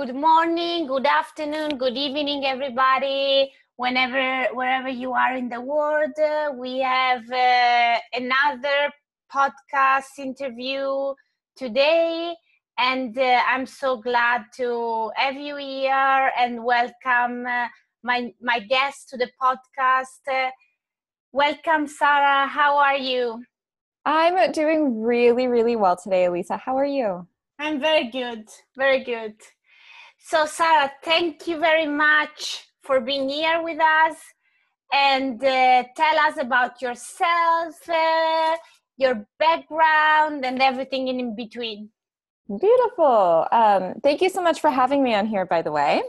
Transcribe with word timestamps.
good 0.00 0.14
morning, 0.14 0.86
good 0.86 1.04
afternoon, 1.04 1.76
good 1.76 1.94
evening, 1.94 2.46
everybody. 2.46 3.52
Whenever, 3.76 4.48
wherever 4.54 4.88
you 4.88 5.12
are 5.12 5.36
in 5.36 5.50
the 5.50 5.60
world, 5.60 6.18
uh, 6.18 6.52
we 6.56 6.78
have 6.78 7.30
uh, 7.30 7.98
another 8.14 8.90
podcast 9.30 10.18
interview 10.18 11.12
today, 11.54 12.34
and 12.78 13.18
uh, 13.18 13.42
I'm 13.46 13.66
so 13.66 13.98
glad 13.98 14.44
to 14.56 15.10
have 15.16 15.34
you 15.34 15.56
here 15.56 16.32
and 16.38 16.64
welcome 16.64 17.44
uh, 17.46 17.66
my 18.02 18.32
my 18.40 18.60
guest 18.60 19.10
to 19.10 19.18
the 19.18 19.28
podcast. 19.38 20.24
Welcome, 21.32 21.86
Sarah. 21.86 22.46
How 22.46 22.78
are 22.78 22.96
you? 22.96 23.44
I'm 24.06 24.50
doing 24.52 25.02
really, 25.02 25.46
really 25.46 25.76
well 25.76 25.98
today, 26.02 26.24
Elisa. 26.24 26.56
How 26.56 26.78
are 26.78 26.86
you? 26.86 27.26
I'm 27.58 27.78
very 27.78 28.10
good, 28.10 28.48
very 28.78 29.04
good. 29.04 29.34
So, 30.22 30.46
Sarah, 30.46 30.92
thank 31.02 31.48
you 31.48 31.58
very 31.58 31.86
much 31.86 32.66
for 32.82 33.00
being 33.00 33.28
here 33.28 33.62
with 33.62 33.80
us 33.80 34.16
and 34.92 35.42
uh, 35.42 35.84
tell 35.96 36.18
us 36.18 36.36
about 36.38 36.82
yourself, 36.82 37.88
uh, 37.88 38.56
your 38.96 39.26
background, 39.38 40.44
and 40.44 40.60
everything 40.60 41.08
in 41.08 41.34
between. 41.34 41.88
Beautiful. 42.48 43.46
Um, 43.50 43.94
thank 44.02 44.20
you 44.20 44.28
so 44.28 44.42
much 44.42 44.60
for 44.60 44.70
having 44.70 45.02
me 45.02 45.14
on 45.14 45.26
here, 45.26 45.46
by 45.46 45.62
the 45.62 45.72
way. 45.72 46.02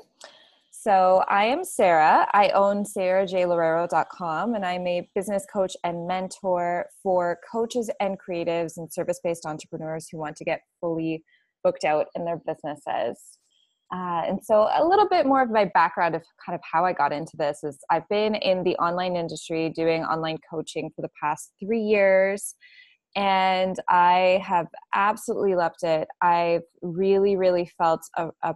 So, 0.71 1.23
I 1.29 1.45
am 1.45 1.63
Sarah. 1.63 2.27
I 2.33 2.49
own 2.49 2.83
sarahjlorero.com 2.83 4.55
and 4.55 4.65
I'm 4.65 4.87
a 4.87 5.09
business 5.15 5.45
coach 5.51 5.73
and 5.83 6.05
mentor 6.05 6.87
for 7.01 7.39
coaches 7.51 7.89
and 7.99 8.17
creatives 8.19 8.73
and 8.77 8.91
service 8.91 9.21
based 9.23 9.45
entrepreneurs 9.45 10.09
who 10.11 10.17
want 10.17 10.35
to 10.37 10.43
get 10.43 10.61
fully 10.81 11.23
booked 11.63 11.85
out 11.85 12.07
in 12.15 12.25
their 12.25 12.37
businesses. 12.37 13.37
Uh, 13.93 14.23
and 14.25 14.39
so, 14.43 14.69
a 14.73 14.85
little 14.85 15.07
bit 15.07 15.25
more 15.25 15.41
of 15.41 15.51
my 15.51 15.65
background 15.65 16.15
of 16.15 16.23
kind 16.45 16.55
of 16.55 16.61
how 16.69 16.85
I 16.85 16.93
got 16.93 17.11
into 17.11 17.35
this 17.35 17.63
is 17.63 17.77
I've 17.89 18.07
been 18.07 18.35
in 18.35 18.63
the 18.63 18.75
online 18.77 19.17
industry 19.17 19.69
doing 19.69 20.03
online 20.03 20.37
coaching 20.49 20.89
for 20.95 21.01
the 21.01 21.09
past 21.21 21.51
three 21.61 21.81
years, 21.81 22.55
and 23.15 23.75
I 23.89 24.41
have 24.45 24.67
absolutely 24.93 25.55
loved 25.55 25.83
it. 25.83 26.07
I've 26.21 26.63
really, 26.81 27.35
really 27.35 27.69
felt 27.77 28.01
a, 28.15 28.29
a, 28.43 28.55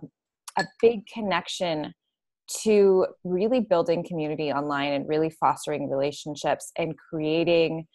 a 0.58 0.64
big 0.82 1.06
connection 1.14 1.94
to 2.64 3.08
really 3.24 3.60
building 3.60 4.06
community 4.08 4.52
online 4.52 4.94
and 4.94 5.08
really 5.10 5.30
fostering 5.30 5.90
relationships 5.90 6.72
and 6.78 6.96
creating 7.10 7.88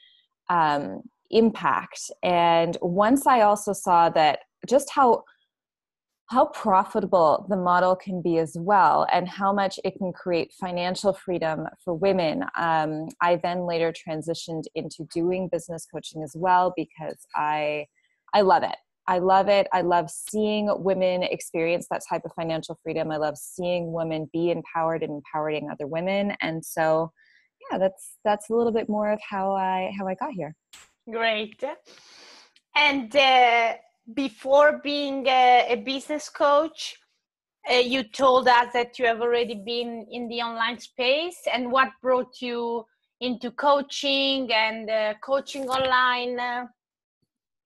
um, 0.51 1.03
impact. 1.31 2.11
And 2.23 2.77
once 2.83 3.27
I 3.27 3.43
also 3.43 3.73
saw 3.73 4.11
that 4.11 4.41
just 4.69 4.91
how 4.91 5.25
how 6.31 6.47
profitable 6.47 7.45
the 7.49 7.57
model 7.57 7.97
can 7.97 8.23
be 8.23 8.39
as 8.39 8.57
well 8.57 9.05
and 9.13 9.29
how 9.29 9.53
much 9.53 9.81
it 9.85 9.97
can 9.99 10.13
create 10.13 10.53
financial 10.53 11.13
freedom 11.13 11.67
for 11.85 11.93
women. 11.93 12.45
Um, 12.57 13.09
i 13.21 13.37
then 13.43 13.67
later 13.67 13.93
transitioned 13.93 14.65
into 14.77 15.05
doing 15.13 15.49
business 15.51 15.87
coaching 15.93 16.23
as 16.23 16.33
well 16.37 16.73
because 16.77 17.19
i 17.35 17.87
i 18.33 18.43
love 18.43 18.63
it. 18.63 18.77
I 19.09 19.19
love 19.19 19.49
it. 19.49 19.67
I 19.73 19.81
love 19.81 20.09
seeing 20.09 20.71
women 20.85 21.25
experience 21.25 21.89
that 21.91 22.03
type 22.09 22.23
of 22.25 22.33
financial 22.35 22.79
freedom. 22.81 23.11
I 23.11 23.17
love 23.17 23.37
seeing 23.37 23.93
women 23.93 24.31
be 24.33 24.53
empowered 24.53 25.03
and 25.03 25.15
empowering 25.15 25.69
other 25.69 25.89
women. 25.89 26.37
And 26.41 26.65
so 26.65 27.11
yeah 27.71 27.79
that's 27.79 28.13
that's 28.25 28.51
a 28.51 28.55
little 28.55 28.73
bit 28.73 28.89
more 28.89 29.11
of 29.11 29.21
how 29.29 29.53
i 29.53 29.91
how 29.99 30.07
i 30.07 30.15
got 30.15 30.31
here. 30.31 30.55
Great. 31.11 31.61
And 32.77 33.17
uh 33.17 33.75
before 34.15 34.81
being 34.83 35.27
a, 35.27 35.67
a 35.71 35.77
business 35.77 36.29
coach, 36.29 36.97
uh, 37.71 37.75
you 37.75 38.03
told 38.03 38.49
us 38.49 38.73
that 38.73 38.99
you 38.99 39.07
have 39.07 39.21
already 39.21 39.55
been 39.55 40.07
in 40.11 40.29
the 40.29 40.41
online 40.41 40.79
space 40.79 41.39
and 41.53 41.71
what 41.71 41.89
brought 42.01 42.41
you 42.41 42.85
into 43.21 43.51
coaching 43.51 44.51
and 44.53 44.89
uh, 44.89 45.15
coaching 45.23 45.69
online? 45.69 46.69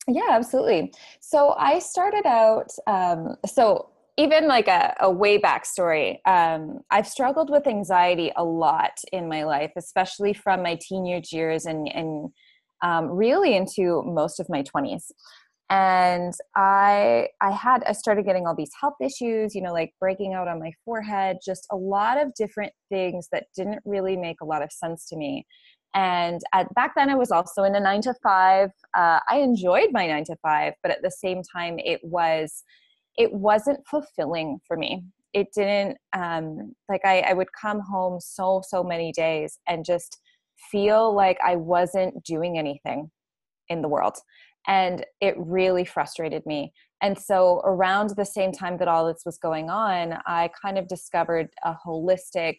Yeah 0.09 0.29
absolutely. 0.31 0.93
So 1.21 1.55
i 1.59 1.79
started 1.79 2.27
out 2.27 2.71
um, 2.87 3.37
so 3.47 3.91
even 4.17 4.47
like 4.47 4.69
a, 4.69 4.95
a 5.01 5.11
way 5.11 5.39
back 5.39 5.65
story 5.65 6.21
um, 6.25 6.81
i've 6.91 7.07
struggled 7.07 7.51
with 7.51 7.67
anxiety 7.67 8.31
a 8.37 8.45
lot 8.45 8.93
in 9.13 9.29
my 9.29 9.45
life 9.45 9.73
especially 9.77 10.33
from 10.33 10.63
my 10.63 10.79
teenage 10.81 11.33
years 11.33 11.67
and, 11.67 11.89
and 11.93 12.31
um, 12.83 13.09
really 13.11 13.57
into 13.57 14.03
most 14.03 14.39
of 14.41 14.49
my 14.49 14.63
20s 14.63 15.11
and 15.71 16.35
i 16.57 17.27
i 17.41 17.51
had 17.51 17.83
i 17.85 17.93
started 17.93 18.25
getting 18.25 18.47
all 18.47 18.55
these 18.55 18.71
health 18.79 18.95
issues 19.01 19.55
you 19.55 19.63
know 19.63 19.73
like 19.73 19.95
breaking 19.99 20.35
out 20.35 20.47
on 20.47 20.61
my 20.61 20.71
forehead 20.85 21.39
just 21.45 21.67
a 21.73 21.77
lot 21.77 22.21
of 22.21 22.35
different 22.35 22.73
things 22.91 23.29
that 23.33 23.47
didn't 23.57 23.81
really 23.85 24.17
make 24.17 24.41
a 24.43 24.45
lot 24.45 24.63
of 24.63 24.71
sense 24.71 25.09
to 25.09 25.17
me. 25.17 25.47
And 25.95 26.41
at, 26.53 26.73
back 26.75 26.95
then 26.97 27.09
i 27.09 27.15
was 27.15 27.31
also 27.31 27.63
in 27.63 27.75
a 27.75 27.81
nine 27.81 28.03
to 28.03 28.15
five 28.23 28.71
uh, 28.97 29.21
i 29.31 29.39
enjoyed 29.39 29.91
my 29.93 30.07
nine 30.07 30.25
to 30.25 30.37
five 30.43 30.75
but 30.83 30.91
at 30.93 31.03
the 31.03 31.11
same 31.11 31.41
time 31.55 31.79
it 31.79 32.01
was 32.03 32.63
it 33.17 33.33
wasn't 33.33 33.87
fulfilling 33.87 34.59
for 34.67 34.77
me. 34.77 35.05
It 35.33 35.49
didn't 35.55 35.97
um, 36.17 36.75
like 36.89 37.03
I, 37.05 37.21
I 37.21 37.33
would 37.33 37.49
come 37.61 37.81
home 37.81 38.21
so 38.21 38.63
so 38.67 38.83
many 38.83 39.13
days 39.13 39.59
and 39.69 39.85
just 39.85 40.19
feel 40.71 41.15
like 41.15 41.37
i 41.45 41.57
wasn't 41.57 42.23
doing 42.25 42.59
anything 42.59 43.11
in 43.69 43.83
the 43.83 43.89
world 43.89 44.15
and 44.67 45.05
it 45.21 45.35
really 45.39 45.85
frustrated 45.85 46.45
me. 46.47 46.73
And 47.03 47.19
so 47.19 47.61
around 47.65 48.11
the 48.17 48.25
same 48.25 48.51
time 48.51 48.79
that 48.79 48.89
all 48.89 49.07
this 49.07 49.25
was 49.27 49.37
going 49.37 49.69
on 49.69 50.19
i 50.27 50.51
kind 50.61 50.79
of 50.79 50.89
discovered 50.89 51.49
a 51.65 51.75
holistic 51.87 52.57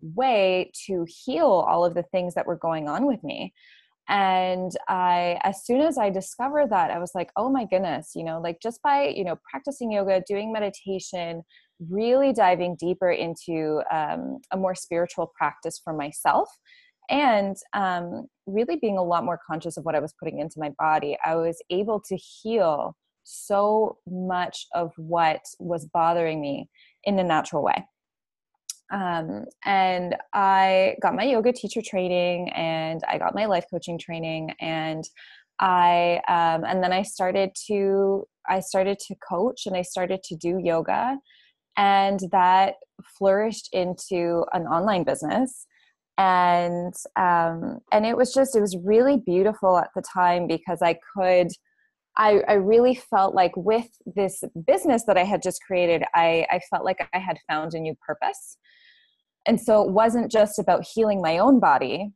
way 0.00 0.70
to 0.86 1.04
heal 1.08 1.66
all 1.68 1.84
of 1.84 1.94
the 1.94 2.04
things 2.04 2.34
that 2.34 2.46
were 2.46 2.56
going 2.56 2.88
on 2.88 3.06
with 3.06 3.22
me. 3.24 3.52
And 4.08 4.70
i 4.88 5.38
as 5.42 5.66
soon 5.66 5.80
as 5.80 5.98
i 5.98 6.08
discovered 6.08 6.70
that 6.70 6.90
i 6.90 6.98
was 6.98 7.12
like 7.14 7.30
oh 7.36 7.50
my 7.50 7.66
goodness 7.66 8.12
you 8.14 8.24
know 8.24 8.40
like 8.40 8.58
just 8.62 8.80
by 8.82 9.08
you 9.08 9.24
know 9.24 9.36
practicing 9.50 9.92
yoga 9.92 10.22
doing 10.26 10.50
meditation 10.52 11.42
really 11.90 12.32
diving 12.32 12.76
deeper 12.76 13.10
into 13.10 13.80
um, 13.92 14.38
a 14.52 14.56
more 14.56 14.74
spiritual 14.74 15.30
practice 15.36 15.80
for 15.82 15.92
myself 15.92 16.48
and 17.08 17.56
um, 17.74 18.26
really 18.46 18.76
being 18.76 18.98
a 18.98 19.02
lot 19.02 19.24
more 19.24 19.40
conscious 19.46 19.76
of 19.76 19.84
what 19.84 19.94
I 19.94 20.00
was 20.00 20.14
putting 20.18 20.40
into 20.40 20.58
my 20.58 20.70
body, 20.78 21.16
I 21.24 21.36
was 21.36 21.62
able 21.70 22.00
to 22.08 22.16
heal 22.16 22.96
so 23.24 23.98
much 24.08 24.66
of 24.74 24.92
what 24.96 25.40
was 25.58 25.86
bothering 25.92 26.40
me 26.40 26.68
in 27.04 27.18
a 27.18 27.24
natural 27.24 27.62
way. 27.62 27.84
Um, 28.90 29.44
and 29.64 30.16
I 30.32 30.96
got 31.02 31.14
my 31.14 31.24
yoga 31.24 31.52
teacher 31.52 31.82
training 31.84 32.48
and 32.50 33.02
I 33.06 33.18
got 33.18 33.34
my 33.34 33.44
life 33.44 33.66
coaching 33.70 33.98
training 33.98 34.54
and 34.60 35.04
I 35.60 36.20
um, 36.28 36.64
and 36.64 36.82
then 36.82 36.92
I 36.92 37.02
started 37.02 37.50
to 37.66 38.26
I 38.48 38.60
started 38.60 38.98
to 39.00 39.14
coach 39.16 39.66
and 39.66 39.76
I 39.76 39.82
started 39.82 40.22
to 40.24 40.36
do 40.36 40.58
yoga 40.62 41.18
and 41.76 42.20
that 42.32 42.74
flourished 43.18 43.68
into 43.72 44.44
an 44.52 44.62
online 44.62 45.04
business 45.04 45.66
and 46.18 46.92
um, 47.14 47.78
and 47.92 48.04
it 48.04 48.16
was 48.16 48.34
just 48.34 48.56
it 48.56 48.60
was 48.60 48.76
really 48.84 49.16
beautiful 49.16 49.78
at 49.78 49.90
the 49.94 50.02
time 50.02 50.48
because 50.48 50.82
I 50.82 50.98
could 51.14 51.48
I, 52.16 52.40
I 52.48 52.54
really 52.54 52.96
felt 52.96 53.36
like 53.36 53.52
with 53.56 53.88
this 54.04 54.42
business 54.66 55.04
that 55.06 55.16
I 55.16 55.22
had 55.22 55.40
just 55.40 55.62
created 55.62 56.02
I, 56.14 56.44
I 56.50 56.60
felt 56.68 56.84
like 56.84 57.08
I 57.12 57.18
had 57.18 57.38
found 57.48 57.74
a 57.74 57.80
new 57.80 57.94
purpose. 58.04 58.58
And 59.46 59.60
so 59.60 59.82
it 59.82 59.92
wasn't 59.92 60.30
just 60.30 60.58
about 60.58 60.84
healing 60.84 61.22
my 61.22 61.38
own 61.38 61.60
body. 61.60 62.10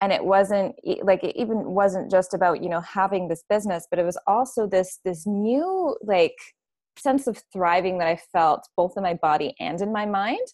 And 0.00 0.12
it 0.12 0.24
wasn't 0.24 0.74
like 1.04 1.22
it 1.22 1.36
even 1.36 1.70
wasn't 1.70 2.10
just 2.10 2.34
about 2.34 2.62
you 2.62 2.68
know 2.68 2.80
having 2.80 3.28
this 3.28 3.44
business 3.48 3.86
but 3.88 3.98
it 3.98 4.04
was 4.04 4.18
also 4.26 4.66
this 4.66 4.98
this 5.04 5.24
new 5.26 5.96
like 6.02 6.34
sense 6.98 7.26
of 7.26 7.42
thriving 7.52 7.98
that 7.98 8.08
I 8.08 8.18
felt 8.32 8.68
both 8.76 8.94
in 8.96 9.02
my 9.02 9.14
body 9.14 9.54
and 9.60 9.80
in 9.80 9.92
my 9.92 10.04
mind 10.04 10.46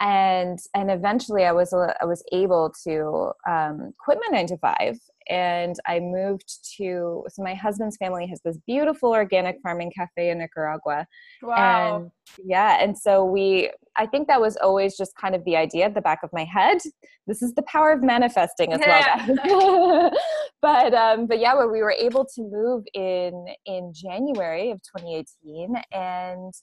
and 0.00 0.58
and 0.74 0.90
eventually 0.90 1.44
i 1.44 1.52
was 1.52 1.72
i 1.72 2.04
was 2.04 2.22
able 2.32 2.72
to 2.82 3.30
um, 3.48 3.92
quit 3.98 4.18
my 4.20 4.36
nine 4.36 4.46
to 4.46 4.56
five 4.58 4.96
and 5.30 5.76
i 5.86 6.00
moved 6.00 6.58
to 6.76 7.24
so 7.28 7.42
my 7.42 7.54
husband's 7.54 7.96
family 7.96 8.26
has 8.26 8.40
this 8.44 8.58
beautiful 8.66 9.10
organic 9.10 9.56
farming 9.62 9.90
cafe 9.96 10.30
in 10.30 10.38
nicaragua. 10.38 11.06
Wow. 11.42 11.96
and 11.96 12.10
yeah 12.44 12.82
and 12.82 12.98
so 12.98 13.24
we 13.24 13.70
i 13.96 14.04
think 14.04 14.26
that 14.28 14.40
was 14.40 14.56
always 14.56 14.96
just 14.96 15.12
kind 15.16 15.34
of 15.34 15.44
the 15.44 15.56
idea 15.56 15.86
at 15.86 15.94
the 15.94 16.00
back 16.00 16.20
of 16.22 16.30
my 16.32 16.44
head. 16.44 16.78
This 17.26 17.40
is 17.40 17.54
the 17.54 17.62
power 17.62 17.90
of 17.92 18.02
manifesting 18.02 18.74
as 18.74 18.80
well. 18.86 20.10
But 20.60 20.94
um 20.94 21.26
but 21.26 21.40
yeah 21.40 21.54
we 21.54 21.82
were 21.82 21.92
able 21.92 22.24
to 22.34 22.42
move 22.42 22.84
in 22.94 23.46
in 23.66 23.92
january 23.94 24.70
of 24.70 24.80
2018 24.96 25.74
and 25.92 26.54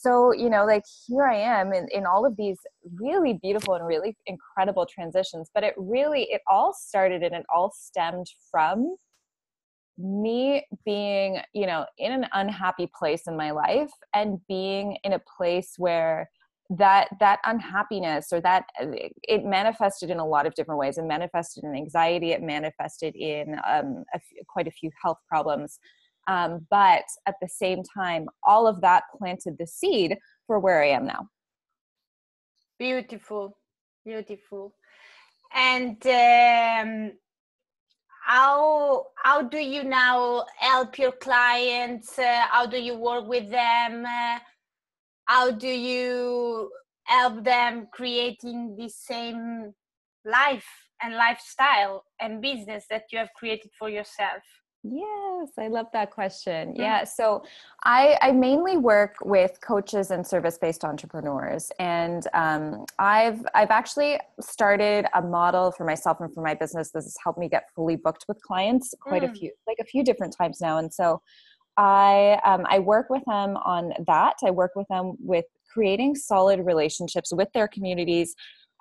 so 0.00 0.32
you 0.32 0.50
know 0.50 0.64
like 0.64 0.82
here 1.06 1.24
i 1.24 1.36
am 1.36 1.72
in, 1.72 1.86
in 1.92 2.06
all 2.06 2.26
of 2.26 2.36
these 2.36 2.58
really 3.00 3.38
beautiful 3.42 3.74
and 3.74 3.86
really 3.86 4.16
incredible 4.26 4.86
transitions 4.86 5.50
but 5.54 5.62
it 5.62 5.74
really 5.76 6.24
it 6.24 6.40
all 6.48 6.72
started 6.72 7.22
and 7.22 7.34
it 7.34 7.44
all 7.54 7.72
stemmed 7.74 8.26
from 8.50 8.96
me 9.96 10.64
being 10.84 11.40
you 11.52 11.66
know 11.66 11.84
in 11.98 12.12
an 12.12 12.26
unhappy 12.32 12.90
place 12.98 13.22
in 13.26 13.36
my 13.36 13.50
life 13.50 13.90
and 14.14 14.38
being 14.48 14.96
in 15.04 15.12
a 15.12 15.20
place 15.36 15.74
where 15.78 16.28
that 16.70 17.08
that 17.20 17.40
unhappiness 17.44 18.32
or 18.32 18.40
that 18.40 18.64
uh, 18.80 18.86
it 19.22 19.44
manifested 19.44 20.10
in 20.10 20.18
a 20.18 20.26
lot 20.26 20.46
of 20.46 20.54
different 20.54 20.78
ways. 20.78 20.96
It 20.96 21.04
manifested 21.04 21.62
in 21.62 21.74
anxiety. 21.74 22.32
It 22.32 22.42
manifested 22.42 23.14
in 23.14 23.56
um, 23.68 24.04
quite 24.48 24.66
a 24.66 24.70
few 24.70 24.90
health 25.02 25.18
problems 25.28 25.78
um, 26.26 26.66
but 26.70 27.04
at 27.26 27.34
the 27.40 27.48
same 27.48 27.82
time 27.82 28.26
all 28.44 28.66
of 28.66 28.80
that 28.80 29.04
planted 29.16 29.56
the 29.58 29.66
seed 29.66 30.16
for 30.46 30.58
where 30.58 30.82
i 30.82 30.88
am 30.88 31.06
now. 31.06 31.28
Beautiful 32.78 33.56
beautiful. 34.04 34.74
And 35.54 35.96
um, 36.06 37.12
how 38.24 39.06
how 39.22 39.42
do 39.42 39.58
you 39.58 39.84
now 39.84 40.44
help 40.58 40.98
your 40.98 41.12
clients? 41.12 42.18
Uh, 42.18 42.44
how 42.50 42.66
do 42.66 42.78
you 42.78 42.96
work 42.96 43.26
with 43.26 43.50
them? 43.50 44.04
Uh, 44.06 44.38
how 45.26 45.50
do 45.50 45.68
you 45.68 46.70
help 47.04 47.44
them 47.44 47.88
creating 47.92 48.76
the 48.76 48.88
same 48.88 49.72
life 50.24 50.66
and 51.02 51.14
lifestyle 51.14 52.04
and 52.20 52.40
business 52.40 52.84
that 52.88 53.04
you 53.12 53.18
have 53.18 53.28
created 53.36 53.70
for 53.78 53.90
yourself 53.90 54.42
Yes, 54.86 55.48
I 55.58 55.68
love 55.68 55.86
that 55.94 56.10
question. 56.10 56.74
Yeah, 56.76 57.04
so 57.04 57.42
I, 57.84 58.18
I 58.20 58.32
mainly 58.32 58.76
work 58.76 59.16
with 59.24 59.58
coaches 59.62 60.10
and 60.10 60.26
service-based 60.26 60.84
entrepreneurs, 60.84 61.72
and 61.78 62.26
um, 62.34 62.84
I've 62.98 63.40
I've 63.54 63.70
actually 63.70 64.18
started 64.42 65.06
a 65.14 65.22
model 65.22 65.72
for 65.72 65.86
myself 65.86 66.20
and 66.20 66.32
for 66.34 66.42
my 66.42 66.52
business. 66.52 66.90
This 66.90 67.04
has 67.04 67.16
helped 67.24 67.38
me 67.38 67.48
get 67.48 67.70
fully 67.74 67.96
booked 67.96 68.26
with 68.28 68.42
clients 68.42 68.92
quite 69.00 69.22
mm. 69.22 69.30
a 69.30 69.34
few, 69.34 69.52
like 69.66 69.78
a 69.80 69.84
few 69.84 70.04
different 70.04 70.36
times 70.36 70.60
now, 70.60 70.76
and 70.76 70.92
so 70.92 71.22
I 71.78 72.38
um, 72.44 72.66
I 72.68 72.78
work 72.78 73.08
with 73.08 73.24
them 73.26 73.56
on 73.56 73.94
that. 74.06 74.34
I 74.44 74.50
work 74.50 74.72
with 74.76 74.86
them 74.88 75.14
with 75.18 75.46
creating 75.72 76.14
solid 76.14 76.60
relationships 76.60 77.32
with 77.32 77.48
their 77.54 77.68
communities 77.68 78.34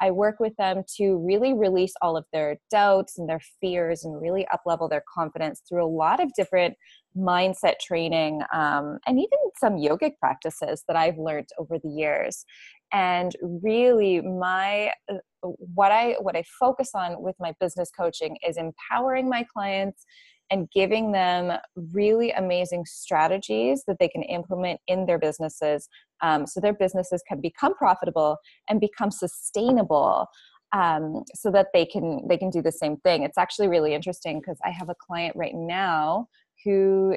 I 0.03 0.11
work 0.11 0.35
with 0.41 0.53
them 0.57 0.83
to 0.97 1.15
really 1.15 1.53
release 1.53 1.93
all 2.01 2.17
of 2.17 2.25
their 2.33 2.57
doubts 2.69 3.17
and 3.17 3.29
their 3.29 3.39
fears 3.61 4.03
and 4.03 4.21
really 4.21 4.45
uplevel 4.53 4.89
their 4.89 5.03
confidence 5.15 5.61
through 5.67 5.85
a 5.85 5.87
lot 5.87 6.21
of 6.21 6.33
different 6.33 6.75
mindset 7.15 7.75
training 7.79 8.41
um, 8.53 8.99
and 9.07 9.17
even 9.17 9.39
some 9.57 9.77
yogic 9.77 10.17
practices 10.19 10.83
that 10.89 10.97
I've 10.97 11.17
learned 11.17 11.47
over 11.57 11.79
the 11.79 11.87
years. 11.87 12.43
And 12.91 13.31
really, 13.41 14.19
my 14.19 14.91
uh, 15.09 15.19
what 15.41 15.93
I 15.93 16.17
what 16.19 16.35
I 16.35 16.43
focus 16.59 16.91
on 16.93 17.21
with 17.21 17.35
my 17.39 17.53
business 17.61 17.89
coaching 17.97 18.35
is 18.45 18.57
empowering 18.57 19.29
my 19.29 19.45
clients 19.53 20.05
and 20.51 20.69
giving 20.71 21.13
them 21.13 21.57
really 21.93 22.31
amazing 22.31 22.83
strategies 22.85 23.83
that 23.87 23.97
they 23.99 24.09
can 24.09 24.23
implement 24.23 24.81
in 24.87 25.05
their 25.05 25.17
businesses 25.17 25.87
um, 26.23 26.47
so 26.47 26.59
their 26.59 26.73
businesses 26.73 27.21
can 27.27 27.39
become 27.41 27.75
profitable 27.75 28.37
and 28.69 28.79
become 28.79 29.11
sustainable 29.11 30.27
um, 30.73 31.23
so 31.35 31.51
that 31.51 31.67
they 31.73 31.85
can 31.85 32.27
they 32.27 32.37
can 32.37 32.49
do 32.49 32.61
the 32.61 32.71
same 32.71 32.97
thing. 32.97 33.21
It's 33.23 33.37
actually 33.37 33.67
really 33.67 33.93
interesting 33.93 34.39
because 34.39 34.57
i 34.65 34.71
have 34.71 34.89
a 34.89 34.95
client 34.95 35.35
right 35.35 35.53
now 35.53 36.27
who 36.65 37.15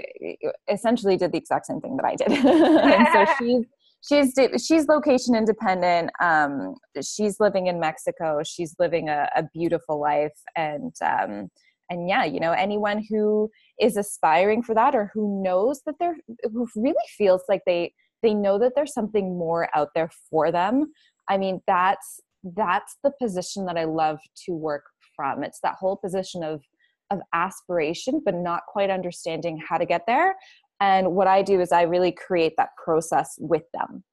essentially 0.70 1.16
did 1.16 1.32
the 1.32 1.38
exact 1.38 1.66
same 1.66 1.80
thing 1.80 1.96
that 1.96 2.04
i 2.04 2.14
did. 2.14 2.28
And 2.44 3.06
so 3.12 3.32
she's 3.38 3.64
she's 4.06 4.64
she's 4.66 4.88
location 4.88 5.34
independent 5.34 6.10
um, 6.22 6.74
she's 7.02 7.40
living 7.40 7.66
in 7.66 7.80
mexico 7.80 8.42
she's 8.44 8.74
living 8.78 9.08
a, 9.08 9.28
a 9.34 9.44
beautiful 9.54 10.00
life 10.00 10.38
and 10.56 10.92
um, 11.02 11.48
and 11.90 12.08
yeah 12.08 12.24
you 12.24 12.40
know 12.40 12.52
anyone 12.52 13.02
who 13.08 13.50
is 13.80 13.96
aspiring 13.96 14.62
for 14.62 14.74
that 14.74 14.94
or 14.94 15.10
who 15.14 15.42
knows 15.42 15.82
that 15.86 15.94
they're 15.98 16.16
who 16.52 16.66
really 16.76 16.94
feels 17.16 17.42
like 17.48 17.62
they 17.66 17.92
they 18.22 18.34
know 18.34 18.58
that 18.58 18.72
there's 18.74 18.94
something 18.94 19.38
more 19.38 19.68
out 19.74 19.88
there 19.94 20.10
for 20.30 20.50
them. 20.50 20.92
I 21.28 21.38
mean 21.38 21.60
that's 21.66 22.20
that's 22.56 22.96
the 23.02 23.10
position 23.20 23.66
that 23.66 23.76
i 23.76 23.84
love 23.84 24.18
to 24.44 24.52
work 24.52 24.84
from. 25.16 25.42
It's 25.42 25.60
that 25.62 25.76
whole 25.78 25.96
position 25.96 26.42
of 26.42 26.62
of 27.10 27.20
aspiration 27.32 28.20
but 28.24 28.34
not 28.34 28.62
quite 28.68 28.90
understanding 28.90 29.60
how 29.68 29.78
to 29.78 29.86
get 29.86 30.02
there. 30.06 30.34
And 30.80 31.12
what 31.12 31.26
i 31.26 31.42
do 31.42 31.60
is 31.60 31.72
i 31.72 31.82
really 31.82 32.12
create 32.12 32.54
that 32.58 32.70
process 32.82 33.36
with 33.38 33.64
them. 33.72 34.04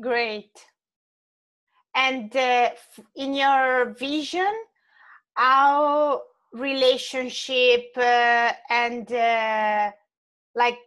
Great. 0.00 0.52
And 1.94 2.34
uh, 2.36 2.70
in 3.16 3.34
your 3.34 3.94
vision 3.98 4.52
how 5.34 6.22
relationship 6.52 7.86
uh, 7.96 8.52
and 8.68 9.10
uh, 9.12 9.90
like 10.54 10.78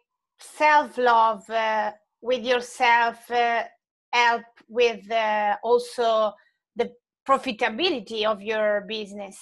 self 0.43 0.97
love 0.97 1.49
uh, 1.49 1.91
with 2.21 2.43
yourself 2.43 3.29
uh, 3.31 3.63
help 4.11 4.43
with 4.67 5.09
uh, 5.11 5.55
also 5.63 6.33
the 6.75 6.91
profitability 7.27 8.25
of 8.25 8.41
your 8.41 8.85
business. 8.87 9.37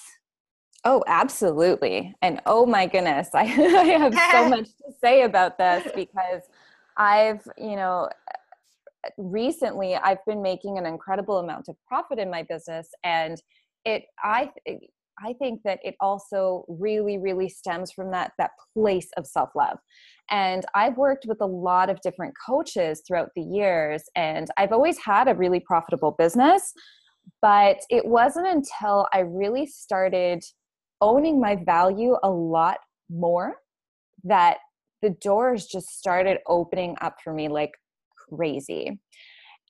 Oh 0.84 1.04
absolutely. 1.06 2.14
And 2.22 2.40
oh 2.46 2.66
my 2.66 2.86
goodness 2.86 3.28
i, 3.34 3.42
I 3.42 3.84
have 3.98 4.14
so 4.32 4.48
much 4.54 4.68
to 4.78 4.92
say 5.00 5.22
about 5.22 5.58
this 5.58 5.86
because 5.94 6.42
i've 6.96 7.46
you 7.56 7.76
know 7.76 8.08
recently 9.16 9.94
i've 9.96 10.24
been 10.26 10.42
making 10.42 10.78
an 10.78 10.86
incredible 10.86 11.38
amount 11.38 11.68
of 11.68 11.76
profit 11.86 12.18
in 12.18 12.30
my 12.30 12.42
business 12.42 12.88
and 13.04 13.42
it 13.84 14.04
i 14.22 14.50
i 15.24 15.32
think 15.34 15.60
that 15.64 15.78
it 15.82 15.94
also 16.00 16.64
really 16.68 17.18
really 17.18 17.48
stems 17.48 17.92
from 17.92 18.10
that 18.10 18.32
that 18.38 18.50
place 18.74 19.08
of 19.16 19.26
self-love. 19.26 19.78
And 20.30 20.64
i've 20.74 20.96
worked 20.96 21.26
with 21.26 21.40
a 21.40 21.46
lot 21.46 21.90
of 21.90 22.00
different 22.00 22.34
coaches 22.46 23.02
throughout 23.06 23.30
the 23.36 23.42
years 23.42 24.02
and 24.16 24.48
i've 24.56 24.72
always 24.72 24.98
had 24.98 25.28
a 25.28 25.34
really 25.34 25.60
profitable 25.60 26.14
business 26.18 26.72
but 27.40 27.78
it 27.90 28.04
wasn't 28.04 28.46
until 28.46 29.06
i 29.12 29.20
really 29.20 29.66
started 29.66 30.42
owning 31.00 31.40
my 31.40 31.56
value 31.64 32.16
a 32.22 32.30
lot 32.30 32.78
more 33.10 33.56
that 34.24 34.58
the 35.02 35.10
doors 35.20 35.66
just 35.66 35.88
started 35.88 36.38
opening 36.46 36.96
up 37.00 37.16
for 37.22 37.34
me 37.34 37.48
like 37.48 37.72
crazy 38.28 38.98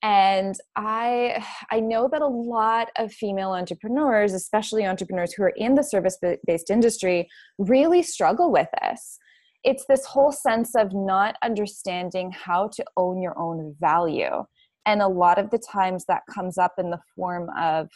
and 0.03 0.57
i 0.77 1.45
i 1.71 1.79
know 1.79 2.09
that 2.11 2.23
a 2.23 2.27
lot 2.27 2.89
of 2.97 3.13
female 3.13 3.53
entrepreneurs 3.53 4.33
especially 4.33 4.85
entrepreneurs 4.85 5.33
who 5.33 5.43
are 5.43 5.53
in 5.57 5.75
the 5.75 5.83
service 5.83 6.19
based 6.47 6.71
industry 6.71 7.29
really 7.59 8.03
struggle 8.03 8.51
with 8.51 8.69
this. 8.83 9.19
It's 9.65 9.85
this 9.87 10.05
whole 10.05 10.33
sense 10.33 10.75
of 10.75 10.93
not 10.93 11.37
understanding 11.43 12.33
how 12.33 12.69
to 12.75 12.85
own 12.97 13.23
your 13.23 13.39
own 13.39 13.77
value. 13.81 14.45
And 14.87 15.01
a 15.01 15.09
lot 15.09 15.39
of 15.39 15.51
the 15.51 15.59
times 15.59 16.05
that 16.07 16.23
comes 16.33 16.59
up 16.59 16.73
in 16.79 16.91
the 16.91 17.01
form 17.15 17.49
of 17.57 17.89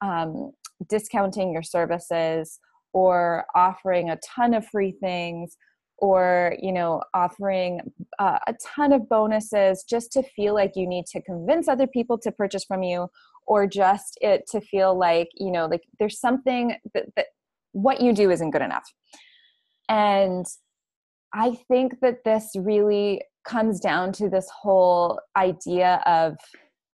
um, 0.00 0.52
discounting 0.88 1.52
your 1.52 1.64
services 1.64 2.60
or 2.92 3.44
offering 3.56 4.10
a 4.10 4.18
ton 4.18 4.54
of 4.54 4.66
free 4.66 4.92
things 4.92 5.56
or 5.98 6.54
you 6.60 6.72
know 6.72 7.02
offering 7.14 7.80
uh, 8.18 8.38
a 8.46 8.54
ton 8.74 8.92
of 8.92 9.08
bonuses 9.08 9.84
just 9.88 10.12
to 10.12 10.22
feel 10.22 10.54
like 10.54 10.72
you 10.76 10.86
need 10.86 11.06
to 11.06 11.20
convince 11.22 11.68
other 11.68 11.86
people 11.86 12.18
to 12.18 12.32
purchase 12.32 12.64
from 12.64 12.82
you 12.82 13.08
or 13.46 13.66
just 13.66 14.18
it 14.20 14.46
to 14.50 14.60
feel 14.60 14.96
like 14.98 15.28
you 15.34 15.50
know 15.50 15.66
like 15.66 15.82
there's 15.98 16.20
something 16.20 16.74
that, 16.94 17.06
that 17.16 17.26
what 17.72 18.00
you 18.00 18.12
do 18.12 18.30
isn't 18.30 18.50
good 18.50 18.62
enough. 18.62 18.92
And 19.88 20.46
i 21.34 21.56
think 21.68 22.00
that 22.00 22.24
this 22.24 22.50
really 22.56 23.22
comes 23.44 23.80
down 23.80 24.12
to 24.12 24.28
this 24.30 24.48
whole 24.50 25.20
idea 25.36 26.02
of 26.06 26.36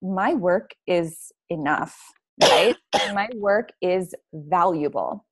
my 0.01 0.33
work 0.33 0.71
is 0.87 1.31
enough 1.49 1.97
right? 2.41 2.75
My 3.13 3.29
work 3.35 3.69
is 3.81 4.13
valuable. 4.33 5.25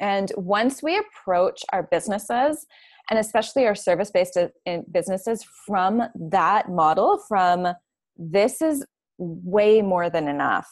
And 0.00 0.32
once 0.36 0.82
we 0.82 0.98
approach 0.98 1.62
our 1.72 1.82
businesses 1.82 2.66
and 3.10 3.18
especially 3.18 3.66
our 3.66 3.74
service 3.74 4.10
based 4.10 4.38
businesses 4.90 5.44
from 5.66 6.02
that 6.14 6.70
model 6.70 7.18
from 7.28 7.66
this 8.16 8.62
is 8.62 8.84
way 9.18 9.82
more 9.82 10.08
than 10.08 10.28
enough. 10.28 10.68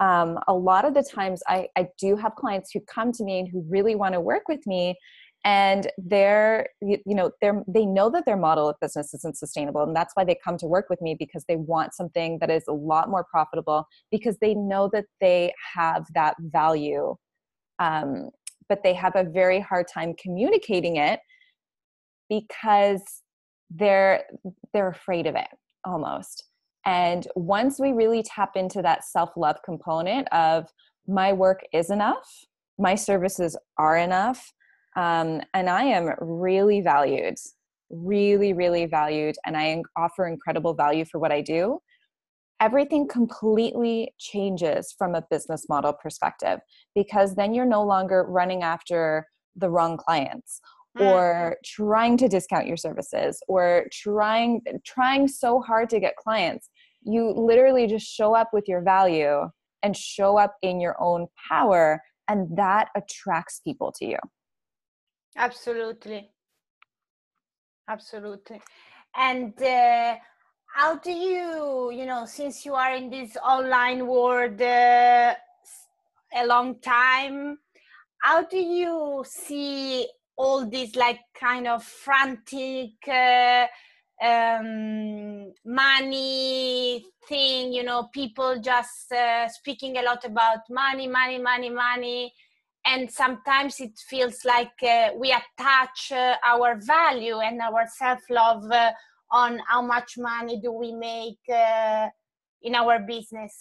Um, 0.00 0.38
a 0.48 0.54
lot 0.54 0.84
of 0.84 0.94
the 0.94 1.02
times 1.02 1.42
I, 1.46 1.68
I 1.76 1.88
do 1.98 2.16
have 2.16 2.34
clients 2.34 2.70
who 2.72 2.80
come 2.80 3.12
to 3.12 3.24
me 3.24 3.40
and 3.40 3.48
who 3.48 3.64
really 3.68 3.94
want 3.94 4.14
to 4.14 4.20
work 4.20 4.48
with 4.48 4.66
me 4.66 4.96
and 5.44 5.88
they're 5.98 6.68
you, 6.80 6.98
you 7.04 7.14
know 7.14 7.30
they're 7.40 7.62
they 7.66 7.84
know 7.84 8.08
that 8.10 8.24
their 8.26 8.36
model 8.36 8.68
of 8.68 8.76
business 8.80 9.12
isn't 9.12 9.36
sustainable 9.36 9.82
and 9.82 9.94
that's 9.94 10.14
why 10.14 10.24
they 10.24 10.36
come 10.44 10.56
to 10.56 10.66
work 10.66 10.86
with 10.88 11.00
me 11.02 11.16
because 11.18 11.44
they 11.46 11.56
want 11.56 11.94
something 11.94 12.38
that 12.38 12.50
is 12.50 12.62
a 12.68 12.72
lot 12.72 13.10
more 13.10 13.24
profitable 13.24 13.86
because 14.10 14.36
they 14.40 14.54
know 14.54 14.88
that 14.92 15.04
they 15.20 15.52
have 15.74 16.06
that 16.14 16.36
value 16.38 17.16
um, 17.80 18.30
but 18.68 18.82
they 18.84 18.94
have 18.94 19.16
a 19.16 19.24
very 19.24 19.58
hard 19.58 19.86
time 19.92 20.14
communicating 20.14 20.96
it 20.96 21.18
because 22.32 23.02
they're 23.70 24.24
they're 24.72 24.88
afraid 24.88 25.26
of 25.26 25.34
it 25.34 25.48
almost. 25.84 26.44
And 26.84 27.26
once 27.36 27.78
we 27.78 27.92
really 27.92 28.22
tap 28.22 28.56
into 28.56 28.82
that 28.82 29.04
self-love 29.04 29.56
component 29.64 30.28
of 30.32 30.68
my 31.06 31.32
work 31.32 31.60
is 31.72 31.90
enough. 31.90 32.28
My 32.78 32.94
services 32.94 33.56
are 33.78 33.96
enough 33.96 34.52
um, 34.96 35.40
and 35.54 35.70
I 35.70 35.84
am 35.84 36.10
really 36.20 36.80
valued, 36.80 37.36
really, 37.90 38.52
really 38.52 38.86
valued, 38.86 39.36
and 39.46 39.56
I 39.56 39.82
offer 39.96 40.26
incredible 40.26 40.74
value 40.74 41.04
for 41.04 41.18
what 41.18 41.32
I 41.32 41.40
do, 41.40 41.80
everything 42.60 43.08
completely 43.08 44.14
changes 44.18 44.94
from 44.96 45.14
a 45.14 45.24
business 45.30 45.66
model 45.68 45.92
perspective 45.92 46.60
because 46.94 47.34
then 47.34 47.54
you're 47.54 47.66
no 47.66 47.82
longer 47.82 48.24
running 48.28 48.62
after 48.62 49.26
the 49.56 49.68
wrong 49.68 49.96
clients 49.96 50.60
mm. 50.98 51.06
or 51.06 51.56
trying 51.64 52.16
to 52.16 52.28
discount 52.28 52.66
your 52.66 52.76
services 52.76 53.40
or 53.48 53.86
trying 53.92 54.60
trying 54.84 55.26
so 55.28 55.60
hard 55.60 55.88
to 55.90 56.00
get 56.00 56.16
clients 56.16 56.68
you 57.04 57.32
literally 57.32 57.86
just 57.86 58.06
show 58.06 58.34
up 58.34 58.50
with 58.52 58.68
your 58.68 58.82
value 58.82 59.48
and 59.82 59.96
show 59.96 60.38
up 60.38 60.54
in 60.62 60.80
your 60.80 60.96
own 61.00 61.26
power 61.48 62.00
and 62.28 62.56
that 62.56 62.88
attracts 62.96 63.60
people 63.60 63.92
to 63.98 64.06
you. 64.06 64.18
Absolutely. 65.36 66.30
Absolutely. 67.88 68.62
And 69.16 69.60
uh, 69.60 70.16
how 70.74 70.96
do 70.96 71.10
you 71.10 71.90
you 71.92 72.06
know 72.06 72.24
since 72.24 72.64
you 72.64 72.74
are 72.74 72.94
in 72.94 73.10
this 73.10 73.36
online 73.36 74.06
world 74.06 74.60
uh, 74.62 75.34
a 76.34 76.46
long 76.46 76.80
time 76.80 77.58
how 78.22 78.42
do 78.42 78.56
you 78.56 79.22
see 79.26 80.08
all 80.36 80.68
this 80.68 80.96
like 80.96 81.20
kind 81.34 81.66
of 81.66 81.82
frantic 81.82 82.92
uh, 83.08 83.66
um, 84.22 85.52
money 85.64 87.04
thing 87.28 87.72
you 87.72 87.82
know 87.82 88.08
people 88.12 88.60
just 88.60 89.12
uh, 89.12 89.48
speaking 89.48 89.96
a 89.98 90.02
lot 90.02 90.24
about 90.24 90.60
money 90.70 91.08
money 91.08 91.38
money 91.38 91.70
money. 91.70 92.32
And 92.84 93.08
sometimes 93.08 93.78
it 93.78 93.96
feels 94.08 94.44
like 94.44 94.72
uh, 94.82 95.10
we 95.16 95.30
attach 95.30 96.10
uh, 96.10 96.34
our 96.44 96.80
value 96.80 97.38
and 97.38 97.60
our 97.60 97.86
self-love 97.86 98.68
uh, 98.72 98.90
on 99.30 99.60
how 99.68 99.82
much 99.82 100.18
money 100.18 100.60
do 100.60 100.72
we 100.72 100.92
make 100.92 101.38
uh, 101.48 102.08
in 102.60 102.74
our 102.74 102.98
business. 102.98 103.54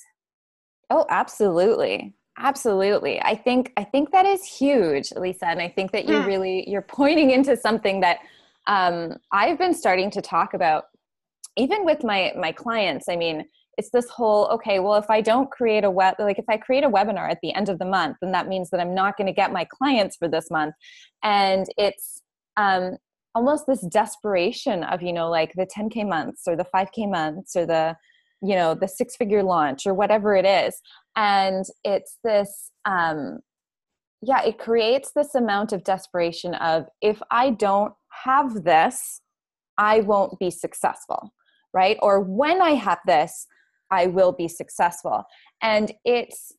Oh 0.90 1.06
absolutely 1.08 2.16
absolutely. 2.38 3.22
I 3.22 3.36
think 3.36 3.74
i 3.78 3.84
think 3.84 4.12
that 4.12 4.26
is 4.26 4.44
huge 4.44 5.12
lisa 5.16 5.48
and 5.48 5.62
i 5.62 5.70
think 5.70 5.92
that 5.92 6.08
you 6.08 6.22
hmm. 6.22 6.28
really 6.28 6.70
you're 6.70 6.82
pointing 6.82 7.32
into 7.32 7.56
something 7.58 8.02
that 8.02 8.20
um, 8.68 9.18
i've 9.32 9.58
been 9.58 9.74
starting 9.74 10.12
to 10.12 10.22
talk 10.22 10.54
about 10.54 10.86
even 11.58 11.86
with 11.86 12.04
my 12.04 12.32
my 12.38 12.52
clients. 12.52 13.10
I 13.10 13.16
mean 13.16 13.46
it's 13.78 13.90
this 13.92 14.10
whole 14.10 14.48
okay 14.48 14.80
well 14.80 14.96
if 14.96 15.10
i 15.10 15.22
don't 15.22 15.50
create 15.50 15.86
a 15.86 15.90
web 15.90 16.16
like 16.20 16.38
if 16.38 16.46
i 16.50 16.58
create 16.58 16.84
a 16.84 16.90
webinar 16.90 17.30
at 17.32 17.40
the 17.42 17.54
end 17.54 17.70
of 17.70 17.80
the 17.80 17.86
month 17.86 18.18
then 18.22 18.32
that 18.34 18.48
means 18.50 18.70
that 18.70 18.82
i'm 18.82 18.94
not 18.94 19.16
going 19.16 19.28
to 19.28 19.34
get 19.34 19.54
my 19.54 19.66
clients 19.66 20.18
for 20.18 20.28
this 20.28 20.52
month. 20.52 20.76
And 21.24 21.66
it's 21.78 22.22
um, 22.58 22.98
almost 23.34 23.66
this 23.68 23.82
desperation 23.88 24.84
of 24.84 25.02
you 25.02 25.14
know 25.14 25.30
like 25.30 25.54
the 25.54 25.66
10k 25.66 26.08
months 26.08 26.44
or 26.48 26.56
the 26.56 26.66
5k 26.76 27.10
months 27.10 27.56
or 27.56 27.66
the 27.66 27.96
you 28.42 28.56
know 28.56 28.74
the 28.74 28.88
six 28.88 29.16
figure 29.16 29.44
launch 29.44 29.86
or 29.86 29.94
whatever 29.94 30.36
it 30.36 30.46
is 30.46 30.82
and 31.16 31.66
it's 31.84 32.18
this 32.24 32.72
um 32.86 33.40
yeah 34.22 34.44
it 34.44 34.58
creates 34.58 35.12
this 35.16 35.36
amount 35.36 35.74
of 35.74 35.84
desperation 35.84 36.54
of 36.56 36.86
if 37.02 37.22
i 37.32 37.50
don't 37.50 37.94
have 38.24 38.64
this 38.64 39.22
i 39.78 40.00
won't 40.02 40.38
be 40.40 40.50
successful 40.50 41.34
right? 41.74 41.98
Or 42.02 42.20
when 42.20 42.62
i 42.62 42.72
have 42.72 43.00
this 43.06 43.48
i 43.90 44.08
will 44.08 44.32
be 44.32 44.48
successful. 44.48 45.24
And 45.62 45.92
it's 46.06 46.54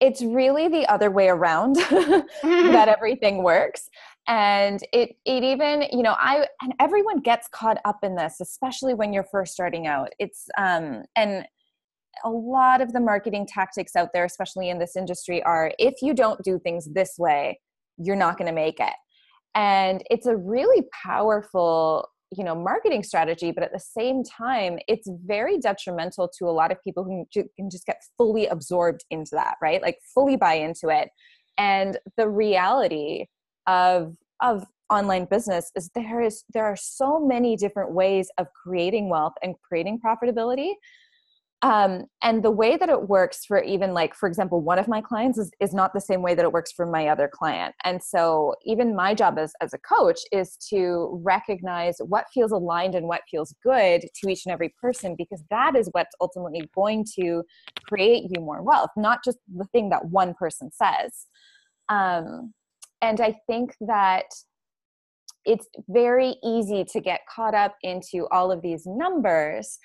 it's 0.00 0.22
really 0.22 0.68
the 0.68 0.86
other 0.86 1.10
way 1.10 1.28
around 1.28 1.74
that 2.42 2.88
everything 2.96 3.42
works. 3.42 3.88
And 4.26 4.80
it 4.92 5.16
it 5.24 5.42
even 5.42 5.84
you 5.92 6.02
know 6.02 6.16
i 6.18 6.46
and 6.62 6.74
everyone 6.80 7.20
gets 7.20 7.48
caught 7.48 7.78
up 7.84 7.98
in 8.02 8.14
this 8.14 8.40
especially 8.40 8.94
when 8.94 9.12
you're 9.12 9.24
first 9.24 9.52
starting 9.52 9.86
out. 9.86 10.10
It's 10.18 10.48
um 10.58 11.02
and 11.16 11.46
a 12.24 12.30
lot 12.30 12.80
of 12.80 12.92
the 12.92 13.00
marketing 13.00 13.46
tactics 13.46 13.94
out 13.94 14.08
there 14.12 14.24
especially 14.24 14.68
in 14.68 14.78
this 14.78 14.96
industry 14.96 15.42
are 15.44 15.72
if 15.78 15.94
you 16.02 16.14
don't 16.14 16.42
do 16.42 16.58
things 16.58 16.88
this 16.92 17.14
way 17.18 17.58
you're 17.98 18.16
not 18.16 18.38
going 18.38 18.48
to 18.48 18.54
make 18.54 18.80
it. 18.80 18.94
And 19.54 20.02
it's 20.10 20.26
a 20.26 20.36
really 20.36 20.84
powerful 21.04 22.08
you 22.30 22.44
know 22.44 22.54
marketing 22.54 23.02
strategy 23.02 23.52
but 23.52 23.64
at 23.64 23.72
the 23.72 23.80
same 23.80 24.22
time 24.22 24.78
it's 24.86 25.08
very 25.24 25.56
detrimental 25.56 26.28
to 26.38 26.44
a 26.44 26.52
lot 26.52 26.70
of 26.70 26.76
people 26.84 27.02
who 27.02 27.26
can 27.32 27.70
just 27.70 27.86
get 27.86 28.02
fully 28.18 28.46
absorbed 28.46 29.02
into 29.10 29.30
that 29.32 29.54
right? 29.62 29.80
Like 29.80 29.98
fully 30.14 30.36
buy 30.36 30.54
into 30.54 30.88
it. 30.88 31.08
And 31.56 31.98
the 32.16 32.28
reality 32.28 33.26
of 33.66 34.14
of 34.40 34.64
online 34.90 35.26
business 35.30 35.70
is 35.74 35.90
there 35.94 36.20
is 36.20 36.44
there 36.52 36.66
are 36.66 36.76
so 36.76 37.18
many 37.18 37.56
different 37.56 37.92
ways 37.92 38.30
of 38.38 38.46
creating 38.52 39.08
wealth 39.08 39.34
and 39.42 39.54
creating 39.66 39.98
profitability 40.04 40.72
um, 41.62 42.04
and 42.22 42.44
the 42.44 42.52
way 42.52 42.76
that 42.76 42.88
it 42.88 43.08
works 43.08 43.44
for 43.44 43.60
even 43.62 43.92
like 43.92 44.14
for 44.14 44.28
example 44.28 44.60
one 44.60 44.78
of 44.78 44.86
my 44.86 45.00
clients 45.00 45.38
is, 45.38 45.50
is 45.60 45.74
not 45.74 45.92
the 45.92 46.00
same 46.00 46.22
way 46.22 46.34
that 46.34 46.44
it 46.44 46.52
works 46.52 46.70
for 46.70 46.86
my 46.86 47.08
other 47.08 47.28
client. 47.32 47.74
And 47.84 48.00
so 48.02 48.54
even 48.64 48.94
my 48.94 49.12
job 49.12 49.38
as, 49.38 49.52
as 49.60 49.74
a 49.74 49.78
coach 49.78 50.20
is 50.30 50.56
to 50.70 51.20
recognize 51.24 51.96
what 51.98 52.26
feels 52.32 52.52
aligned 52.52 52.94
and 52.94 53.08
what 53.08 53.22
feels 53.28 53.54
good 53.62 54.02
to 54.02 54.28
each 54.30 54.46
and 54.46 54.52
every 54.52 54.72
person 54.80 55.16
because 55.18 55.42
that 55.50 55.74
is 55.74 55.88
what's 55.92 56.14
ultimately 56.20 56.68
going 56.74 57.04
to 57.18 57.42
create 57.84 58.24
you 58.34 58.40
more 58.40 58.62
wealth 58.62 58.90
not 58.96 59.24
just 59.24 59.38
the 59.56 59.66
thing 59.72 59.90
that 59.90 60.06
one 60.06 60.34
person 60.34 60.70
says. 60.72 61.26
Um, 61.88 62.52
and 63.00 63.20
i 63.20 63.36
think 63.46 63.74
that 63.80 64.24
it's 65.44 65.66
very 65.88 66.36
easy 66.44 66.84
to 66.84 67.00
get 67.00 67.20
caught 67.34 67.54
up 67.54 67.76
into 67.82 68.26
all 68.30 68.50
of 68.52 68.60
these 68.60 68.82
numbers 68.86 69.78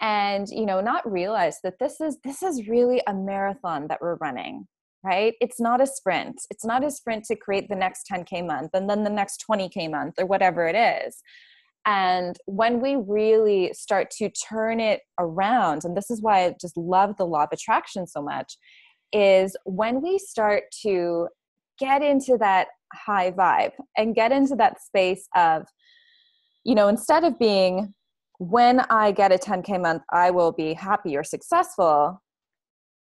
and 0.00 0.48
you 0.48 0.66
know 0.66 0.80
not 0.80 1.10
realize 1.10 1.58
that 1.62 1.78
this 1.78 2.00
is 2.00 2.18
this 2.24 2.42
is 2.42 2.68
really 2.68 3.00
a 3.06 3.14
marathon 3.14 3.86
that 3.88 4.00
we're 4.00 4.16
running 4.16 4.66
right? 5.04 5.34
It's 5.40 5.60
not 5.60 5.82
a 5.82 5.86
sprint. 5.86 6.40
It's 6.50 6.64
not 6.64 6.82
a 6.82 6.90
sprint 6.90 7.24
to 7.26 7.36
create 7.36 7.68
the 7.68 7.76
next 7.76 8.08
10k 8.10 8.44
month 8.46 8.70
and 8.72 8.88
then 8.88 9.04
the 9.04 9.10
next 9.10 9.44
20k 9.48 9.90
month 9.90 10.14
or 10.18 10.24
whatever 10.24 10.66
it 10.66 10.74
is. 10.74 11.22
And 11.86 12.36
when 12.46 12.80
we 12.80 12.96
really 12.96 13.72
start 13.74 14.10
to 14.12 14.30
turn 14.30 14.80
it 14.80 15.02
around 15.18 15.84
and 15.84 15.94
this 15.94 16.10
is 16.10 16.22
why 16.22 16.46
i 16.46 16.54
just 16.58 16.76
love 16.78 17.16
the 17.18 17.26
law 17.26 17.44
of 17.44 17.50
attraction 17.52 18.06
so 18.06 18.22
much 18.22 18.56
is 19.12 19.54
when 19.66 20.00
we 20.00 20.18
start 20.18 20.64
to 20.82 21.28
get 21.78 22.00
into 22.02 22.38
that 22.38 22.68
high 22.94 23.30
vibe 23.30 23.72
and 23.98 24.14
get 24.14 24.32
into 24.32 24.56
that 24.56 24.80
space 24.82 25.28
of, 25.36 25.66
you 26.64 26.74
know, 26.74 26.88
instead 26.88 27.24
of 27.24 27.38
being, 27.38 27.92
when 28.38 28.80
I 28.90 29.12
get 29.12 29.32
a 29.32 29.38
10K 29.38 29.80
month, 29.80 30.02
I 30.10 30.30
will 30.30 30.52
be 30.52 30.74
happy 30.74 31.16
or 31.16 31.24
successful, 31.24 32.22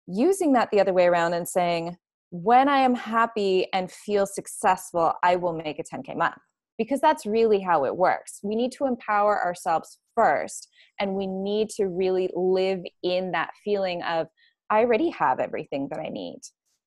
using 0.07 0.53
that 0.55 0.71
the 0.71 0.81
other 0.81 0.93
way 0.93 1.07
around 1.07 1.35
and 1.35 1.49
saying, 1.49 1.97
when 2.31 2.69
I 2.69 2.79
am 2.79 2.95
happy 2.95 3.67
and 3.73 3.91
feel 3.91 4.27
successful, 4.27 5.13
I 5.23 5.37
will 5.37 5.53
make 5.53 5.79
a 5.79 5.83
10K 5.83 6.17
month. 6.17 6.39
Because 6.79 7.01
that's 7.01 7.27
really 7.27 7.61
how 7.61 7.85
it 7.85 7.97
works. 7.97 8.41
We 8.43 8.57
need 8.57 8.73
to 8.73 8.87
empower 8.87 9.45
ourselves 9.45 9.99
first, 10.17 10.69
and 10.99 11.15
we 11.15 11.27
need 11.27 11.69
to 11.71 11.87
really 11.87 12.31
live 12.35 12.81
in 13.03 13.33
that 13.33 13.51
feeling 13.63 14.03
of, 14.03 14.27
I 14.71 14.81
already 14.81 15.11
have 15.11 15.39
everything 15.39 15.89
that 15.91 16.01
I 16.01 16.09
need. 16.09 16.41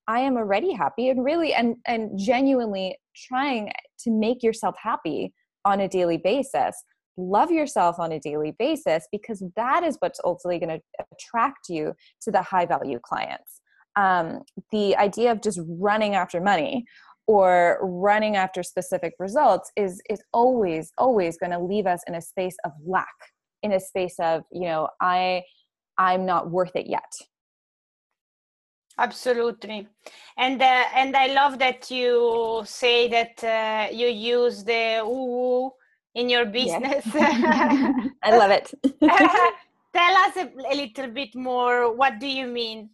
I 0.07 0.19
am 0.21 0.37
already 0.37 0.73
happy 0.73 1.09
and 1.09 1.23
really 1.23 1.53
and 1.53 1.77
and 1.87 2.17
genuinely 2.17 2.97
trying 3.15 3.71
to 3.99 4.11
make 4.11 4.43
yourself 4.43 4.75
happy 4.81 5.33
on 5.63 5.79
a 5.79 5.87
daily 5.87 6.17
basis. 6.17 6.75
Love 7.17 7.51
yourself 7.51 8.00
on 8.00 8.12
a 8.12 8.19
daily 8.19 8.53
basis 8.57 9.07
because 9.12 9.43
that 9.55 9.84
is 9.84 9.98
what's 10.00 10.19
ultimately 10.24 10.60
going 10.60 10.79
to 10.79 11.05
attract 11.13 11.69
you 11.69 11.93
to 12.22 12.31
the 12.31 12.41
high 12.41 12.65
value 12.65 13.00
clients. 13.01 13.62
Um, 13.95 14.41
the 14.72 14.95
idea 14.98 15.31
of 15.31 15.41
just 15.41 15.60
running 15.67 16.15
after 16.15 16.41
money 16.41 16.86
or 17.27 17.79
running 17.81 18.36
after 18.36 18.62
specific 18.63 19.13
results 19.19 19.72
is 19.75 20.01
is 20.10 20.22
always 20.34 20.91
always 20.98 21.38
going 21.38 21.51
to 21.51 21.60
leave 21.60 21.88
us 21.88 22.01
in 22.07 22.15
a 22.15 22.22
space 22.22 22.55
of 22.65 22.72
lack 22.86 23.15
in 23.63 23.74
a 23.74 23.79
space 23.79 24.15
of 24.19 24.43
you 24.51 24.67
know 24.67 24.88
i 25.01 25.41
i'm 25.98 26.25
not 26.25 26.51
worth 26.51 26.75
it 26.75 26.88
yet 26.88 27.12
absolutely 29.00 29.88
and 30.38 30.62
uh, 30.62 30.84
and 30.93 31.15
i 31.15 31.27
love 31.27 31.57
that 31.57 31.89
you 31.89 32.62
say 32.65 33.07
that 33.07 33.43
uh, 33.43 33.88
you 33.91 34.07
use 34.07 34.63
the 34.63 35.01
woo 35.03 35.72
in 36.15 36.29
your 36.29 36.45
business. 36.45 37.05
Yes. 37.13 38.10
i 38.24 38.38
love 38.38 38.51
it. 38.51 38.74
Tell 39.93 40.17
us 40.17 40.38
a, 40.38 40.50
a, 40.72 40.75
little 40.75 41.07
bit 41.07 41.36
more. 41.36 41.95
What 41.95 42.19
do 42.19 42.27
you 42.27 42.48
mean? 42.48 42.89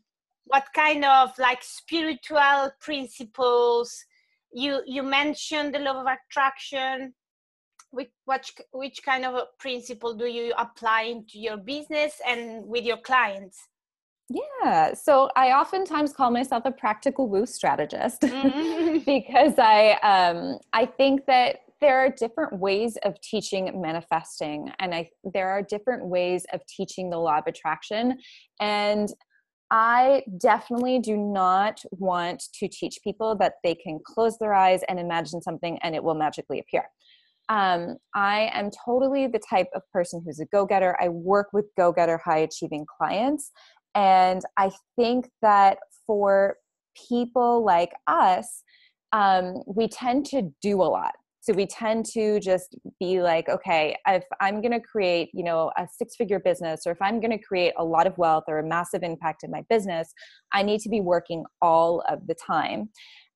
What 0.46 0.66
kind 0.76 1.06
of 1.06 1.32
like 1.40 1.64
spiritual 1.64 2.72
principles? 2.82 4.04
You 4.52 4.82
you 4.86 5.04
mentioned 5.04 5.74
the 5.74 5.80
law 5.80 6.02
of 6.02 6.08
attraction. 6.08 7.14
Which, 7.92 8.10
which 8.26 8.54
which 8.72 9.04
kind 9.04 9.26
of 9.26 9.36
a 9.36 9.46
principle 9.60 10.14
do 10.14 10.26
you 10.26 10.54
apply 10.58 11.04
into 11.04 11.40
your 11.40 11.58
business 11.58 12.22
and 12.26 12.66
with 12.66 12.86
your 12.86 12.98
clients? 12.98 13.68
Yeah. 14.30 14.94
So 14.94 15.30
I 15.36 15.52
oftentimes 15.52 16.14
call 16.14 16.32
myself 16.32 16.64
a 16.66 16.72
practical 16.72 17.28
woo 17.28 17.46
strategist. 17.46 18.22
Mm-hmm. 18.22 19.00
because 19.06 19.56
I 19.58 19.98
um 20.04 20.60
I 20.72 20.86
think 20.86 21.26
that 21.26 21.58
there 21.82 22.00
are 22.00 22.10
different 22.10 22.60
ways 22.60 22.98
of 23.04 23.20
teaching 23.22 23.82
manifesting 23.82 24.72
and 24.80 24.94
I 24.94 25.10
there 25.34 25.50
are 25.50 25.62
different 25.62 26.06
ways 26.06 26.46
of 26.54 26.62
teaching 26.68 27.10
the 27.10 27.18
law 27.18 27.40
of 27.40 27.48
attraction 27.48 28.20
and 28.60 29.10
I 29.72 30.24
definitely 30.38 31.00
do 31.00 31.16
not 31.16 31.82
want 31.92 32.44
to 32.56 32.68
teach 32.68 33.00
people 33.04 33.36
that 33.38 33.54
they 33.64 33.74
can 33.74 34.00
close 34.06 34.38
their 34.38 34.54
eyes 34.54 34.82
and 34.90 35.00
imagine 35.00 35.42
something 35.42 35.80
and 35.82 35.96
it 35.96 36.04
will 36.04 36.14
magically 36.14 36.60
appear. 36.60 36.84
Um, 37.48 37.96
I 38.14 38.50
am 38.54 38.70
totally 38.86 39.28
the 39.28 39.42
type 39.50 39.70
of 39.74 39.82
person 39.94 40.22
who's 40.26 40.42
a 40.42 40.46
go 40.46 40.66
getter. 40.66 40.98
I 41.02 41.08
work 41.08 41.48
with 41.54 41.66
go 41.78 41.94
getter, 41.94 42.20
high 42.24 42.40
achieving 42.40 42.86
clients. 42.98 43.52
And 43.96 44.42
I 44.58 44.72
think 44.98 45.30
that 45.42 45.78
for 46.06 46.58
people 47.10 47.64
like 47.64 47.94
us, 48.08 48.64
um, 49.14 49.64
we 49.66 49.88
tend 49.88 50.26
to 50.28 50.52
do 50.62 50.82
a 50.82 50.84
lot. 50.84 51.14
So 51.42 51.54
we 51.54 51.66
tend 51.66 52.06
to 52.14 52.40
just 52.40 52.76
be 53.00 53.22
like, 53.22 53.50
okay, 53.50 53.98
if 54.08 54.24
I'm 54.40 54.62
going 54.62 54.74
to 54.74 54.80
create, 54.80 55.30
you 55.34 55.44
know, 55.44 55.72
a 55.76 55.88
six 55.92 56.16
figure 56.16 56.40
business, 56.40 56.82
or 56.86 56.92
if 56.92 57.02
I'm 57.02 57.20
going 57.20 57.32
to 57.32 57.44
create 57.44 57.74
a 57.78 57.84
lot 57.84 58.06
of 58.06 58.16
wealth 58.20 58.44
or 58.48 58.60
a 58.60 58.68
massive 58.68 59.02
impact 59.02 59.44
in 59.44 59.50
my 59.50 59.64
business, 59.68 60.14
I 60.54 60.62
need 60.62 60.82
to 60.82 60.90
be 60.90 61.02
working 61.02 61.44
all 61.60 62.04
of 62.08 62.28
the 62.28 62.36
time. 62.36 62.90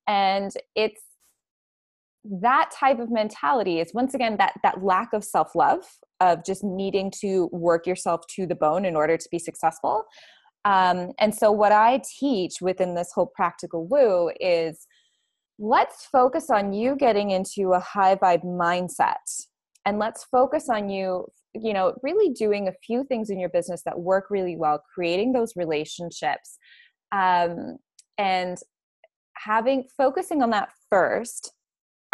And 0.07 0.51
it's 0.75 1.01
that 2.41 2.71
type 2.71 3.00
of 3.00 3.12
mentality 3.12 3.79
is 3.79 3.91
once 3.93 4.13
again 4.13 4.38
that 4.38 4.53
that 4.63 4.83
lack 4.83 5.13
of 5.13 5.24
self-love 5.24 5.83
of 6.21 6.43
just 6.43 6.63
needing 6.63 7.12
to 7.21 7.50
work 7.51 7.85
yourself 7.85 8.21
to 8.27 8.47
the 8.47 8.55
bone 8.55 8.85
in 8.85 8.95
order 8.95 9.15
to 9.15 9.27
be 9.31 9.38
successful 9.38 10.03
um, 10.65 11.12
and 11.19 11.35
so 11.35 11.51
what 11.51 11.71
i 11.71 12.01
teach 12.19 12.55
within 12.62 12.95
this 12.95 13.12
whole 13.13 13.31
practical 13.35 13.85
woo 13.85 14.31
is 14.39 14.88
let's 15.57 16.05
focus 16.05 16.50
on 16.50 16.74
you 16.74 16.95
getting 16.95 17.31
into 17.31 17.74
a 17.74 17.79
high 17.79 18.15
vibe 18.15 18.43
mindset 18.43 19.45
and 19.85 20.00
let's 20.00 20.24
focus 20.25 20.69
on 20.69 20.89
you 20.89 21.25
you 21.53 21.74
know 21.74 21.93
really 22.03 22.33
doing 22.33 22.67
a 22.67 22.74
few 22.85 23.03
things 23.05 23.29
in 23.29 23.39
your 23.39 23.50
business 23.50 23.81
that 23.83 24.00
work 24.00 24.25
really 24.29 24.57
well 24.57 24.81
creating 24.93 25.31
those 25.31 25.53
relationships 25.55 26.57
um, 27.12 27.77
and 28.17 28.57
having 29.38 29.85
focusing 29.97 30.41
on 30.41 30.50
that 30.50 30.69
first 30.89 31.53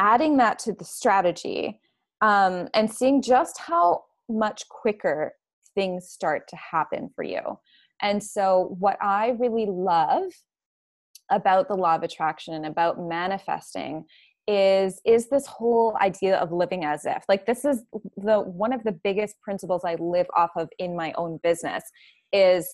adding 0.01 0.37
that 0.37 0.57
to 0.59 0.73
the 0.73 0.83
strategy 0.83 1.79
um, 2.21 2.67
and 2.73 2.91
seeing 2.91 3.21
just 3.21 3.59
how 3.59 4.03
much 4.29 4.67
quicker 4.69 5.33
things 5.75 6.09
start 6.09 6.47
to 6.47 6.55
happen 6.55 7.09
for 7.15 7.23
you. 7.23 7.41
And 8.01 8.23
so, 8.23 8.75
what 8.79 8.97
I 9.01 9.29
really 9.39 9.67
love 9.67 10.23
about 11.31 11.67
the 11.67 11.75
law 11.75 11.95
of 11.95 12.03
attraction 12.03 12.65
about 12.65 12.99
manifesting 12.99 14.05
is 14.47 14.99
is 15.05 15.29
this 15.29 15.45
whole 15.45 15.95
idea 16.01 16.35
of 16.37 16.51
living 16.51 16.83
as 16.83 17.05
if 17.05 17.23
like 17.29 17.45
this 17.45 17.63
is 17.63 17.83
the 18.17 18.39
one 18.39 18.73
of 18.73 18.83
the 18.83 18.91
biggest 18.91 19.39
principles 19.41 19.83
i 19.85 19.95
live 19.95 20.25
off 20.35 20.49
of 20.55 20.67
in 20.79 20.95
my 20.95 21.13
own 21.13 21.39
business 21.43 21.83
is 22.33 22.73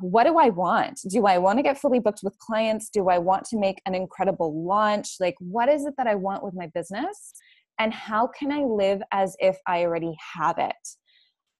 what 0.00 0.24
do 0.24 0.38
I 0.38 0.50
want? 0.50 1.00
Do 1.08 1.26
I 1.26 1.38
want 1.38 1.58
to 1.58 1.62
get 1.62 1.78
fully 1.78 1.98
booked 1.98 2.20
with 2.22 2.38
clients? 2.38 2.88
Do 2.88 3.08
I 3.08 3.18
want 3.18 3.44
to 3.46 3.58
make 3.58 3.80
an 3.86 3.94
incredible 3.94 4.64
launch? 4.64 5.16
Like, 5.20 5.34
what 5.38 5.68
is 5.68 5.84
it 5.84 5.94
that 5.96 6.06
I 6.06 6.14
want 6.14 6.44
with 6.44 6.54
my 6.54 6.68
business? 6.68 7.34
And 7.78 7.92
how 7.92 8.28
can 8.28 8.52
I 8.52 8.60
live 8.60 9.02
as 9.10 9.36
if 9.40 9.58
I 9.66 9.82
already 9.82 10.14
have 10.34 10.58
it? 10.58 10.76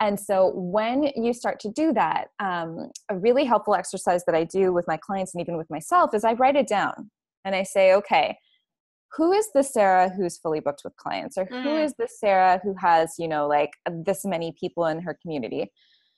And 0.01 0.19
so, 0.19 0.53
when 0.55 1.05
you 1.15 1.33
start 1.33 1.61
to 1.61 1.71
do 1.71 1.93
that, 1.93 2.29
um, 2.41 2.91
a 3.09 3.17
really 3.17 3.45
helpful 3.45 3.75
exercise 3.75 4.25
that 4.27 4.35
I 4.35 4.45
do 4.45 4.73
with 4.73 4.87
my 4.89 4.97
clients 4.97 5.35
and 5.35 5.41
even 5.41 5.57
with 5.57 5.71
myself 5.71 6.15
is 6.15 6.25
I 6.25 6.33
write 6.35 6.57
it 6.57 6.67
down 6.67 7.11
and 7.45 7.55
I 7.55 7.63
say, 7.63 7.95
okay, 7.95 8.37
who 9.17 9.33
is 9.33 9.49
the 9.55 9.63
Sarah 9.63 10.11
who's 10.11 10.39
fully 10.39 10.61
booked 10.61 10.83
with 10.85 10.97
clients? 10.97 11.39
Or 11.39 11.45
who 11.45 11.57
mm. 11.57 11.85
is 11.85 11.95
the 11.99 12.09
Sarah 12.09 12.61
who 12.63 12.75
has, 12.81 13.15
you 13.19 13.29
know, 13.29 13.47
like 13.47 13.71
this 13.89 14.25
many 14.25 14.53
people 14.59 14.87
in 14.87 15.01
her 15.01 15.17
community? 15.23 15.71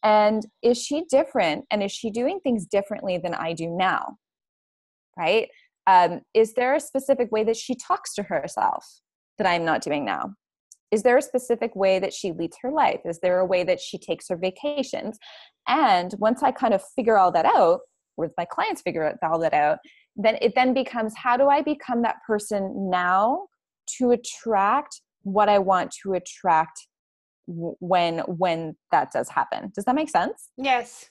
And 0.03 0.47
is 0.63 0.83
she 0.83 1.05
different? 1.11 1.67
And 1.71 1.83
is 1.83 1.93
she 1.93 2.11
doing 2.11 2.41
things 2.41 2.65
differently 2.65 3.19
than 3.19 3.35
I 3.35 3.53
do 3.53 3.69
now? 3.69 4.17
Right? 5.19 5.49
Um, 5.87 6.23
is 6.35 6.55
there 6.55 6.75
a 6.75 6.81
specific 6.81 7.31
way 7.31 7.45
that 7.45 7.57
she 7.57 7.75
talks 7.75 8.15
to 8.15 8.23
herself 8.23 8.85
that 9.39 9.47
I'm 9.47 9.65
not 9.65 9.83
doing 9.83 10.05
now? 10.05 10.33
Is 10.91 11.03
there 11.03 11.17
a 11.17 11.23
specific 11.23 11.75
way 11.75 11.99
that 11.99 12.13
she 12.13 12.33
leads 12.33 12.57
her 12.63 12.71
life? 12.71 13.01
Is 13.05 13.19
there 13.21 13.41
a 13.41 13.47
way 13.47 13.65
that 13.65 13.81
she 13.81 13.99
takes 13.99 14.29
her 14.29 14.37
vacations? 14.37 15.19
And 15.67 16.15
once 16.19 16.43
I 16.43 16.53
kind 16.53 16.75
of 16.75 16.83
figure 16.95 17.19
all 17.19 17.33
that 17.33 17.45
out, 17.45 17.81
or 18.17 18.31
my 18.39 18.45
clients 18.45 18.83
figure 18.83 19.19
all 19.23 19.39
that 19.41 19.53
out, 19.53 19.79
then 20.17 20.39
it 20.41 20.55
then 20.55 20.73
becomes 20.73 21.15
how 21.17 21.37
do 21.37 21.49
I 21.49 21.63
become 21.63 22.03
that 22.03 22.17
person 22.27 22.91
now 22.91 23.47
to 23.99 24.13
attract 24.13 25.01
what 25.23 25.49
I 25.49 25.59
want 25.59 25.95
to 26.03 26.15
attract 26.15 26.87
when 27.47 28.19
when 28.21 28.77
that 28.91 29.13
does 29.13 29.29
happen 29.29 29.71
does 29.73 29.85
that 29.85 29.95
make 29.95 30.09
sense 30.09 30.51
yes 30.57 31.11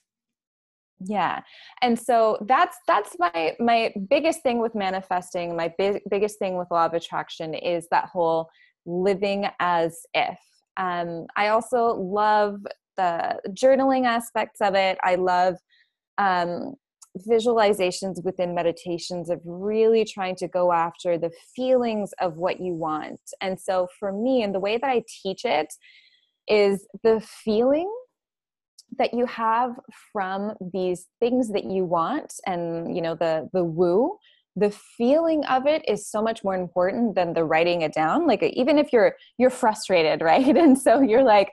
yeah 1.00 1.42
and 1.82 1.98
so 1.98 2.38
that's 2.46 2.78
that's 2.88 3.16
my 3.20 3.56
my 3.60 3.94
biggest 4.10 4.42
thing 4.44 4.60
with 4.60 4.76
manifesting 4.76 5.56
my 5.56 5.74
big, 5.78 6.02
biggest 6.10 6.38
thing 6.38 6.58
with 6.58 6.68
law 6.72 6.86
of 6.86 6.94
attraction 6.94 7.54
is 7.54 7.88
that 7.90 8.10
whole 8.12 8.50
living 8.86 9.48
as 9.60 10.02
if. 10.14 10.38
Um 10.78 11.26
i 11.36 11.48
also 11.50 11.94
love 11.96 12.60
the 12.98 13.40
journaling 13.50 14.06
aspects 14.06 14.62
of 14.62 14.76
it. 14.76 14.98
I 15.04 15.16
love 15.16 15.56
um 16.18 16.76
visualizations 17.30 18.22
within 18.26 18.54
meditations 18.54 19.30
of 19.30 19.40
really 19.46 20.04
trying 20.04 20.36
to 20.36 20.50
go 20.50 20.74
after 20.74 21.18
the 21.18 21.32
feelings 21.56 22.12
of 22.20 22.36
what 22.36 22.60
you 22.60 22.74
want. 22.74 23.22
And 23.40 23.58
so 23.60 23.88
for 24.00 24.12
me 24.12 24.44
and 24.44 24.54
the 24.54 24.60
way 24.60 24.78
that 24.78 24.90
i 24.90 25.04
teach 25.24 25.46
it 25.46 25.74
is 26.48 26.88
the 27.04 27.22
feeling 27.44 27.92
that 28.98 29.14
you 29.14 29.26
have 29.26 29.72
from 30.12 30.54
these 30.74 31.08
things 31.20 31.50
that 31.50 31.66
you 31.66 31.84
want 31.86 32.34
and 32.46 32.96
you 32.96 33.02
know 33.02 33.16
the 33.16 33.50
the 33.52 33.64
woo 33.64 34.18
the 34.56 34.72
feeling 34.72 35.44
of 35.46 35.66
it 35.66 35.84
is 35.88 36.10
so 36.10 36.22
much 36.22 36.44
more 36.44 36.56
important 36.56 37.16
than 37.16 37.34
the 37.34 37.44
writing 37.44 37.82
it 37.82 37.94
down 37.94 38.26
like 38.28 38.42
even 38.44 38.78
if 38.78 38.94
you're 38.94 39.16
you're 39.38 39.50
frustrated 39.50 40.22
right? 40.22 40.56
And 40.58 40.78
so 40.80 41.02
you're 41.02 41.24
like 41.24 41.52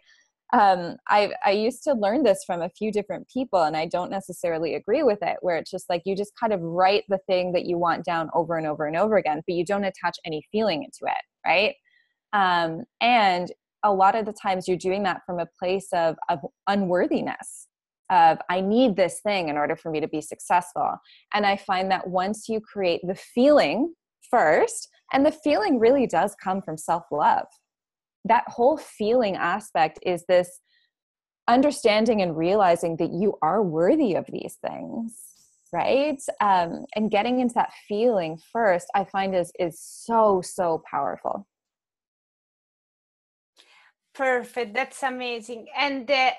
um, 0.55 0.97
I, 1.09 1.33
I 1.47 1.53
used 1.53 1.83
to 1.85 1.95
learn 1.95 2.25
this 2.25 2.45
from 2.47 2.61
a 2.61 2.69
few 2.69 2.93
different 2.93 3.27
people 3.33 3.63
and 3.63 3.75
i 3.75 3.87
don't 3.87 4.11
necessarily 4.11 4.75
agree 4.75 5.03
with 5.03 5.21
it 5.23 5.39
where 5.41 5.57
it's 5.57 5.71
just 5.71 5.89
like 5.89 6.03
you 6.05 6.15
just 6.15 6.33
kind 6.39 6.53
of 6.53 6.61
write 6.61 7.05
the 7.09 7.21
thing 7.27 7.53
that 7.53 7.65
you 7.65 7.79
want 7.79 8.05
down 8.05 8.29
over 8.35 8.59
and 8.59 8.67
over 8.67 8.85
and 8.85 8.95
over 8.95 9.17
again 9.17 9.41
but 9.47 9.55
you 9.55 9.65
don't 9.65 9.85
attach 9.85 10.19
any 10.27 10.45
feeling 10.53 10.83
into 10.83 11.11
it 11.11 11.25
right? 11.47 11.75
Um, 12.33 12.85
and 13.01 13.53
a 13.83 13.93
lot 13.93 14.15
of 14.15 14.27
the 14.27 14.33
times 14.33 14.69
you're 14.69 14.77
doing 14.77 15.03
that 15.03 15.23
from 15.27 15.39
a 15.39 15.49
place 15.59 15.89
of, 15.93 16.17
of 16.29 16.39
unworthiness 16.69 17.69
of 18.13 18.39
i 18.51 18.61
need 18.61 18.95
this 18.95 19.21
thing 19.21 19.49
in 19.49 19.57
order 19.57 19.75
for 19.75 19.91
me 19.91 20.01
to 20.01 20.07
be 20.07 20.21
successful 20.21 20.97
and 21.35 21.47
i 21.47 21.57
find 21.57 21.91
that 21.91 22.07
once 22.07 22.49
you 22.49 22.61
create 22.61 23.01
the 23.05 23.15
feeling 23.15 23.93
first 24.31 24.89
and 25.13 25.27
the 25.27 25.33
feeling 25.33 25.79
really 25.79 26.07
does 26.07 26.37
come 26.43 26.61
from 26.63 26.77
self-love 26.77 27.47
that 28.25 28.45
whole 28.47 28.77
feeling 28.77 29.35
aspect 29.37 29.99
is 30.05 30.25
this 30.29 30.61
understanding 31.49 32.23
and 32.23 32.37
realizing 32.37 32.97
that 32.97 33.11
you 33.11 33.35
are 33.43 33.63
worthy 33.63 34.15
of 34.15 34.27
these 34.31 34.59
things 34.65 35.17
right 35.73 36.21
um, 36.41 36.85
and 36.95 37.11
getting 37.11 37.41
into 37.41 37.55
that 37.55 37.73
feeling 37.89 38.39
first 38.53 38.87
i 38.95 39.03
find 39.03 39.35
is 39.35 39.51
is 39.59 39.81
so 39.81 40.41
so 40.45 40.83
powerful 40.89 41.47
Perfect. 44.15 44.75
That's 44.75 45.03
amazing. 45.03 45.69
And 45.77 46.11
uh, 46.11 46.33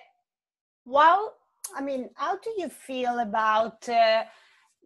well, 0.85 1.33
I 1.75 1.81
mean, 1.81 2.09
how 2.15 2.37
do 2.37 2.53
you 2.57 2.69
feel 2.69 3.19
about? 3.19 3.87
Uh, 3.87 4.23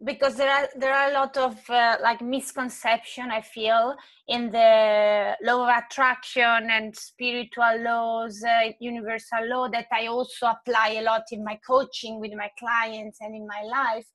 because 0.04 0.36
there 0.36 0.50
are 0.50 0.68
there 0.76 0.94
are 0.94 1.10
a 1.10 1.12
lot 1.12 1.36
of 1.36 1.58
uh, 1.68 1.96
like 2.02 2.20
misconception 2.20 3.30
I 3.30 3.40
feel 3.40 3.96
in 4.28 4.50
the 4.50 5.36
law 5.42 5.68
of 5.68 5.76
attraction 5.76 6.68
and 6.70 6.94
spiritual 6.94 7.82
laws, 7.82 8.42
uh, 8.44 8.70
universal 8.80 9.46
law 9.46 9.68
that 9.70 9.86
I 9.92 10.06
also 10.06 10.46
apply 10.46 10.98
a 10.98 11.02
lot 11.02 11.24
in 11.32 11.42
my 11.44 11.58
coaching 11.66 12.20
with 12.20 12.32
my 12.34 12.50
clients 12.58 13.18
and 13.20 13.34
in 13.34 13.46
my 13.46 13.62
life, 13.62 14.06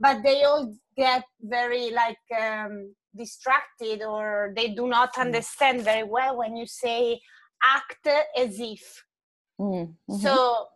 but 0.00 0.22
they 0.22 0.42
all 0.44 0.74
get 0.96 1.24
very 1.42 1.90
like 1.90 2.40
um, 2.40 2.94
distracted 3.14 4.02
or 4.02 4.52
they 4.56 4.68
do 4.68 4.86
not 4.88 5.14
mm. 5.14 5.20
understand 5.22 5.82
very 5.82 6.04
well 6.04 6.38
when 6.38 6.56
you 6.56 6.66
say 6.66 7.20
act 7.62 8.06
as 8.36 8.60
if 8.60 9.04
mm-hmm. 9.60 10.14
so 10.16 10.66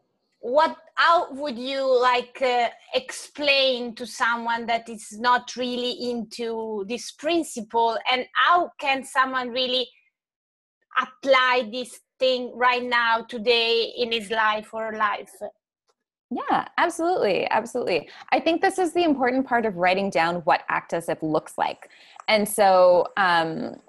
what 0.40 0.76
how 0.94 1.32
would 1.32 1.58
you 1.58 2.00
like 2.00 2.40
uh, 2.42 2.68
explain 2.94 3.94
to 3.94 4.06
someone 4.06 4.66
that 4.66 4.88
is 4.88 5.18
not 5.18 5.54
really 5.56 6.10
into 6.10 6.84
this 6.88 7.12
principle 7.12 7.98
and 8.10 8.26
how 8.34 8.70
can 8.80 9.04
someone 9.04 9.50
really 9.50 9.86
apply 11.00 11.68
this 11.70 12.00
thing 12.18 12.52
right 12.54 12.82
now 12.82 13.22
today 13.22 13.92
in 13.96 14.12
his 14.12 14.30
life 14.30 14.72
or 14.72 14.94
life 14.94 15.32
Yeah, 16.30 16.68
absolutely. 16.78 17.48
Absolutely. 17.50 18.08
I 18.30 18.38
think 18.38 18.62
this 18.62 18.78
is 18.78 18.92
the 18.92 19.02
important 19.02 19.46
part 19.46 19.66
of 19.66 19.76
writing 19.76 20.10
down 20.10 20.36
what 20.42 20.62
act 20.68 20.92
as 20.92 21.08
if 21.08 21.22
looks 21.22 21.58
like. 21.58 21.90
And 22.28 22.48
so, 22.48 23.06
um, 23.16 23.80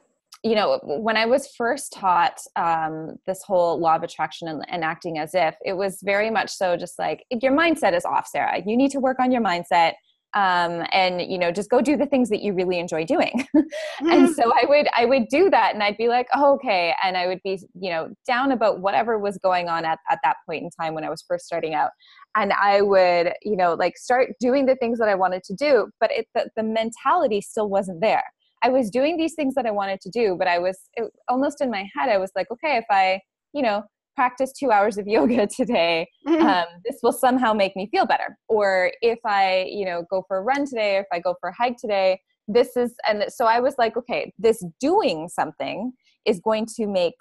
you 0.44 0.56
know, 0.56 0.80
when 0.84 1.18
I 1.18 1.26
was 1.26 1.48
first 1.56 1.94
taught 1.94 2.40
um, 2.56 3.18
this 3.28 3.44
whole 3.44 3.80
law 3.80 3.96
of 3.96 4.04
attraction 4.04 4.48
and, 4.48 4.66
and 4.70 4.84
acting 4.84 5.20
as 5.20 5.36
if, 5.36 5.56
it 5.64 5.74
was 5.74 6.00
very 6.04 6.32
much 6.32 6.50
so 6.50 6.76
just 6.76 6.98
like, 6.98 7.24
your 7.30 7.52
mindset 7.52 7.96
is 7.96 8.06
off, 8.06 8.28
Sarah. 8.28 8.62
You 8.66 8.76
need 8.76 8.92
to 8.92 9.00
work 9.00 9.20
on 9.20 9.32
your 9.32 9.42
mindset 9.42 9.94
um, 10.34 10.86
and 10.94 11.22
you 11.22 11.38
know 11.38 11.52
just 11.52 11.70
go 11.70 11.82
do 11.82 11.98
the 11.98 12.06
things 12.06 12.30
that 12.30 12.42
you 12.42 12.54
really 12.54 12.80
enjoy 12.80 13.06
doing. 13.06 13.48
And 14.00 14.34
so 14.36 14.52
i 14.52 14.66
would 14.68 14.88
i 14.96 15.06
would 15.06 15.28
do 15.28 15.50
that 15.50 15.74
and 15.74 15.84
i'd 15.84 15.98
be 15.98 16.08
like 16.08 16.28
oh, 16.34 16.54
okay. 16.56 16.96
And 17.04 17.16
i 17.16 17.28
would 17.28 17.40
be 17.44 17.60
you 17.80 17.92
know 17.92 18.10
down 18.26 18.52
about 18.52 18.80
whatever 18.80 19.20
was 19.20 19.38
going 19.38 19.68
on 19.70 19.86
at, 19.86 20.00
at 20.10 20.20
that 20.24 20.38
point 20.48 20.64
in 20.64 20.70
time 20.70 20.94
when 20.94 21.04
i 21.04 21.10
was 21.10 21.24
first 21.28 21.46
starting 21.46 21.74
out. 21.74 21.92
And 22.36 22.54
i 22.54 22.82
would 22.82 23.34
you 23.44 23.56
know 23.56 23.74
like 23.74 23.98
start 23.98 24.32
doing 24.40 24.66
the 24.66 24.76
things 24.76 24.98
that 25.00 25.08
i 25.10 25.16
wanted 25.16 25.44
to 25.44 25.54
do 25.54 25.88
but 26.00 26.12
it, 26.12 26.28
the, 26.34 26.50
the 26.56 26.64
mentality 26.64 27.42
still 27.42 27.70
wasn't 27.70 28.02
there 28.02 28.24
i 28.64 28.70
was 28.70 28.90
doing 28.90 29.18
these 29.18 29.34
things 29.34 29.56
that 29.56 29.66
i 29.66 29.72
wanted 29.72 30.00
to 30.02 30.10
do 30.10 30.36
but 30.38 30.48
i 30.48 30.58
was 30.58 30.78
it, 30.94 31.12
almost 31.28 31.62
in 31.62 31.70
my 31.70 31.88
head 31.96 32.10
i 32.10 32.18
was 32.18 32.32
like 32.36 32.48
okay 32.52 32.78
if 32.78 32.86
i 32.90 33.20
you 33.54 33.62
know 33.62 33.84
practice 34.16 34.52
two 34.52 34.72
hours 34.72 34.98
of 34.98 35.08
yoga 35.16 35.48
today 35.48 36.08
mm-hmm. 36.28 36.46
um, 36.46 36.66
this 36.86 36.98
will 37.02 37.14
somehow 37.14 37.54
make 37.54 37.76
me 37.76 37.88
feel 37.92 38.06
better. 38.06 38.38
Or 38.50 38.92
if 39.02 39.20
i 39.26 39.66
you 39.70 39.86
know 39.86 40.04
go 40.10 40.24
for 40.28 40.38
a 40.38 40.42
run 40.42 40.66
today 40.66 40.98
or 40.98 41.02
if 41.02 41.08
i 41.14 41.20
go 41.20 41.36
for 41.40 41.50
a 41.50 41.56
hike 41.56 41.78
today 41.78 42.20
this 42.48 42.76
is 42.76 42.94
and 43.08 43.26
so 43.30 43.46
i 43.46 43.60
was 43.60 43.76
like 43.78 43.96
okay 43.96 44.34
this 44.38 44.64
doing 44.80 45.30
something 45.30 45.94
is 46.26 46.40
going 46.44 46.66
to 46.78 46.88
make 46.88 47.16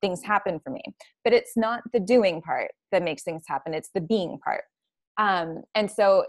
things 0.00 0.22
happen 0.22 0.58
for 0.60 0.70
me. 0.70 0.82
But 1.24 1.32
it's 1.32 1.56
not 1.56 1.82
the 1.92 2.00
doing 2.00 2.40
part 2.40 2.70
that 2.90 3.02
makes 3.02 3.22
things 3.22 3.44
happen 3.46 3.74
it's 3.74 3.90
the 3.94 4.00
being 4.00 4.38
part 4.44 4.64
um, 5.20 5.62
and 5.74 5.90
so 5.90 6.24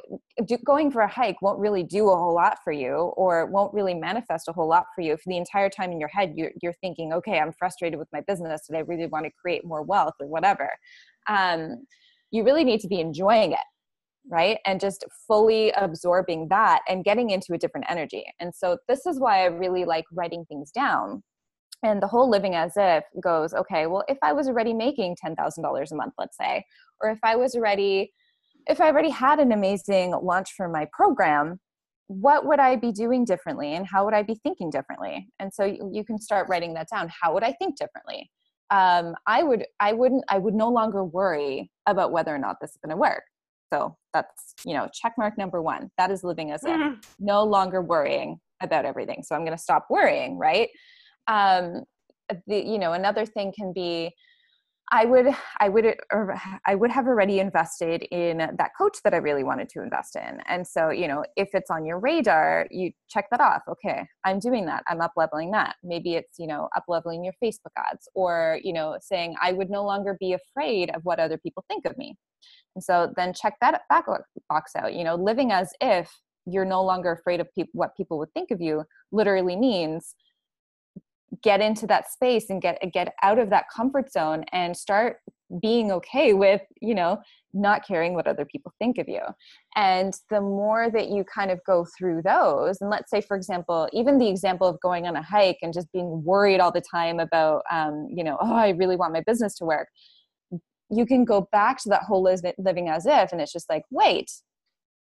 do, 0.46 0.58
going 0.66 0.92
for 0.92 1.02
a 1.02 1.08
hike 1.08 1.42
won't 1.42 1.60
really 1.60 1.82
do 1.82 2.10
a 2.10 2.16
whole 2.16 2.36
lot 2.36 2.58
for 2.62 2.74
you 2.74 3.14
or 3.16 3.46
won't 3.46 3.74
really 3.74 3.94
manifest 3.94 4.50
a 4.50 4.52
whole 4.52 4.68
lot 4.68 4.84
for 4.94 5.02
you 5.02 5.14
if 5.14 5.22
the 5.26 5.38
entire 5.38 5.70
time 5.70 5.94
in 5.94 6.00
your 6.00 6.10
head 6.10 6.34
you're, 6.36 6.52
you're 6.62 6.74
thinking 6.82 7.14
okay 7.14 7.40
i'm 7.40 7.54
frustrated 7.54 7.98
with 7.98 8.10
my 8.12 8.20
business. 8.28 8.64
And 8.68 8.78
i 8.78 8.82
really 8.82 9.08
want 9.08 9.26
to 9.26 9.32
create 9.42 9.64
more 9.64 9.82
wealth 9.82 10.16
or 10.20 10.28
whatever? 10.28 10.70
Um, 11.30 11.86
you 12.32 12.44
really 12.44 12.66
need 12.66 12.82
to 12.82 12.88
be 12.88 13.00
enjoying 13.00 13.54
it 13.54 13.60
right? 14.30 14.60
And 14.68 14.80
just 14.80 15.04
fully 15.28 15.72
absorbing 15.72 16.50
that 16.50 16.82
and 16.88 17.04
getting 17.04 17.32
into 17.32 17.54
a 17.54 17.58
different 17.58 17.88
energy. 17.90 18.24
And 18.40 18.54
so 18.54 18.78
this 18.88 19.08
is 19.08 19.20
why 19.20 19.42
i 19.42 19.46
really 19.46 19.84
like 19.84 20.06
writing 20.14 20.46
things 20.46 20.70
down. 20.70 21.24
And 21.82 22.04
the 22.04 22.08
whole 22.08 22.30
living 22.30 22.54
as 22.54 22.74
if 22.76 23.04
goes 23.24 23.56
okay 23.56 23.88
well 23.88 24.04
if 24.08 24.20
i 24.22 24.32
was 24.32 24.48
already 24.48 24.74
making 24.74 25.16
$10000 25.26 25.92
a 25.92 25.96
month 25.96 26.14
let's 26.20 26.38
say 26.38 26.64
or 27.02 27.10
if 27.10 27.18
i 27.24 27.36
was 27.36 27.56
already 27.56 28.12
if 28.68 28.80
I 28.80 28.88
already 28.88 29.10
had 29.10 29.40
an 29.40 29.52
amazing 29.52 30.14
launch 30.22 30.52
for 30.56 30.68
my 30.68 30.88
program, 30.92 31.60
what 32.08 32.46
would 32.46 32.60
I 32.60 32.76
be 32.76 32.92
doing 32.92 33.24
differently 33.24 33.74
and 33.74 33.88
how 33.88 34.04
would 34.06 34.14
I 34.14 34.24
be 34.24 34.36
thinking 34.44 34.70
differently? 34.70 35.30
And 35.40 35.54
so 35.54 35.64
you, 35.64 35.90
you 35.94 36.04
can 36.04 36.20
start 36.20 36.50
writing 36.50 36.74
that 36.74 36.88
down. 36.90 37.10
How 37.22 37.34
would 37.34 37.44
I 37.44 37.54
think 37.54 37.78
differently? 37.78 38.30
Um, 38.70 39.16
I 39.28 39.44
would, 39.44 39.66
I 39.80 39.94
wouldn't, 39.94 40.24
I 40.30 40.38
would 40.38 40.54
no 40.54 40.70
longer 40.70 41.04
worry 41.04 41.72
about 41.88 42.12
whether 42.12 42.34
or 42.34 42.38
not 42.38 42.58
this 42.62 42.72
is 42.72 42.78
going 42.84 42.92
to 42.92 42.98
work. 42.98 43.24
So 43.74 43.96
that's, 44.14 44.54
you 44.66 44.74
know, 44.74 44.90
check 44.94 45.14
mark 45.18 45.38
number 45.38 45.62
one. 45.62 45.90
That 45.98 46.12
is 46.12 46.24
living 46.24 46.52
as 46.52 46.62
mm. 46.62 46.98
if 46.98 47.16
no 47.20 47.44
longer 47.44 47.82
worrying 47.82 48.40
about 48.62 48.86
everything. 48.86 49.24
So 49.24 49.34
I'm 49.36 49.46
going 49.46 49.58
to 49.58 49.64
stop 49.64 49.88
worrying, 49.90 50.38
right? 50.38 50.70
Um, 51.28 51.84
the, 52.48 52.58
you 52.58 52.78
know, 52.78 52.94
another 52.94 53.26
thing 53.26 53.54
can 53.58 53.72
be, 53.74 54.12
I 54.94 55.06
would 55.06 55.28
I 55.60 55.70
would 55.70 55.86
er, 55.86 56.40
I 56.66 56.76
would 56.76 56.92
have 56.92 57.08
already 57.08 57.40
invested 57.40 58.04
in 58.12 58.38
that 58.38 58.72
coach 58.78 58.98
that 59.04 59.14
I 59.14 59.18
really 59.18 59.44
wanted 59.44 59.70
to 59.70 59.82
invest 59.82 60.18
in. 60.18 60.42
And 60.48 60.68
so, 60.68 60.90
you 60.90 61.08
know, 61.08 61.24
if 61.38 61.50
it's 61.54 61.72
on 61.72 61.86
your 61.86 62.00
radar, 62.00 62.68
you 62.70 62.92
check 63.10 63.28
that 63.32 63.40
off. 63.40 63.62
Okay, 63.70 64.06
I'm 64.26 64.40
doing 64.40 64.66
that. 64.66 64.84
I'm 64.88 65.00
up 65.00 65.14
leveling 65.16 65.52
that. 65.52 65.76
Maybe 65.84 66.16
it's, 66.16 66.38
you 66.38 66.48
know, 66.48 66.68
up 66.76 66.84
leveling 66.90 67.24
your 67.24 67.34
Facebook 67.42 67.72
ads 67.78 68.10
or, 68.16 68.60
you 68.64 68.74
know, 68.74 68.98
saying 69.02 69.36
I 69.42 69.54
would 69.54 69.70
no 69.70 69.86
longer 69.86 70.18
be 70.20 70.34
afraid 70.34 70.90
of 70.94 71.04
what 71.04 71.20
other 71.20 71.38
people 71.38 71.64
think 71.70 71.86
of 71.86 71.98
me. 71.98 72.18
And 72.76 72.84
so 72.84 73.14
then 73.16 73.34
check 73.34 73.56
that 73.62 73.82
back 73.90 74.06
box 74.50 74.76
out, 74.76 74.94
you 74.94 75.04
know, 75.04 75.16
living 75.16 75.52
as 75.52 75.72
if 75.80 76.12
you're 76.46 76.66
no 76.66 76.84
longer 76.84 77.12
afraid 77.12 77.40
of 77.40 77.48
what 77.74 77.96
people 77.96 78.18
would 78.18 78.34
think 78.34 78.52
of 78.52 78.60
you 78.60 78.84
literally 79.12 79.56
means 79.56 80.16
get 81.44 81.62
into 81.62 81.88
that 81.88 82.12
space 82.12 82.50
and 82.50 82.62
get 82.62 82.80
get 82.94 83.14
out 83.24 83.40
of 83.40 83.50
that 83.50 83.66
comfort 83.74 84.12
zone 84.12 84.44
and 84.52 84.76
start 84.76 85.18
being 85.62 85.92
okay 85.92 86.34
with 86.34 86.62
you 86.82 86.96
know 86.96 87.20
not 87.54 87.86
caring 87.86 88.14
what 88.14 88.28
other 88.28 88.46
people 88.46 88.74
think 88.80 88.98
of 88.98 89.08
you. 89.08 89.22
And 89.76 90.14
the 90.30 90.42
more 90.42 90.90
that 90.90 91.10
you 91.10 91.24
kind 91.24 91.52
of 91.52 91.60
go 91.66 91.86
through 91.98 92.22
those 92.24 92.80
and 92.82 92.90
let's 92.90 93.10
say 93.10 93.22
for 93.22 93.36
example 93.36 93.90
even 93.94 94.18
the 94.18 94.30
example 94.30 94.68
of 94.68 94.80
going 94.82 95.08
on 95.08 95.16
a 95.16 95.22
hike 95.22 95.58
and 95.62 95.74
just 95.74 95.92
being 95.92 96.24
worried 96.24 96.60
all 96.60 96.72
the 96.72 96.82
time 96.82 97.20
about 97.20 97.64
um, 97.72 98.08
you 98.14 98.24
know 98.24 98.38
oh 98.42 98.54
i 98.54 98.70
really 98.70 98.96
want 98.96 99.14
my 99.14 99.22
business 99.26 99.56
to 99.58 99.66
work 99.66 99.88
you 100.90 101.06
can 101.06 101.24
go 101.24 101.48
back 101.52 101.78
to 101.82 101.90
that 101.90 102.04
whole 102.04 102.22
living 102.58 102.90
as 102.90 103.06
if 103.06 103.32
and 103.32 103.42
it's 103.42 103.54
just 103.54 103.70
like 103.70 103.84
wait 103.92 104.30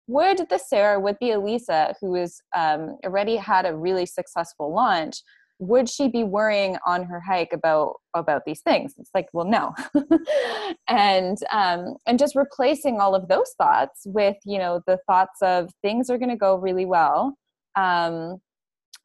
would 0.07 0.49
the 0.49 0.57
sarah 0.57 0.99
would 0.99 1.17
the 1.21 1.31
elisa 1.31 1.93
who 2.01 2.15
is 2.15 2.41
um, 2.55 2.97
already 3.05 3.35
had 3.35 3.65
a 3.65 3.75
really 3.75 4.05
successful 4.05 4.73
launch 4.73 5.21
would 5.59 5.89
she 5.89 6.07
be 6.07 6.23
worrying 6.23 6.77
on 6.85 7.03
her 7.03 7.19
hike 7.19 7.53
about 7.53 7.95
about 8.13 8.43
these 8.45 8.61
things? 8.61 8.93
It's 8.97 9.11
like 9.13 9.27
well 9.33 9.45
no. 9.45 9.73
And 10.87 11.37
um 11.51 11.95
and 12.05 12.19
just 12.19 12.35
replacing 12.35 12.99
all 12.99 13.15
of 13.15 13.27
those 13.27 13.53
thoughts 13.57 14.03
with 14.05 14.37
you 14.45 14.59
know 14.59 14.81
the 14.87 14.99
thoughts 15.07 15.41
of 15.41 15.71
things 15.81 16.09
are 16.09 16.17
going 16.17 16.29
to 16.29 16.37
go 16.37 16.55
really 16.55 16.85
well 16.85 17.37
um 17.75 18.37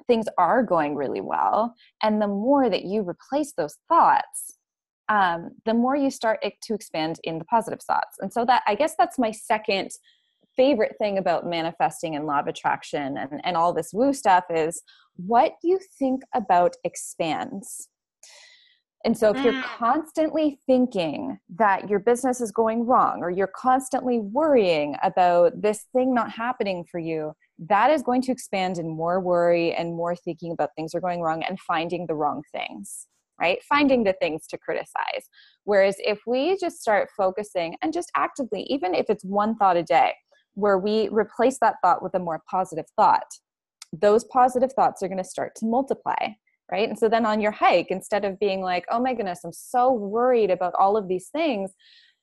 things 0.07 0.27
are 0.37 0.62
going 0.62 0.97
really 0.97 1.21
well. 1.21 1.75
And 2.03 2.21
the 2.21 2.29
more 2.29 2.69
that 2.69 2.85
you 2.85 3.09
replace 3.09 3.53
those 3.53 3.77
thoughts 3.88 4.59
um, 5.09 5.51
the 5.67 5.75
more 5.75 5.95
you 5.95 6.11
start 6.11 6.38
to 6.62 6.75
expand 6.75 7.19
in 7.25 7.38
the 7.38 7.45
positive 7.45 7.83
thoughts. 7.83 8.17
And 8.21 8.33
so 8.33 8.45
that 8.47 8.62
i 8.67 8.75
guess 8.75 8.95
that's 8.97 9.19
my 9.19 9.31
second 9.31 9.91
favorite 10.57 10.97
thing 10.99 11.19
about 11.19 11.47
manifesting 11.47 12.17
and 12.17 12.27
law 12.27 12.41
of 12.41 12.47
attraction 12.47 13.17
and, 13.17 13.41
and 13.45 13.57
all 13.57 13.73
this 13.73 13.91
woo 13.93 14.12
stuff 14.12 14.45
is 14.51 14.83
what 15.17 15.55
you 15.62 15.79
think 15.99 16.23
about 16.35 16.75
expands. 16.85 17.88
And 19.05 19.19
so, 19.19 19.35
if 19.35 19.43
you're 19.43 19.53
mm. 19.53 19.62
constantly 19.65 20.61
thinking 20.65 21.38
that 21.57 21.91
your 21.91 21.99
business 21.99 22.41
is 22.41 22.53
going 22.53 22.87
wrong, 22.87 23.19
or 23.21 23.31
you're 23.31 23.49
constantly 23.49 24.21
worrying 24.21 24.95
about 25.03 25.61
this 25.61 25.87
thing 25.93 26.15
not 26.15 26.31
happening 26.31 26.85
for 26.88 27.01
you, 27.01 27.33
that 27.59 27.91
is 27.91 28.03
going 28.03 28.23
to 28.23 28.33
expand 28.33 28.79
in 28.79 28.88
more 28.88 29.21
worry 29.21 29.73
and 29.75 29.97
more 29.97 30.15
thinking 30.15 30.53
about 30.53 30.71
things 30.77 30.95
are 30.95 31.01
going 31.01 31.21
wrong 31.21 31.43
and 31.43 31.59
finding 31.59 32.07
the 32.07 32.15
wrong 32.15 32.43
things, 32.53 33.09
right? 33.41 33.59
Finding 33.65 34.05
the 34.05 34.15
things 34.15 34.47
to 34.49 34.59
criticize. 34.59 35.29
Whereas 35.65 35.97
if 35.99 36.21
we 36.27 36.57
just 36.59 36.81
start 36.81 37.09
focusing 37.17 37.77
and 37.83 37.93
just 37.93 38.11
actively, 38.17 38.62
even 38.65 38.95
if 38.95 39.07
it's 39.11 39.25
one 39.25 39.57
thought 39.57 39.77
a 39.77 39.83
day, 39.83 40.12
where 40.55 40.79
we 40.79 41.09
replace 41.09 41.59
that 41.61 41.77
thought 41.83 42.03
with 42.03 42.15
a 42.15 42.19
more 42.19 42.43
positive 42.51 42.87
thought, 42.97 43.27
those 43.93 44.25
positive 44.25 44.73
thoughts 44.73 45.03
are 45.03 45.09
going 45.09 45.19
to 45.19 45.25
start 45.25 45.55
to 45.57 45.67
multiply 45.67 46.35
right? 46.71 46.88
And 46.88 46.99
so 46.99 47.09
then 47.09 47.27
on 47.27 47.41
your 47.41 47.51
hike 47.51 47.88
instead 47.91 48.25
of 48.25 48.41
being 48.41 48.62
like 48.62 48.85
oh 48.91 49.01
my 49.01 49.15
goodness 49.15 49.41
i'm 49.45 49.53
so 49.53 49.93
worried 49.93 50.51
about 50.51 50.75
all 50.79 50.97
of 50.97 51.07
these 51.07 51.29
things 51.29 51.73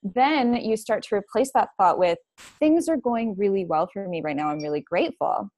then 0.02 0.56
you 0.56 0.78
start 0.78 1.04
to 1.04 1.16
replace 1.16 1.52
that 1.54 1.70
thought 1.78 2.00
with 2.00 2.18
things 2.60 2.88
are 2.88 2.98
going 2.98 3.36
really 3.38 3.66
well 3.66 3.88
for 3.92 4.08
me 4.08 4.22
right 4.22 4.36
now 4.36 4.50
i'm 4.50 4.60
really 4.60 4.82
grateful. 4.82 5.50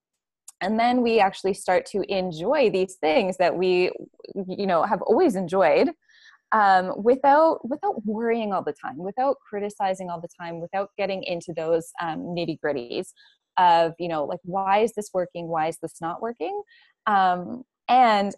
And 0.64 0.80
then 0.80 1.02
we 1.02 1.20
actually 1.20 1.56
start 1.56 1.88
to 1.88 2.04
enjoy 2.08 2.70
these 2.70 2.96
things 2.96 3.38
that 3.38 3.56
we 3.56 3.92
you 4.48 4.68
know 4.68 4.84
have 4.84 5.02
always 5.02 5.36
enjoyed 5.36 5.90
um, 6.52 6.94
without 6.98 7.68
without 7.68 8.06
worrying 8.06 8.54
all 8.54 8.64
the 8.64 8.74
time 8.74 8.98
without 8.98 9.38
criticizing 9.48 10.10
all 10.10 10.20
the 10.20 10.30
time 10.40 10.60
without 10.60 10.90
getting 10.98 11.24
into 11.24 11.54
those 11.56 11.92
um, 12.02 12.20
nitty 12.20 12.58
gritties 12.64 13.08
of 13.58 13.94
you 14.00 14.08
know 14.08 14.26
like 14.26 14.40
why 14.44 14.80
is 14.80 14.94
this 14.94 15.10
working? 15.14 15.48
Why 15.48 15.68
is 15.68 15.78
this 15.82 15.96
not 16.02 16.22
working? 16.22 16.62
Um, 17.08 17.64
and 17.88 18.36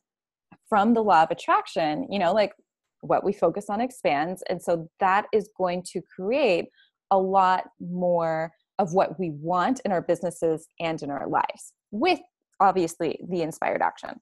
from 0.69 0.93
the 0.93 1.03
law 1.03 1.23
of 1.23 1.31
attraction 1.31 2.07
you 2.09 2.19
know 2.19 2.33
like 2.33 2.53
what 3.01 3.23
we 3.23 3.33
focus 3.33 3.65
on 3.69 3.81
expands. 3.81 4.43
And 4.49 4.61
so 4.61 4.87
that 5.01 5.25
is 5.33 5.49
going 5.57 5.83
to 5.91 6.01
create 6.15 6.69
a 7.11 7.17
lot 7.17 7.65
more 7.81 8.51
of 8.79 8.93
what 8.93 9.19
we 9.19 9.31
want 9.31 9.81
in 9.83 9.91
our 9.91 10.01
businesses 10.01 10.67
and 10.79 11.01
in 11.03 11.11
our 11.11 11.27
lives 11.27 11.73
with 11.91 12.21
obviously 12.61 13.19
the 13.29 13.41
inspired 13.41 13.81
action. 13.81 14.21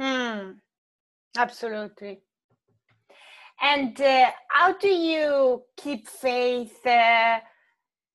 Hmm. 0.00 0.50
Absolutely 1.36 2.20
and 3.60 4.00
uh, 4.00 4.30
how 4.48 4.72
do 4.72 4.88
you 4.88 5.62
keep 5.76 6.08
faith 6.08 6.84
uh, 6.86 7.38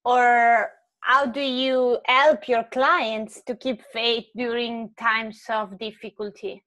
or 0.05 0.69
how 1.01 1.25
do 1.25 1.41
you 1.41 1.99
help 2.05 2.47
your 2.47 2.65
clients 2.71 3.41
to 3.43 3.55
keep 3.55 3.81
faith 3.93 4.25
during 4.35 4.89
times 4.97 5.41
of 5.49 5.77
difficulty 5.79 6.63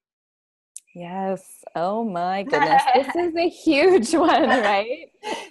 Yes. 0.95 1.65
Oh 1.75 2.05
my 2.05 2.43
goodness. 2.43 2.83
this 2.95 3.17
is 3.17 3.35
a 3.35 3.49
huge 3.49 4.15
one, 4.15 4.49
right? 4.49 5.09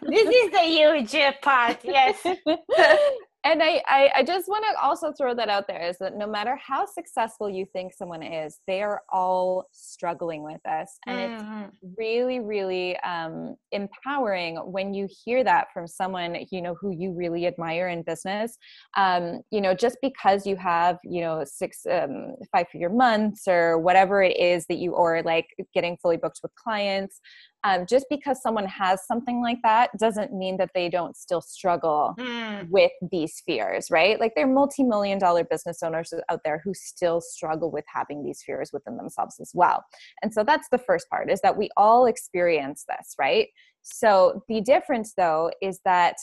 this 0.07 0.29
is 0.29 0.51
the 0.51 0.59
huge 0.59 1.15
part. 1.41 1.79
Yes. 1.83 2.23
and 3.43 3.63
I, 3.63 3.81
I, 3.87 4.11
I 4.17 4.23
just 4.23 4.47
want 4.47 4.65
to 4.69 4.83
also 4.83 5.11
throw 5.11 5.33
that 5.33 5.49
out 5.49 5.67
there 5.67 5.81
is 5.81 5.97
that 5.97 6.15
no 6.15 6.27
matter 6.27 6.57
how 6.63 6.85
successful 6.85 7.49
you 7.49 7.65
think 7.73 7.93
someone 7.93 8.21
is, 8.21 8.59
they 8.67 8.83
are 8.83 9.01
all 9.09 9.65
struggling 9.71 10.43
with 10.43 10.59
this. 10.63 10.99
And 11.07 11.41
mm-hmm. 11.41 11.61
it's 11.63 11.97
really, 11.97 12.39
really 12.39 12.97
um, 12.99 13.55
empowering 13.71 14.57
when 14.57 14.93
you 14.93 15.07
hear 15.23 15.43
that 15.43 15.67
from 15.73 15.87
someone, 15.87 16.37
you 16.51 16.61
know, 16.61 16.75
who 16.75 16.91
you 16.91 17.13
really 17.13 17.47
admire 17.47 17.89
in 17.89 18.03
business. 18.03 18.57
Um, 18.95 19.41
you 19.49 19.59
know, 19.61 19.73
just 19.73 19.97
because 20.03 20.45
you 20.45 20.55
have, 20.57 20.99
you 21.03 21.21
know, 21.21 21.43
six, 21.43 21.85
um, 21.89 22.35
five 22.51 22.67
figure 22.71 22.89
months 22.89 23.47
or 23.47 23.79
whatever 23.79 24.21
it 24.21 24.37
is 24.37 24.67
that 24.67 24.77
you, 24.77 24.93
or 24.93 25.23
like 25.23 25.47
getting 25.73 25.97
fully 25.97 26.17
booked 26.17 26.41
with 26.43 26.53
clients, 26.55 27.19
um, 27.63 27.85
just 27.85 28.05
because 28.09 28.41
someone 28.41 28.65
has 28.65 29.05
something 29.05 29.41
like 29.41 29.59
that 29.63 29.89
doesn't 29.97 30.33
mean 30.33 30.57
that 30.57 30.71
they 30.73 30.89
don't 30.89 31.15
still 31.15 31.41
struggle 31.41 32.15
mm. 32.19 32.67
with 32.69 32.91
these 33.11 33.41
fears 33.45 33.89
right? 33.91 34.19
Like 34.19 34.33
there 34.35 34.45
are 34.45 34.53
multi-million 34.53 35.19
dollar 35.19 35.43
business 35.43 35.83
owners 35.83 36.13
out 36.29 36.41
there 36.43 36.61
who 36.63 36.73
still 36.73 37.21
struggle 37.21 37.71
with 37.71 37.85
having 37.93 38.23
these 38.23 38.41
fears 38.45 38.71
within 38.73 38.97
themselves 38.97 39.37
as 39.39 39.51
well. 39.53 39.83
And 40.21 40.33
so 40.33 40.43
that's 40.43 40.67
the 40.71 40.77
first 40.77 41.09
part 41.09 41.31
is 41.31 41.41
that 41.41 41.57
we 41.57 41.69
all 41.77 42.05
experience 42.05 42.85
this 42.87 43.15
right? 43.19 43.47
So 43.81 44.43
the 44.47 44.61
difference 44.61 45.13
though 45.15 45.51
is 45.61 45.79
that 45.85 46.15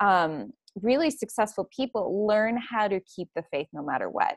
um, 0.00 0.52
really 0.82 1.10
successful 1.10 1.68
people 1.74 2.26
learn 2.26 2.58
how 2.58 2.88
to 2.88 3.00
keep 3.00 3.28
the 3.34 3.42
faith 3.50 3.68
no 3.72 3.82
matter 3.82 4.10
what 4.10 4.36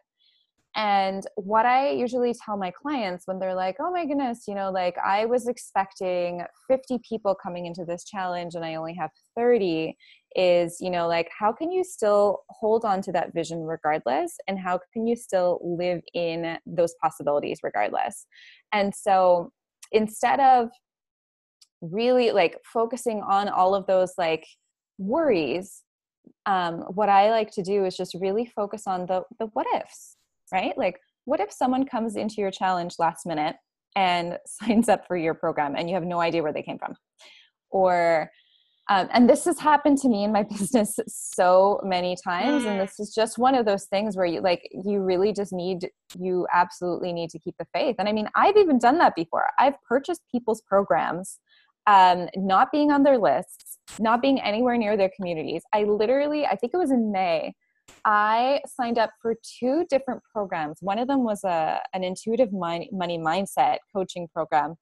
and 0.76 1.26
what 1.36 1.66
I 1.66 1.90
usually 1.90 2.34
tell 2.34 2.56
my 2.56 2.72
clients 2.72 3.26
when 3.26 3.40
they're 3.40 3.56
like, 3.56 3.78
oh 3.80 3.92
my 3.92 4.06
goodness, 4.06 4.44
you 4.48 4.54
know, 4.54 4.70
like 4.70 4.96
I 5.04 5.26
was 5.26 5.48
expecting 5.48 6.44
50 6.68 7.00
people 7.08 7.36
coming 7.36 7.66
into 7.66 7.86
this 7.86 8.04
challenge 8.04 8.54
and 8.54 8.64
I 8.64 8.76
only 8.76 8.94
have 8.94 9.10
30 9.36 9.98
is, 10.36 10.78
you 10.80 10.92
know, 10.92 11.08
like 11.08 11.30
how 11.38 11.52
can 11.52 11.72
you 11.72 11.84
still 11.84 12.44
hold 12.50 12.86
on 12.86 13.02
to 13.02 13.12
that 13.14 13.34
vision 13.34 13.64
regardless? 13.64 14.38
And 14.48 14.60
how 14.60 14.80
can 14.94 15.08
you 15.08 15.16
still 15.16 15.60
live 15.64 16.02
in 16.14 16.58
those 16.68 16.94
possibilities 17.02 17.60
regardless? 17.64 18.28
And 18.72 18.94
so 18.94 19.52
instead 19.92 20.40
of 20.40 20.70
really 21.82 22.32
like 22.32 22.58
focusing 22.64 23.24
on 23.28 23.50
all 23.50 23.74
of 23.74 23.88
those 23.88 24.14
like 24.20 24.46
worries, 25.00 25.82
um, 26.46 26.82
what 26.94 27.10
I 27.10 27.32
like 27.32 27.50
to 27.54 27.64
do 27.64 27.86
is 27.86 27.98
just 27.98 28.16
really 28.20 28.46
focus 28.46 28.84
on 28.86 29.08
the 29.08 29.24
the 29.40 29.48
what 29.54 29.66
ifs 29.76 30.16
right? 30.52 30.78
Like, 30.78 31.00
what 31.26 31.40
if 31.40 31.52
someone 31.52 31.86
comes 31.86 32.16
into 32.16 32.36
your 32.38 32.52
challenge 32.52 32.96
last 33.00 33.26
minute 33.26 33.56
and 33.96 34.38
signs 34.48 34.90
up 34.90 35.08
for 35.08 35.18
your 35.18 35.34
program 35.34 35.76
and 35.76 35.90
you 35.90 35.96
have 35.96 36.06
no 36.06 36.20
idea 36.20 36.44
where 36.44 36.54
they 36.54 36.64
came 36.64 36.80
from? 36.80 36.96
Or, 37.72 38.32
um, 38.90 39.08
and 39.12 39.30
this 39.30 39.46
has 39.46 39.60
happened 39.60 40.00
to 40.00 40.10
me 40.10 40.24
in 40.24 40.32
my 40.32 40.44
business 40.60 41.00
so 41.08 41.80
many 41.84 42.18
times 42.22 42.66
and 42.66 42.80
mm. 42.80 42.86
this 42.86 43.00
is 43.00 43.14
just 43.14 43.38
one 43.38 43.56
of 43.56 43.66
those 43.66 43.86
things 43.86 44.18
where 44.18 44.26
you 44.26 44.42
like 44.42 44.68
you 44.72 45.00
really 45.00 45.32
just 45.32 45.54
need 45.54 45.90
you 46.18 46.48
absolutely 46.52 47.14
need 47.14 47.30
to 47.30 47.40
keep 47.40 47.56
the 47.60 47.68
faith 47.74 47.96
and 48.00 48.10
i 48.10 48.12
mean 48.12 48.28
i've 48.36 48.58
even 48.58 48.80
done 48.80 48.98
that 48.98 49.16
before 49.16 49.46
i've 49.60 49.76
purchased 49.88 50.22
people's 50.32 50.62
programs 50.64 51.40
um, 51.88 52.28
not 52.36 52.72
being 52.72 52.92
on 52.92 53.04
their 53.04 53.18
lists 53.18 53.78
not 54.00 54.22
being 54.22 54.42
anywhere 54.42 54.78
near 54.78 54.98
their 54.98 55.12
communities 55.16 55.62
i 55.74 55.84
literally 55.84 56.46
i 56.46 56.56
think 56.56 56.74
it 56.74 56.78
was 56.78 56.92
in 56.92 57.12
may 57.12 57.54
I 58.06 58.62
signed 58.66 58.98
up 58.98 59.12
for 59.22 59.36
two 59.60 59.86
different 59.90 60.22
programs. 60.34 60.78
One 60.82 61.00
of 61.00 61.08
them 61.08 61.24
was 61.24 61.44
a 61.44 61.80
an 61.94 62.04
intuitive 62.04 62.52
money 62.52 62.90
mindset 62.94 63.78
coaching 63.96 64.28
program, 64.34 64.76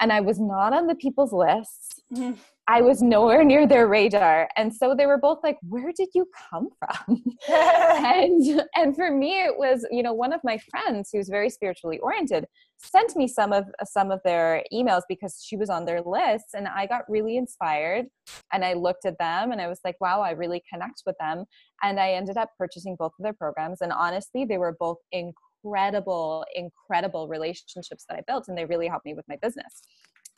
and 0.00 0.12
I 0.12 0.20
was 0.20 0.38
not 0.38 0.72
on 0.72 0.86
the 0.86 0.94
people's 0.94 1.32
lists. 1.32 2.02
Mm-hmm. 2.14 2.34
I 2.68 2.82
was 2.82 3.00
nowhere 3.00 3.44
near 3.44 3.66
their 3.66 3.86
radar. 3.86 4.48
And 4.56 4.74
so 4.74 4.94
they 4.94 5.06
were 5.06 5.18
both 5.18 5.38
like, 5.44 5.56
where 5.62 5.92
did 5.96 6.08
you 6.14 6.26
come 6.50 6.68
from? 6.78 7.22
and 7.48 8.64
and 8.74 8.96
for 8.96 9.10
me 9.10 9.44
it 9.44 9.56
was, 9.56 9.86
you 9.90 10.02
know, 10.02 10.12
one 10.12 10.32
of 10.32 10.40
my 10.42 10.58
friends 10.70 11.10
who's 11.12 11.28
very 11.28 11.48
spiritually 11.48 11.98
oriented 11.98 12.46
sent 12.78 13.16
me 13.16 13.26
some 13.26 13.52
of 13.52 13.64
some 13.84 14.10
of 14.10 14.20
their 14.24 14.62
emails 14.72 15.02
because 15.08 15.42
she 15.44 15.56
was 15.56 15.70
on 15.70 15.84
their 15.84 16.02
list 16.02 16.46
and 16.54 16.68
I 16.68 16.86
got 16.86 17.08
really 17.08 17.36
inspired 17.36 18.06
and 18.52 18.64
I 18.64 18.74
looked 18.74 19.06
at 19.06 19.18
them 19.18 19.52
and 19.52 19.60
I 19.60 19.68
was 19.68 19.80
like, 19.84 19.96
wow, 20.00 20.20
I 20.20 20.30
really 20.32 20.62
connect 20.72 21.02
with 21.06 21.16
them. 21.18 21.44
And 21.82 21.98
I 21.98 22.12
ended 22.12 22.36
up 22.36 22.50
purchasing 22.58 22.96
both 22.98 23.12
of 23.18 23.22
their 23.22 23.32
programs. 23.32 23.80
And 23.80 23.92
honestly, 23.92 24.44
they 24.44 24.58
were 24.58 24.76
both 24.78 24.98
incredible, 25.12 26.44
incredible 26.54 27.28
relationships 27.28 28.04
that 28.08 28.16
I 28.16 28.22
built 28.26 28.44
and 28.48 28.56
they 28.56 28.66
really 28.66 28.88
helped 28.88 29.06
me 29.06 29.14
with 29.14 29.26
my 29.28 29.36
business. 29.40 29.82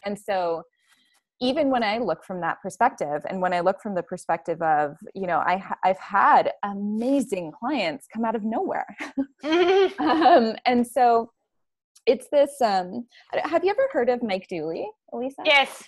And 0.05 0.19
so 0.19 0.63
even 1.41 1.71
when 1.71 1.85
I 1.85 1.99
look 1.99 2.25
from 2.25 2.41
that 2.41 2.61
perspective, 2.61 3.23
and 3.29 3.41
when 3.41 3.53
I 3.53 3.61
look 3.61 3.81
from 3.81 3.95
the 3.95 4.03
perspective 4.03 4.61
of, 4.61 4.97
you 5.15 5.27
know, 5.27 5.39
I, 5.39 5.63
I've 5.85 5.99
had 5.99 6.53
amazing 6.65 7.53
clients 7.53 8.07
come 8.13 8.25
out 8.25 8.35
of 8.35 8.43
nowhere. 8.43 8.87
um, 10.01 10.57
and 10.67 10.85
so 10.85 11.31
it's 12.09 12.27
this, 12.33 12.61
um, 12.63 13.07
have 13.35 13.63
you 13.63 13.71
ever 13.71 13.87
heard 13.93 14.09
of 14.09 14.23
Mike 14.23 14.47
Dooley, 14.49 14.89
Elisa? 15.13 15.43
Yes. 15.45 15.85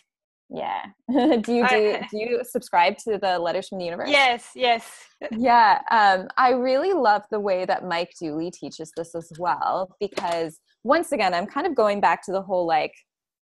Yeah. 0.50 0.82
do 1.10 1.54
you 1.54 1.66
do, 1.66 1.98
do 2.10 2.18
you 2.18 2.40
subscribe 2.44 2.98
to 2.98 3.18
the 3.18 3.38
letters 3.38 3.68
from 3.68 3.78
the 3.78 3.86
universe? 3.86 4.10
Yes, 4.10 4.50
yes. 4.54 4.84
yeah. 5.32 5.80
Um, 5.90 6.28
I 6.36 6.50
really 6.50 6.92
love 6.92 7.22
the 7.30 7.40
way 7.40 7.64
that 7.64 7.84
Mike 7.84 8.12
Dooley 8.20 8.50
teaches 8.50 8.92
this 8.96 9.14
as 9.14 9.32
well, 9.38 9.96
because 9.98 10.60
once 10.84 11.12
again, 11.12 11.32
I'm 11.32 11.46
kind 11.46 11.66
of 11.66 11.74
going 11.74 12.00
back 12.00 12.24
to 12.26 12.32
the 12.32 12.42
whole 12.42 12.66
like 12.66 12.92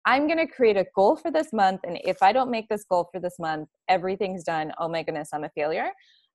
I'm 0.06 0.28
going 0.28 0.40
to 0.40 0.48
create 0.48 0.78
a 0.78 0.86
goal 0.96 1.16
for 1.16 1.32
this 1.32 1.54
month. 1.54 1.82
And 1.86 1.98
if 2.04 2.18
I 2.22 2.32
don't 2.34 2.52
make 2.52 2.68
this 2.70 2.86
goal 2.90 3.10
for 3.12 3.20
this 3.20 3.36
month, 3.40 3.70
everything's 3.88 4.44
done. 4.44 4.72
Oh 4.78 4.88
my 4.88 5.04
goodness, 5.04 5.30
I'm 5.34 5.46
a 5.46 5.50
failure. 5.56 5.90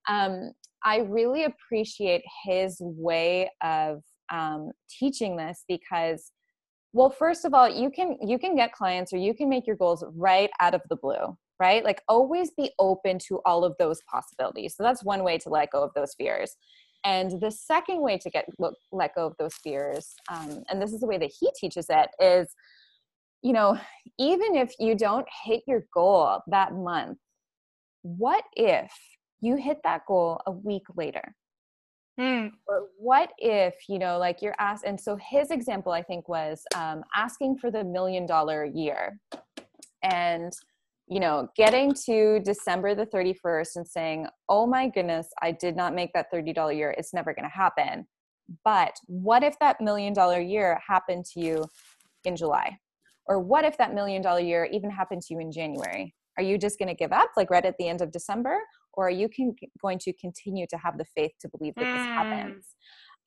Um, 0.09 0.53
I 0.85 0.99
really 0.99 1.45
appreciate 1.45 2.23
his 2.45 2.77
way 2.81 3.51
of 3.63 4.03
um, 4.31 4.71
teaching 4.89 5.37
this 5.37 5.65
because 5.69 6.33
well 6.93 7.11
first 7.11 7.45
of 7.45 7.55
all 7.55 7.69
you 7.69 7.91
can 7.91 8.17
you 8.23 8.39
can 8.39 8.57
get 8.57 8.73
clients 8.73 9.13
or 9.13 9.19
you 9.19 9.35
can 9.35 9.49
make 9.49 9.67
your 9.67 9.77
goals 9.77 10.05
right 10.15 10.51
out 10.61 10.75
of 10.75 10.81
the 10.89 10.97
blue 10.97 11.37
right? 11.61 11.85
Like 11.85 12.03
always 12.09 12.51
be 12.53 12.71
open 12.79 13.19
to 13.27 13.41
all 13.45 13.65
of 13.65 13.75
those 13.79 14.01
possibilities. 14.11 14.77
So 14.77 14.83
that's 14.83 15.05
one 15.05 15.25
way 15.25 15.39
to 15.39 15.49
let 15.49 15.73
go 15.73 15.83
of 15.83 15.91
those 15.95 16.15
fears. 16.17 16.57
And 17.05 17.41
the 17.41 17.51
second 17.51 18.01
way 18.01 18.19
to 18.19 18.31
get 18.31 18.47
let 18.93 19.15
go 19.15 19.27
of 19.27 19.35
those 19.39 19.55
fears 19.55 20.15
um, 20.33 20.65
and 20.69 20.83
this 20.83 20.93
is 20.93 21.01
the 21.01 21.07
way 21.07 21.19
that 21.19 21.33
he 21.39 21.49
teaches 21.59 21.87
it 21.89 22.09
is 22.21 22.55
you 23.41 23.53
know, 23.53 23.79
even 24.19 24.57
if 24.57 24.73
you 24.81 24.97
don't 24.97 25.27
hit 25.45 25.63
your 25.69 25.85
goal 25.95 26.41
that 26.49 26.73
month, 26.73 27.19
what 28.03 28.43
if 28.57 28.91
you 29.41 29.55
hit 29.55 29.79
that 29.85 30.03
goal 30.09 30.41
a 30.47 30.51
week 30.51 30.83
later? 30.97 31.37
Mm. 32.19 32.51
Or 32.67 32.89
what 32.99 33.31
if, 33.39 33.75
you 33.89 33.99
know, 33.99 34.19
like 34.19 34.43
you're 34.43 34.55
asked, 34.59 34.85
and 34.85 35.01
so 35.01 35.17
his 35.21 35.51
example, 35.51 35.93
I 35.93 36.03
think, 36.03 36.29
was 36.29 36.63
um, 36.75 37.05
asking 37.15 37.59
for 37.59 37.71
the 37.71 37.85
million 37.85 38.27
dollar 38.27 38.65
year 38.65 39.21
and, 40.03 40.53
you 41.07 41.21
know, 41.21 41.49
getting 41.57 41.95
to 42.07 42.41
December 42.41 42.95
the 42.95 43.07
31st 43.07 43.77
and 43.77 43.87
saying, 43.87 44.27
oh 44.49 44.67
my 44.67 44.89
goodness, 44.89 45.29
I 45.41 45.53
did 45.53 45.77
not 45.77 45.95
make 45.95 46.13
that 46.15 46.27
$30 46.33 46.77
year. 46.77 46.95
It's 46.99 47.15
never 47.15 47.33
going 47.33 47.49
to 47.49 47.57
happen. 47.57 48.07
But 48.65 48.97
what 49.07 49.45
if 49.45 49.59
that 49.61 49.81
million 49.81 50.13
dollar 50.13 50.41
year 50.41 50.81
happened 50.87 51.25
to 51.35 51.41
you 51.41 51.67
in 52.25 52.35
July? 52.35 52.79
Or 53.27 53.39
what 53.39 53.65
if 53.65 53.77
that 53.79 53.95
million 53.95 54.23
dollar 54.23 54.41
year 54.41 54.69
even 54.73 54.91
happened 54.91 55.23
to 55.23 55.35
you 55.35 55.41
in 55.41 55.53
January? 55.53 56.15
Are 56.37 56.43
you 56.43 56.57
just 56.57 56.79
going 56.79 56.89
to 56.89 56.95
give 56.95 57.13
up, 57.13 57.31
like 57.37 57.51
right 57.51 57.65
at 57.65 57.77
the 57.79 57.89
end 57.89 58.01
of 58.01 58.11
December? 58.11 58.59
Or 58.99 59.07
are 59.07 59.11
you 59.11 59.29
can, 59.29 59.55
going 59.81 59.99
to 60.01 60.13
continue 60.13 60.67
to 60.71 60.77
have 60.77 60.99
the 60.99 61.05
faith 61.17 61.33
to 61.41 61.49
believe 61.49 61.75
that 61.77 61.85
mm. 61.85 61.97
this 61.97 62.07
happens? 62.07 62.65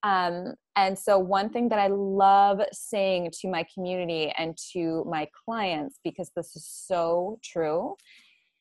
Um, 0.03 0.55
and 0.75 0.99
so, 0.99 1.17
one 1.17 1.49
thing 1.49 1.69
that 1.69 1.79
I 1.79 1.87
love 1.87 2.59
saying 2.73 3.31
to 3.39 3.47
my 3.49 3.65
community 3.73 4.33
and 4.37 4.57
to 4.73 5.05
my 5.07 5.27
clients, 5.45 5.99
because 6.03 6.31
this 6.35 6.55
is 6.55 6.67
so 6.67 7.39
true, 7.43 7.95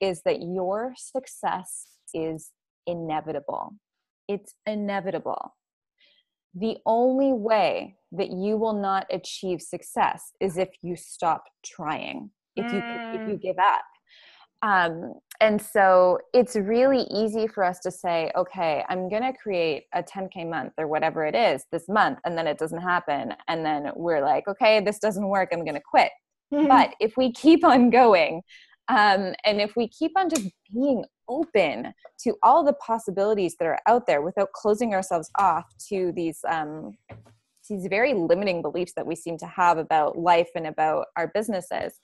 is 0.01 0.23
that 0.25 0.41
your 0.41 0.95
success 0.97 1.87
is 2.15 2.51
inevitable. 2.87 3.75
It's 4.29 4.55
inevitable 4.65 5.55
the 6.55 6.79
only 6.85 7.33
way 7.33 7.97
that 8.13 8.31
you 8.31 8.57
will 8.57 8.81
not 8.81 9.07
achieve 9.11 9.63
success 9.63 10.33
is 10.41 10.59
if 10.59 10.69
you 10.83 10.97
stop 10.97 11.45
trying 11.65 12.31
if 12.57 12.73
you 12.73 12.81
mm. 12.81 13.15
if 13.15 13.29
you 13.29 13.37
mm. 13.37 13.43
give 13.43 13.59
up 13.59 13.85
um, 14.63 15.15
and 15.41 15.61
so 15.61 16.19
it's 16.35 16.55
really 16.55 17.07
easy 17.11 17.47
for 17.47 17.65
us 17.65 17.81
to 17.81 17.91
say 17.91 18.31
okay 18.37 18.85
i'm 18.89 19.09
going 19.09 19.23
to 19.23 19.33
create 19.33 19.85
a 19.95 20.03
10k 20.03 20.49
month 20.49 20.73
or 20.79 20.87
whatever 20.87 21.25
it 21.25 21.35
is 21.35 21.65
this 21.73 21.89
month 21.89 22.19
and 22.25 22.37
then 22.37 22.47
it 22.47 22.59
doesn't 22.59 22.83
happen. 22.83 23.35
And 23.49 23.65
then 23.65 23.91
we're 23.97 24.23
like 24.23 24.47
okay 24.49 24.81
this 24.81 24.99
doesn't 24.99 25.27
work 25.27 25.51
i'm 25.53 25.65
going 25.65 25.75
to 25.75 25.81
quit. 25.81 26.11
But 26.51 26.95
if 27.01 27.17
we 27.17 27.33
keep 27.33 27.65
on 27.65 27.91
going 27.91 28.43
um, 28.89 29.35
and 29.45 29.61
if 29.61 29.77
we 29.77 29.89
keep 29.89 30.13
on 30.17 30.29
just 30.29 30.49
being 30.73 31.05
open 31.29 31.95
to 32.25 32.35
all 32.43 32.65
the 32.65 32.73
possibilities 32.75 33.55
that 33.59 33.67
are 33.67 33.79
out 33.87 34.07
there 34.07 34.21
without 34.21 34.51
closing 34.53 34.95
ourselves 34.95 35.31
off 35.39 35.65
to 35.89 36.13
these 36.17 36.41
um, 36.49 36.93
these 37.69 37.87
very 37.89 38.15
limiting 38.15 38.63
beliefs 38.63 38.93
that 38.97 39.07
we 39.07 39.15
seem 39.15 39.39
to 39.39 39.47
have 39.47 39.79
about 39.79 40.19
life 40.19 40.49
and 40.57 40.67
about 40.67 41.07
our 41.17 41.31
businesses 41.33 42.01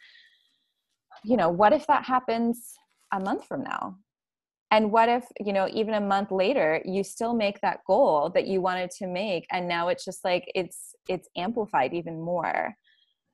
you 1.25 1.37
know 1.37 1.49
what 1.49 1.73
if 1.73 1.87
that 1.87 2.05
happens 2.05 2.73
a 3.13 3.21
month 3.21 3.47
from 3.47 3.63
now? 3.63 3.97
And 4.71 4.91
what 4.91 5.09
if 5.09 5.25
you 5.41 5.53
know 5.53 5.69
even 5.73 5.95
a 5.95 6.01
month 6.01 6.31
later 6.31 6.83
you 6.85 7.05
still 7.05 7.35
make 7.35 7.61
that 7.61 7.81
goal 7.87 8.31
that 8.35 8.47
you 8.47 8.61
wanted 8.61 8.91
to 8.99 9.07
make 9.07 9.47
and 9.53 9.69
now 9.69 9.89
it's 9.89 10.05
just 10.05 10.25
like 10.25 10.51
it's 10.55 10.95
it's 11.09 11.29
amplified 11.37 11.95
even 11.95 12.21
more. 12.21 12.75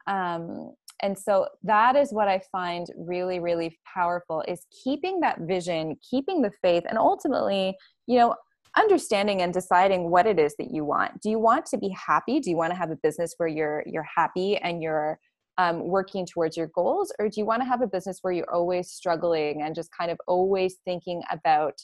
Um 0.07 0.75
and 1.05 1.19
so 1.19 1.49
that 1.65 1.97
is 1.97 2.13
what 2.13 2.29
i 2.29 2.41
find 2.53 2.87
really 2.97 3.41
really 3.41 3.77
powerful 3.93 4.45
is 4.47 4.65
keeping 4.85 5.19
that 5.19 5.41
vision 5.41 5.97
keeping 6.09 6.43
the 6.43 6.53
faith 6.63 6.85
and 6.89 6.97
ultimately 6.97 7.75
you 8.07 8.19
know 8.19 8.37
understanding 8.77 9.43
and 9.43 9.53
deciding 9.53 10.11
what 10.11 10.27
it 10.27 10.39
is 10.39 10.55
that 10.59 10.71
you 10.71 10.85
want. 10.85 11.21
Do 11.21 11.31
you 11.31 11.39
want 11.39 11.67
to 11.67 11.79
be 11.79 11.91
happy? 11.91 12.41
Do 12.41 12.51
you 12.51 12.57
want 12.57 12.73
to 12.73 12.77
have 12.77 12.91
a 12.91 12.97
business 12.97 13.35
where 13.37 13.49
you're 13.49 13.83
you're 13.87 14.07
happy 14.17 14.57
and 14.57 14.83
you're 14.83 15.19
um, 15.59 15.87
working 15.87 16.27
towards 16.27 16.57
your 16.57 16.69
goals 16.69 17.13
or 17.19 17.29
do 17.29 17.41
you 17.41 17.45
want 17.45 17.61
to 17.61 17.67
have 17.67 17.83
a 17.83 17.87
business 17.87 18.19
where 18.23 18.33
you're 18.33 18.53
always 18.53 18.91
struggling 18.91 19.63
and 19.63 19.75
just 19.75 19.91
kind 19.97 20.11
of 20.11 20.19
always 20.27 20.77
thinking 20.85 21.23
about 21.31 21.75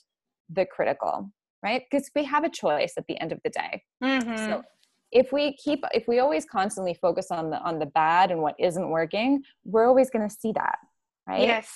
the 0.49 0.65
critical 0.65 1.31
right? 1.63 1.83
Because 1.91 2.09
we 2.15 2.25
have 2.25 2.45
a 2.45 2.49
choice 2.49 2.93
at 2.97 3.05
the 3.09 3.21
end 3.21 3.33
of 3.33 3.41
the 3.43 3.51
day. 3.51 3.83
Mm-hmm. 4.03 4.37
so 4.37 4.63
if 5.11 5.33
we 5.33 5.57
keep 5.57 5.83
if 5.93 6.07
we 6.07 6.19
always 6.19 6.45
constantly 6.45 6.95
focus 6.95 7.31
on 7.31 7.51
the 7.51 7.59
on 7.61 7.79
the 7.79 7.87
bad 7.87 8.31
and 8.31 8.41
what 8.43 8.55
isn't 8.59 8.91
working 8.91 9.43
we're 9.65 9.87
always 9.87 10.11
going 10.11 10.29
to 10.29 10.35
see 10.35 10.53
that 10.53 10.79
right? 11.27 11.41
Yes. 11.41 11.71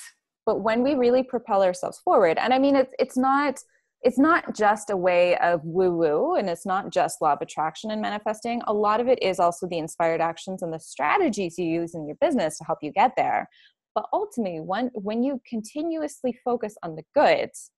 But 0.44 0.60
when 0.60 0.82
we 0.82 0.94
really 0.94 1.22
propel 1.22 1.62
ourselves 1.62 1.98
forward 1.98 2.36
and 2.38 2.52
i 2.52 2.58
mean 2.58 2.76
it's 2.76 2.92
it's 2.98 3.16
not 3.16 3.58
it's 4.02 4.18
not 4.18 4.54
just 4.54 4.90
a 4.90 4.96
way 4.96 5.36
of 5.38 5.60
woo 5.64 5.92
woo 5.92 6.34
and 6.34 6.50
it's 6.50 6.66
not 6.66 6.92
just 6.92 7.22
law 7.22 7.34
of 7.34 7.40
attraction 7.40 7.90
and 7.92 8.02
manifesting. 8.02 8.60
A 8.66 8.72
lot 8.72 9.00
of 9.00 9.06
it 9.06 9.22
is 9.22 9.38
also 9.38 9.68
the 9.68 9.78
inspired 9.78 10.20
actions 10.20 10.62
and 10.62 10.72
the 10.72 10.80
strategies 10.80 11.56
you 11.56 11.66
use 11.66 11.94
in 11.94 12.06
your 12.06 12.16
business 12.20 12.58
to 12.58 12.64
help 12.64 12.78
you 12.82 12.90
get 12.90 13.12
there. 13.16 13.48
But 13.94 14.06
ultimately 14.12 14.60
when 14.60 14.90
when 14.94 15.22
you 15.22 15.40
continuously 15.48 16.36
focus 16.44 16.74
on 16.82 16.96
the 16.96 17.04
goods 17.14 17.70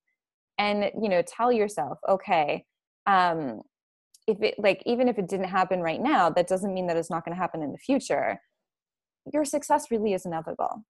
and 0.59 0.91
you 1.03 1.09
know 1.09 1.23
tell 1.23 1.51
yourself 1.51 1.99
okay 2.09 2.65
um 3.07 3.61
if 4.29 4.41
it 4.41 4.55
like 4.59 4.83
even 4.87 5.09
if 5.09 5.19
it 5.19 5.29
didn't 5.29 5.49
happen 5.49 5.81
right 5.81 6.01
now 6.01 6.31
that 6.31 6.47
doesn't 6.47 6.73
mean 6.73 6.87
that 6.87 6.97
it's 6.97 7.11
not 7.11 7.25
going 7.25 7.35
to 7.35 7.41
happen 7.41 7.61
in 7.61 7.73
the 7.73 7.79
future 7.79 8.39
your 9.33 9.45
success 9.45 9.91
really 9.91 10.13
is 10.13 10.27
inevitable. 10.27 10.85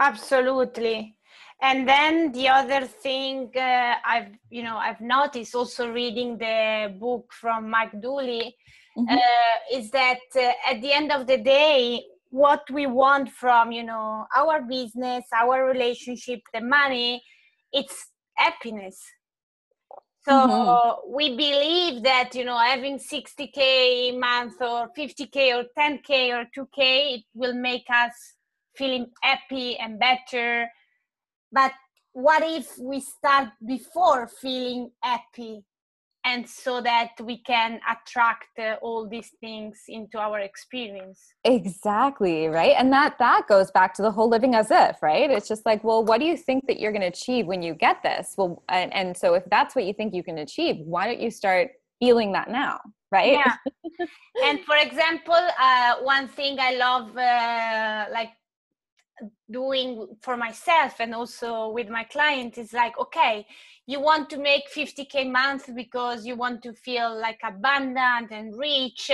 Absolutely 0.00 1.16
and 1.62 1.88
then 1.88 2.32
the 2.32 2.48
other 2.48 2.84
thing 2.84 3.50
uh, 3.56 3.94
i've 4.04 4.32
you 4.50 4.62
know 4.62 4.76
i've 4.76 5.00
noticed 5.00 5.54
also 5.54 5.90
reading 5.90 6.36
the 6.36 6.94
book 6.98 7.32
from 7.32 7.70
mike 7.70 7.98
dooley 8.02 8.54
mm-hmm. 8.98 9.14
uh, 9.14 9.78
is 9.78 9.90
that 9.90 10.18
uh, 10.36 10.50
at 10.70 10.82
the 10.82 10.92
end 10.92 11.10
of 11.10 11.26
the 11.26 11.38
day 11.38 12.02
what 12.30 12.62
we 12.70 12.86
want 12.86 13.30
from 13.30 13.72
you 13.72 13.84
know 13.84 14.26
our 14.36 14.60
business 14.62 15.24
our 15.40 15.66
relationship 15.66 16.40
the 16.52 16.60
money 16.60 17.22
it's 17.72 18.08
happiness 18.34 18.98
so 20.22 20.32
mm-hmm. 20.32 21.14
we 21.14 21.36
believe 21.36 22.02
that 22.02 22.34
you 22.34 22.44
know 22.44 22.58
having 22.58 22.98
60k 22.98 23.58
a 23.58 24.12
month 24.18 24.54
or 24.60 24.88
50k 24.98 25.56
or 25.56 25.64
10k 25.78 26.32
or 26.36 26.44
2k 26.56 27.16
it 27.16 27.24
will 27.34 27.54
make 27.54 27.86
us 27.90 28.12
feeling 28.74 29.06
happy 29.22 29.76
and 29.76 29.98
better 29.98 30.66
but 31.52 31.72
what 32.12 32.42
if 32.42 32.78
we 32.78 33.00
start 33.00 33.50
before 33.66 34.28
feeling 34.28 34.90
happy? 35.02 35.64
And 36.24 36.48
so 36.48 36.80
that 36.82 37.14
we 37.20 37.38
can 37.38 37.80
attract 37.90 38.56
uh, 38.56 38.76
all 38.80 39.08
these 39.08 39.30
things 39.40 39.82
into 39.88 40.18
our 40.18 40.38
experience. 40.38 41.20
Exactly 41.42 42.46
right? 42.46 42.76
And 42.78 42.92
that 42.92 43.18
that 43.18 43.48
goes 43.48 43.72
back 43.72 43.92
to 43.94 44.02
the 44.02 44.10
whole 44.12 44.28
living 44.28 44.54
as 44.54 44.70
if 44.70 45.02
right? 45.02 45.28
It's 45.28 45.48
just 45.48 45.66
like 45.66 45.82
well 45.82 46.04
what 46.04 46.20
do 46.20 46.26
you 46.26 46.36
think 46.36 46.68
that 46.68 46.78
you're 46.78 46.92
going 46.92 47.02
to 47.02 47.08
achieve 47.08 47.46
when 47.46 47.60
you 47.60 47.74
get 47.74 48.04
this? 48.04 48.34
Well 48.38 48.62
and, 48.68 48.94
and 48.94 49.16
so 49.16 49.34
if 49.34 49.42
that's 49.50 49.74
what 49.74 49.84
you 49.84 49.92
think 49.92 50.14
you 50.14 50.22
can 50.22 50.38
achieve 50.38 50.76
why 50.84 51.06
don't 51.06 51.20
you 51.20 51.30
start 51.30 51.70
feeling 51.98 52.30
that 52.32 52.48
now 52.48 52.78
right? 53.10 53.32
Yeah. 53.32 53.56
And 54.44 54.60
for 54.60 54.76
example 54.76 55.34
uh, 55.60 55.96
one 56.02 56.28
thing 56.28 56.56
i 56.60 56.74
love 56.76 57.16
uh, 57.16 58.06
like 58.12 58.30
doing 59.50 60.06
for 60.20 60.36
myself 60.36 61.00
and 61.00 61.14
also 61.14 61.70
with 61.70 61.88
my 61.88 62.04
client 62.04 62.58
is 62.58 62.72
like 62.72 62.98
okay 62.98 63.46
you 63.86 64.00
want 64.00 64.30
to 64.30 64.38
make 64.38 64.70
50k 64.74 65.30
month 65.30 65.68
because 65.74 66.24
you 66.24 66.36
want 66.36 66.62
to 66.62 66.72
feel 66.72 67.18
like 67.18 67.40
abundant 67.44 68.30
and 68.30 68.56
rich. 68.56 69.10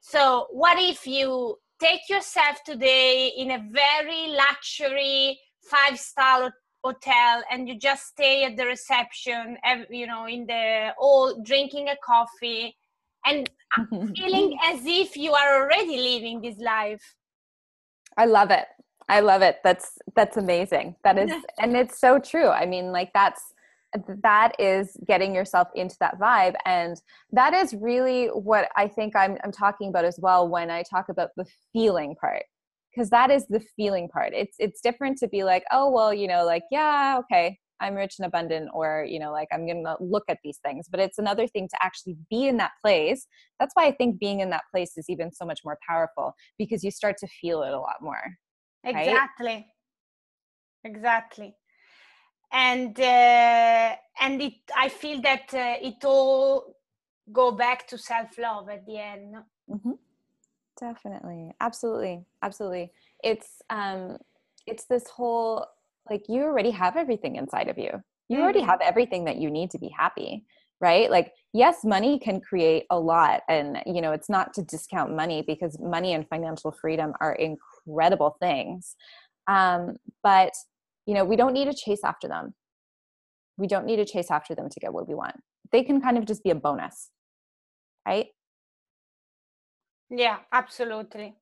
So 0.00 0.46
what 0.50 0.78
if 0.78 1.06
you 1.06 1.58
take 1.80 2.08
yourself 2.08 2.62
today 2.64 3.32
in 3.36 3.50
a 3.50 3.64
very 3.70 4.28
luxury 4.28 5.38
five 5.62 5.98
star 5.98 6.52
hotel 6.82 7.42
and 7.50 7.68
you 7.68 7.78
just 7.78 8.06
stay 8.06 8.44
at 8.44 8.56
the 8.56 8.64
reception 8.64 9.58
you 9.90 10.06
know 10.06 10.26
in 10.26 10.46
the 10.46 10.90
all 10.98 11.42
drinking 11.42 11.88
a 11.88 11.96
coffee 12.02 12.74
and 13.26 13.50
feeling 14.16 14.56
as 14.64 14.80
if 14.84 15.16
you 15.16 15.34
are 15.34 15.62
already 15.62 15.98
living 15.98 16.40
this 16.40 16.58
life? 16.58 17.14
I 18.16 18.24
love 18.24 18.50
it 18.50 18.66
I 19.08 19.20
love 19.20 19.42
it. 19.42 19.56
That's 19.64 19.98
that's 20.14 20.36
amazing. 20.36 20.96
That 21.04 21.18
is 21.18 21.32
and 21.60 21.76
it's 21.76 21.98
so 21.98 22.18
true. 22.18 22.48
I 22.48 22.66
mean 22.66 22.92
like 22.92 23.10
that's 23.14 23.42
that 24.22 24.52
is 24.58 24.98
getting 25.06 25.34
yourself 25.34 25.68
into 25.74 25.96
that 25.98 26.18
vibe 26.20 26.54
and 26.66 27.00
that 27.32 27.54
is 27.54 27.72
really 27.72 28.26
what 28.26 28.68
I 28.76 28.86
think 28.86 29.16
I'm 29.16 29.38
I'm 29.42 29.52
talking 29.52 29.88
about 29.88 30.04
as 30.04 30.18
well 30.20 30.46
when 30.46 30.70
I 30.70 30.82
talk 30.82 31.08
about 31.08 31.30
the 31.36 31.46
feeling 31.72 32.14
part 32.16 32.42
because 32.94 33.10
that 33.10 33.30
is 33.30 33.46
the 33.46 33.60
feeling 33.76 34.08
part. 34.08 34.32
It's 34.34 34.56
it's 34.58 34.80
different 34.80 35.18
to 35.18 35.28
be 35.28 35.44
like, 35.44 35.64
"Oh, 35.70 35.90
well, 35.90 36.12
you 36.12 36.26
know, 36.28 36.44
like 36.44 36.64
yeah, 36.70 37.18
okay, 37.20 37.58
I'm 37.80 37.94
rich 37.94 38.16
and 38.18 38.26
abundant 38.26 38.70
or, 38.74 39.06
you 39.08 39.20
know, 39.20 39.30
like 39.30 39.48
I'm 39.52 39.66
going 39.66 39.84
to 39.84 39.96
look 40.00 40.24
at 40.28 40.38
these 40.42 40.58
things." 40.64 40.86
But 40.90 41.00
it's 41.00 41.18
another 41.18 41.46
thing 41.46 41.68
to 41.68 41.76
actually 41.82 42.16
be 42.28 42.48
in 42.48 42.56
that 42.58 42.72
place. 42.84 43.26
That's 43.60 43.72
why 43.74 43.86
I 43.86 43.92
think 43.92 44.18
being 44.18 44.40
in 44.40 44.50
that 44.50 44.64
place 44.72 44.96
is 44.96 45.06
even 45.08 45.32
so 45.32 45.44
much 45.44 45.60
more 45.64 45.78
powerful 45.88 46.34
because 46.58 46.82
you 46.82 46.90
start 46.90 47.16
to 47.18 47.28
feel 47.40 47.62
it 47.62 47.72
a 47.72 47.80
lot 47.80 47.96
more 48.02 48.36
exactly 48.84 49.46
right? 49.46 49.66
exactly. 50.84 51.54
And 52.50 52.98
uh, 52.98 53.96
and 54.20 54.40
it 54.40 54.54
i 54.74 54.88
feel 54.88 55.20
that 55.20 55.52
uh, 55.52 55.76
it 55.82 56.02
all 56.04 56.74
go 57.30 57.52
back 57.52 57.86
to 57.88 57.98
self-love 57.98 58.70
at 58.70 58.86
the 58.86 58.98
end 58.98 59.36
mm-hmm. 59.70 59.92
definitely. 60.80 61.52
Absolutely. 61.60 62.24
Absolutely. 62.42 62.90
It's 63.22 63.60
um 63.68 64.16
it's 64.66 64.84
this 64.84 65.08
whole 65.08 65.66
like 66.08 66.24
you 66.28 66.42
already 66.42 66.70
have 66.70 66.96
everything 66.96 67.36
inside 67.36 67.68
of 67.68 67.76
you. 67.76 67.90
You 68.28 68.36
mm-hmm. 68.36 68.42
already 68.42 68.62
have 68.62 68.80
everything 68.80 69.24
that 69.26 69.36
you 69.36 69.50
need 69.50 69.70
to 69.72 69.78
be 69.78 69.88
happy 69.88 70.46
right? 70.80 71.10
Like 71.10 71.32
yes 71.52 71.84
money 71.84 72.18
can 72.18 72.40
create 72.40 72.84
a 72.90 72.98
lot 72.98 73.42
and 73.48 73.82
you 73.86 74.00
know 74.00 74.12
it's 74.12 74.28
not 74.28 74.54
to 74.54 74.62
discount 74.62 75.14
money 75.14 75.42
because 75.46 75.78
money 75.78 76.12
and 76.12 76.28
financial 76.28 76.70
freedom 76.70 77.12
are 77.20 77.32
incredible 77.32 77.77
things. 78.40 78.96
Um, 79.46 79.96
but 80.22 80.52
you 81.06 81.14
know 81.14 81.24
we 81.24 81.36
don't 81.36 81.52
need 81.52 81.66
to 81.66 81.74
chase 81.74 82.04
after 82.04 82.28
them. 82.28 82.54
We 83.56 83.66
don't 83.66 83.86
need 83.86 83.96
to 83.96 84.04
chase 84.04 84.30
after 84.30 84.54
them 84.54 84.68
to 84.68 84.80
get 84.80 84.92
what 84.92 85.08
we 85.08 85.14
want. 85.14 85.36
They 85.72 85.82
can 85.82 86.00
kind 86.00 86.16
of 86.18 86.24
just 86.24 86.42
be 86.44 86.50
a 86.50 86.54
bonus 86.54 87.10
right? 88.08 88.26
Yeah 90.10 90.38
absolutely. 90.52 91.34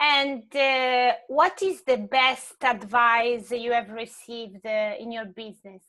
And 0.00 0.44
uh, 0.54 1.12
what 1.26 1.60
is 1.60 1.82
the 1.82 1.96
best 1.96 2.62
advice 2.62 3.50
you 3.50 3.72
have 3.72 3.90
received 3.90 4.64
uh, 4.64 4.94
in 4.98 5.10
your 5.10 5.24
business 5.24 5.82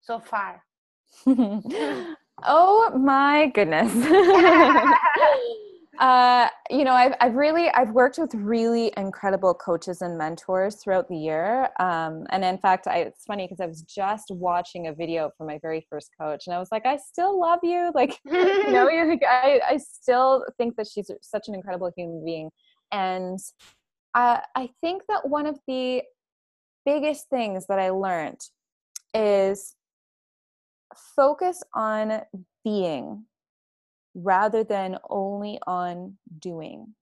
so 0.00 0.20
far? 0.20 0.64
Oh 2.44 2.90
my 2.98 3.52
goodness. 3.54 3.92
uh, 5.98 6.48
you 6.70 6.84
know, 6.84 6.92
I've, 6.92 7.14
I've 7.20 7.34
really, 7.34 7.68
I've 7.70 7.90
worked 7.90 8.18
with 8.18 8.34
really 8.34 8.92
incredible 8.96 9.52
coaches 9.52 10.00
and 10.00 10.16
mentors 10.16 10.76
throughout 10.76 11.08
the 11.08 11.16
year. 11.16 11.68
Um, 11.80 12.24
and 12.30 12.44
in 12.44 12.56
fact, 12.58 12.86
I, 12.86 12.98
it's 12.98 13.24
funny 13.24 13.46
because 13.46 13.60
I 13.60 13.66
was 13.66 13.82
just 13.82 14.30
watching 14.30 14.86
a 14.86 14.94
video 14.94 15.30
from 15.36 15.48
my 15.48 15.58
very 15.60 15.86
first 15.90 16.10
coach 16.18 16.44
and 16.46 16.54
I 16.54 16.58
was 16.58 16.68
like, 16.72 16.86
I 16.86 16.96
still 16.96 17.38
love 17.38 17.60
you. 17.62 17.90
Like, 18.02 18.18
you 18.24 18.72
know, 18.72 18.84
like, 19.08 19.22
I, 19.28 19.60
I 19.68 19.76
still 19.76 20.44
think 20.56 20.76
that 20.76 20.88
she's 20.92 21.10
such 21.20 21.46
an 21.46 21.54
incredible 21.54 21.90
human 21.96 22.24
being. 22.24 22.50
And 22.90 23.38
uh, 24.14 24.38
I 24.56 24.70
think 24.80 25.02
that 25.08 25.28
one 25.28 25.46
of 25.46 25.58
the 25.68 26.02
biggest 26.84 27.28
things 27.28 27.66
that 27.68 27.78
I 27.78 27.90
learned 27.90 28.40
is 29.14 29.76
focus 31.14 31.62
on 31.74 32.22
being 32.64 33.26
rather 34.14 34.64
than 34.64 34.98
only 35.10 35.58
on 35.66 36.16
doing. 36.38 36.94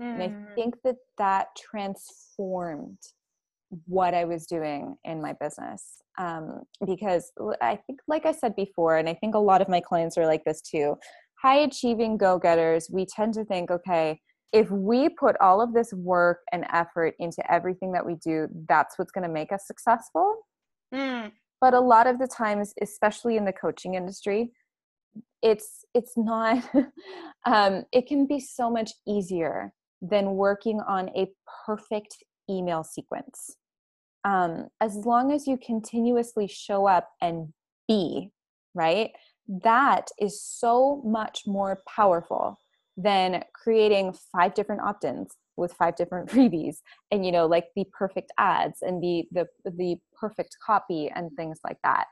Mm. 0.00 0.14
And 0.14 0.22
I 0.22 0.28
mm. 0.28 0.54
think 0.54 0.74
that 0.84 0.96
that 1.18 1.48
transformed 1.56 2.98
what 3.86 4.14
I 4.14 4.24
was 4.24 4.46
doing 4.46 4.96
in 5.04 5.20
my 5.20 5.32
business. 5.32 6.02
Um, 6.18 6.62
because 6.86 7.32
I 7.60 7.76
think, 7.76 8.00
like 8.08 8.24
I 8.24 8.32
said 8.32 8.56
before, 8.56 8.96
and 8.96 9.08
I 9.08 9.14
think 9.14 9.34
a 9.34 9.38
lot 9.38 9.60
of 9.60 9.68
my 9.68 9.80
clients 9.80 10.16
are 10.16 10.26
like 10.26 10.44
this 10.44 10.62
too, 10.62 10.96
high 11.42 11.58
achieving 11.58 12.16
go 12.16 12.38
getters, 12.38 12.88
we 12.90 13.06
tend 13.06 13.34
to 13.34 13.44
think, 13.44 13.70
okay, 13.70 14.20
if 14.52 14.70
we 14.70 15.08
put 15.08 15.36
all 15.40 15.60
of 15.60 15.74
this 15.74 15.92
work 15.92 16.40
and 16.52 16.64
effort 16.72 17.14
into 17.18 17.42
everything 17.52 17.92
that 17.92 18.06
we 18.06 18.14
do, 18.24 18.48
that's 18.68 18.98
what's 18.98 19.12
going 19.12 19.26
to 19.26 19.32
make 19.32 19.52
us 19.52 19.66
successful. 19.66 20.36
Mm. 20.94 21.32
But 21.60 21.74
a 21.74 21.80
lot 21.80 22.06
of 22.06 22.18
the 22.18 22.28
times, 22.28 22.72
especially 22.80 23.36
in 23.36 23.44
the 23.44 23.52
coaching 23.52 23.94
industry, 23.94 24.52
it's 25.50 25.84
it's 25.94 26.16
not 26.16 26.62
um, 27.46 27.84
it 27.92 28.06
can 28.06 28.26
be 28.26 28.40
so 28.40 28.70
much 28.70 28.92
easier 29.06 29.72
than 30.02 30.34
working 30.34 30.80
on 30.80 31.08
a 31.10 31.28
perfect 31.64 32.16
email 32.50 32.84
sequence. 32.84 33.56
Um, 34.24 34.68
as 34.80 34.96
long 34.96 35.32
as 35.32 35.46
you 35.46 35.56
continuously 35.56 36.48
show 36.48 36.86
up 36.86 37.08
and 37.20 37.52
be 37.86 38.32
right? 38.76 39.10
That 39.48 40.08
is 40.20 40.40
so 40.40 41.02
much 41.04 41.42
more 41.46 41.80
powerful 41.88 42.58
than 42.96 43.42
creating 43.54 44.14
five 44.32 44.54
different 44.54 44.82
opt-ins 44.82 45.34
with 45.56 45.72
five 45.72 45.96
different 45.96 46.28
freebies 46.32 46.76
and 47.10 47.26
you 47.26 47.32
know 47.32 47.46
like 47.46 47.66
the 47.74 47.84
perfect 47.92 48.32
ads 48.38 48.82
and 48.82 49.02
the 49.02 49.24
the 49.32 49.46
the 49.64 49.96
perfect 50.18 50.56
copy 50.64 51.10
and 51.14 51.30
things 51.36 51.58
like 51.64 51.78
that 51.82 52.06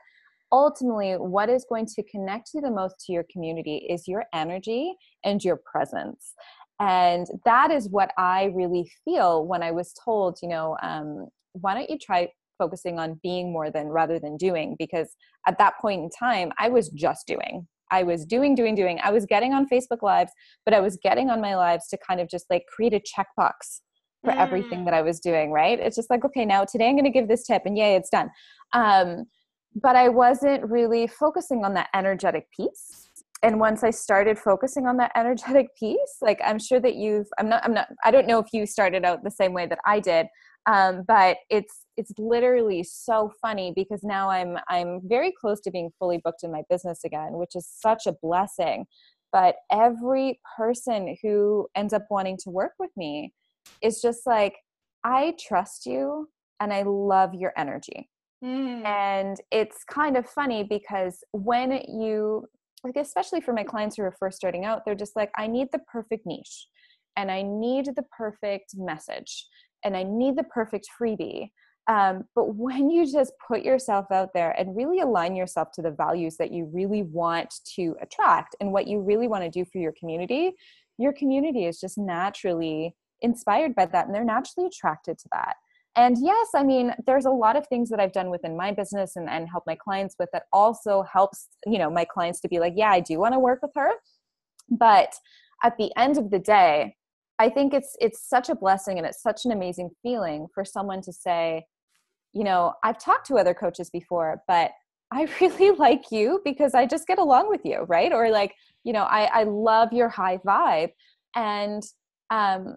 ultimately 0.55 1.13
what 1.13 1.49
is 1.49 1.65
going 1.67 1.85
to 1.85 2.03
connect 2.03 2.51
you 2.53 2.61
the 2.61 2.71
most 2.71 2.95
to 3.05 3.11
your 3.11 3.25
community 3.31 3.85
is 3.89 4.07
your 4.07 4.23
energy 4.33 4.95
and 5.25 5.43
your 5.43 5.59
presence. 5.69 6.33
And 6.79 7.27
that 7.45 7.71
is 7.71 7.89
what 7.89 8.11
i 8.17 8.51
really 8.53 8.89
feel 9.05 9.45
when 9.45 9.63
i 9.63 9.71
was 9.71 9.93
told 10.03 10.37
you 10.41 10.49
know 10.49 10.75
um, 10.81 11.27
why 11.53 11.73
don't 11.73 11.89
you 11.89 11.97
try 11.97 12.27
focusing 12.57 12.99
on 12.99 13.19
being 13.21 13.51
more 13.51 13.69
than 13.69 13.87
rather 13.87 14.17
than 14.19 14.37
doing? 14.37 14.75
Because 14.77 15.09
at 15.47 15.57
that 15.57 15.73
point 15.81 16.01
in 16.03 16.09
time 16.09 16.51
i 16.57 16.69
was 16.69 16.89
just 16.89 17.27
doing. 17.27 17.67
I 17.91 18.03
was 18.03 18.25
doing 18.25 18.55
doing 18.55 18.75
doing. 18.75 18.99
I 19.03 19.11
was 19.11 19.25
getting 19.25 19.53
on 19.53 19.69
facebook 19.69 20.01
lives 20.01 20.31
but 20.65 20.73
i 20.73 20.79
was 20.79 20.97
getting 21.01 21.29
on 21.29 21.39
my 21.41 21.55
lives 21.55 21.87
to 21.89 21.97
kind 22.07 22.19
of 22.19 22.29
just 22.29 22.45
like 22.49 22.65
create 22.73 22.93
a 22.93 23.01
checkbox 23.11 23.81
for 24.23 24.33
mm. 24.33 24.37
everything 24.37 24.83
that 24.85 24.93
i 24.93 25.01
was 25.01 25.19
doing 25.19 25.51
right? 25.51 25.79
It's 25.79 25.95
just 25.95 26.09
like 26.09 26.25
okay 26.25 26.45
now 26.45 26.65
today 26.65 26.89
i'm 26.89 26.95
going 26.95 27.11
to 27.11 27.17
give 27.19 27.29
this 27.29 27.45
tip 27.45 27.63
and 27.65 27.77
yay 27.77 27.95
it's 27.95 28.09
done. 28.09 28.29
Um, 28.73 29.25
but 29.75 29.95
I 29.95 30.07
wasn't 30.09 30.63
really 30.69 31.05
focusing 31.05 31.65
on 31.65 31.73
that 31.73 31.89
energetic 31.93 32.49
piece. 32.51 33.09
And 33.43 33.59
once 33.59 33.83
I 33.83 33.89
started 33.89 34.39
focusing 34.39 34.87
on 34.87 34.97
that 34.97 35.11
energetic 35.15 35.75
piece, 35.77 36.17
like 36.21 36.39
I'm 36.43 36.57
sure 36.57 36.79
that 36.79 36.95
you've, 36.95 37.27
I'm 37.37 37.49
not, 37.49 37.63
I'm 37.65 37.73
not, 37.73 37.89
I 38.03 38.09
don't 38.09 38.25
know 38.25 38.39
if 38.39 38.47
you 38.53 38.65
started 38.65 39.03
out 39.03 39.23
the 39.23 39.29
same 39.29 39.53
way 39.53 39.67
that 39.67 39.79
I 39.85 39.99
did, 39.99 40.27
um, 40.65 41.03
but 41.07 41.37
it's, 41.49 41.85
it's 41.97 42.11
literally 42.17 42.83
so 42.83 43.31
funny 43.41 43.73
because 43.75 44.01
now 44.03 44.29
I'm, 44.29 44.57
I'm 44.69 45.01
very 45.03 45.31
close 45.39 45.59
to 45.61 45.71
being 45.71 45.91
fully 45.99 46.19
booked 46.23 46.43
in 46.43 46.51
my 46.51 46.63
business 46.69 47.03
again, 47.03 47.33
which 47.33 47.55
is 47.55 47.67
such 47.69 48.07
a 48.07 48.15
blessing. 48.23 48.85
But 49.31 49.57
every 49.71 50.39
person 50.57 51.17
who 51.21 51.67
ends 51.75 51.93
up 51.93 52.05
wanting 52.09 52.37
to 52.43 52.49
work 52.49 52.71
with 52.79 52.91
me 52.95 53.33
is 53.81 54.01
just 54.01 54.25
like, 54.25 54.55
I 55.03 55.35
trust 55.37 55.85
you 55.85 56.29
and 56.61 56.73
I 56.73 56.83
love 56.83 57.33
your 57.35 57.51
energy 57.57 58.09
Mm. 58.43 58.85
And 58.85 59.37
it's 59.51 59.83
kind 59.83 60.17
of 60.17 60.27
funny 60.27 60.63
because 60.63 61.23
when 61.31 61.71
you, 61.87 62.45
like, 62.83 62.95
especially 62.97 63.41
for 63.41 63.53
my 63.53 63.63
clients 63.63 63.95
who 63.95 64.03
are 64.03 64.15
first 64.19 64.37
starting 64.37 64.65
out, 64.65 64.83
they're 64.85 64.95
just 64.95 65.15
like, 65.15 65.31
I 65.37 65.47
need 65.47 65.69
the 65.71 65.79
perfect 65.79 66.25
niche 66.25 66.67
and 67.17 67.31
I 67.31 67.41
need 67.41 67.87
the 67.95 68.05
perfect 68.15 68.75
message 68.75 69.47
and 69.83 69.95
I 69.95 70.03
need 70.03 70.35
the 70.35 70.43
perfect 70.43 70.87
freebie. 70.99 71.49
Um, 71.87 72.23
but 72.33 72.55
when 72.55 72.89
you 72.89 73.09
just 73.11 73.33
put 73.47 73.61
yourself 73.61 74.07
out 74.11 74.33
there 74.33 74.51
and 74.59 74.75
really 74.75 75.01
align 75.01 75.35
yourself 75.35 75.71
to 75.73 75.83
the 75.83 75.91
values 75.91 76.35
that 76.37 76.51
you 76.51 76.69
really 76.73 77.03
want 77.03 77.53
to 77.75 77.95
attract 78.01 78.55
and 78.59 78.71
what 78.71 78.87
you 78.87 79.01
really 79.01 79.27
want 79.27 79.43
to 79.43 79.49
do 79.49 79.65
for 79.65 79.77
your 79.77 79.93
community, 79.97 80.53
your 80.97 81.13
community 81.13 81.65
is 81.65 81.79
just 81.79 81.97
naturally 81.97 82.95
inspired 83.21 83.75
by 83.75 83.85
that 83.85 84.07
and 84.07 84.15
they're 84.15 84.23
naturally 84.23 84.67
attracted 84.67 85.17
to 85.19 85.29
that 85.31 85.55
and 85.95 86.17
yes 86.21 86.47
i 86.55 86.63
mean 86.63 86.93
there's 87.05 87.25
a 87.25 87.29
lot 87.29 87.55
of 87.55 87.67
things 87.67 87.89
that 87.89 87.99
i've 87.99 88.11
done 88.11 88.29
within 88.29 88.55
my 88.55 88.71
business 88.71 89.15
and, 89.15 89.29
and 89.29 89.49
help 89.49 89.63
my 89.65 89.75
clients 89.75 90.15
with 90.19 90.29
that 90.33 90.43
also 90.51 91.03
helps 91.11 91.47
you 91.65 91.77
know 91.77 91.89
my 91.89 92.05
clients 92.05 92.39
to 92.39 92.47
be 92.47 92.59
like 92.59 92.73
yeah 92.75 92.89
i 92.89 92.99
do 92.99 93.19
want 93.19 93.33
to 93.33 93.39
work 93.39 93.59
with 93.61 93.71
her. 93.75 93.91
But 94.69 95.13
at 95.63 95.77
the 95.77 95.91
end 95.97 96.17
of 96.17 96.31
the 96.31 96.39
day 96.39 96.95
i 97.39 97.49
think 97.49 97.73
it's 97.73 97.95
it's 97.99 98.27
such 98.27 98.49
a 98.49 98.55
blessing 98.55 98.97
and 98.97 99.05
it's 99.05 99.21
such 99.21 99.45
an 99.45 99.51
amazing 99.51 99.89
feeling 100.01 100.47
for 100.53 100.65
someone 100.65 101.01
to 101.01 101.13
say 101.13 101.63
you 102.33 102.43
know 102.43 102.73
i've 102.83 102.99
talked 102.99 103.27
to 103.27 103.35
other 103.35 103.53
coaches 103.53 103.89
before 103.89 104.41
but 104.47 104.71
i 105.13 105.27
really 105.41 105.71
like 105.77 106.05
you 106.11 106.41
because 106.43 106.73
i 106.73 106.85
just 106.85 107.07
get 107.07 107.19
along 107.19 107.47
with 107.49 107.61
you 107.63 107.85
right? 107.87 108.11
Or 108.11 108.29
like 108.29 108.53
you 108.83 108.93
know 108.93 109.03
i 109.03 109.25
i 109.25 109.43
love 109.43 109.93
your 109.93 110.09
high 110.09 110.37
vibe. 110.37 110.91
And 111.35 111.83
um 112.31 112.75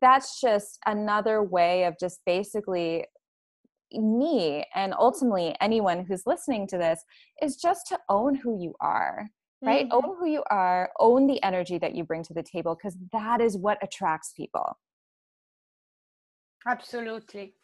that's 0.00 0.40
just 0.40 0.78
another 0.86 1.42
way 1.42 1.84
of 1.84 1.98
just 1.98 2.20
basically 2.26 3.04
me 3.92 4.64
and 4.74 4.92
ultimately 4.98 5.54
anyone 5.60 6.04
who's 6.04 6.22
listening 6.26 6.66
to 6.66 6.76
this 6.76 7.02
is 7.40 7.56
just 7.56 7.86
to 7.86 7.98
own 8.08 8.34
who 8.34 8.60
you 8.60 8.74
are 8.80 9.28
right? 9.62 9.88
Mm-hmm. 9.88 10.10
own 10.10 10.16
who 10.18 10.26
you 10.26 10.42
are 10.50 10.90
own 11.00 11.26
the 11.26 11.42
energy 11.42 11.78
that 11.78 11.94
you 11.94 12.04
bring 12.04 12.22
to 12.24 12.34
the 12.34 12.42
table 12.42 12.74
because 12.74 12.96
that 13.12 13.40
is 13.40 13.56
what 13.56 13.78
attracts 13.82 14.32
people. 14.32 14.78
Absolutely. 16.66 17.54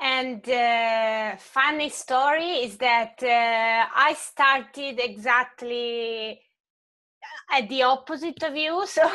And 0.00 0.48
uh, 0.48 1.36
funny 1.38 1.88
story 1.88 2.62
is 2.62 2.76
that 2.76 3.20
uh, 3.20 3.86
i 3.94 4.14
started 4.14 5.00
exactly 5.00 6.40
at 7.50 7.68
the 7.68 7.82
opposite 7.82 8.42
of 8.42 8.56
you 8.56 8.84
so 8.86 9.02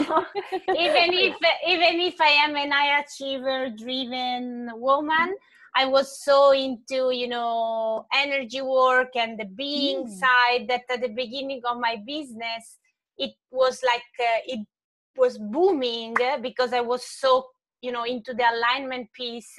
even 0.70 1.10
if 1.14 1.36
even 1.68 2.00
if 2.00 2.20
i 2.20 2.30
am 2.46 2.56
an 2.56 2.72
high 2.72 3.00
achiever 3.00 3.70
driven 3.78 4.70
woman 4.76 5.36
i 5.76 5.86
was 5.86 6.24
so 6.24 6.52
into 6.52 7.12
you 7.12 7.28
know 7.28 8.06
energy 8.14 8.62
work 8.62 9.16
and 9.16 9.40
the 9.40 9.46
being 9.46 10.06
mm. 10.06 10.10
side 10.10 10.68
that 10.68 10.82
at 10.90 11.02
the 11.02 11.10
beginning 11.10 11.62
of 11.66 11.80
my 11.80 11.96
business 12.06 12.80
it 13.18 13.34
was 13.52 13.82
like 13.84 14.02
uh, 14.20 14.42
it 14.46 14.66
was 15.16 15.38
booming 15.38 16.16
because 16.42 16.74
i 16.74 16.82
was 16.82 17.06
so 17.06 17.48
you 17.82 17.92
know 17.92 18.04
into 18.04 18.34
the 18.34 18.44
alignment 18.44 19.08
piece 19.14 19.58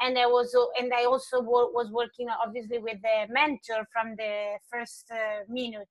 and 0.00 0.18
I 0.18 0.26
was 0.26 0.54
and 0.78 0.92
I 0.92 1.04
also 1.04 1.40
was 1.40 1.90
working 1.90 2.28
obviously 2.44 2.78
with 2.78 2.98
the 3.02 3.32
mentor 3.32 3.86
from 3.92 4.16
the 4.16 4.56
first 4.70 5.10
uh, 5.10 5.44
minute 5.48 5.88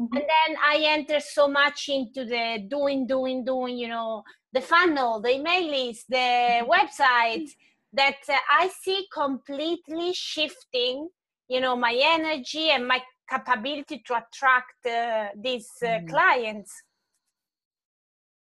Mm-hmm. 0.00 0.16
And 0.16 0.24
then 0.24 0.56
I 0.64 0.82
enter 0.86 1.20
so 1.20 1.46
much 1.46 1.90
into 1.90 2.24
the 2.24 2.64
doing, 2.66 3.06
doing, 3.06 3.44
doing, 3.44 3.76
you 3.76 3.88
know, 3.88 4.22
the 4.52 4.60
funnel, 4.60 5.20
the 5.20 5.34
email 5.34 5.70
list, 5.70 6.06
the 6.08 6.16
mm-hmm. 6.16 6.70
website 6.70 7.50
that 7.92 8.16
uh, 8.28 8.36
I 8.50 8.70
see 8.82 9.06
completely 9.12 10.14
shifting, 10.14 11.08
you 11.48 11.60
know, 11.60 11.76
my 11.76 11.94
energy 12.02 12.70
and 12.70 12.88
my 12.88 13.02
capability 13.28 14.02
to 14.06 14.14
attract 14.14 14.86
uh, 14.86 15.28
these 15.36 15.68
uh, 15.82 15.86
mm-hmm. 15.86 16.06
clients. 16.06 16.82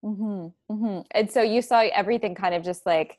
Mm-hmm. 0.04 0.72
Mm-hmm. 0.72 1.00
And 1.12 1.30
so 1.30 1.40
you 1.40 1.62
saw 1.62 1.80
everything 1.80 2.34
kind 2.34 2.54
of 2.54 2.62
just 2.62 2.84
like, 2.84 3.18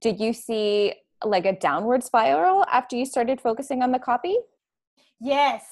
did 0.00 0.20
you 0.20 0.34
see 0.34 0.92
like 1.24 1.46
a 1.46 1.54
downward 1.54 2.04
spiral 2.04 2.66
after 2.70 2.96
you 2.96 3.06
started 3.06 3.40
focusing 3.40 3.82
on 3.82 3.92
the 3.92 3.98
copy? 3.98 4.36
Yes. 5.20 5.64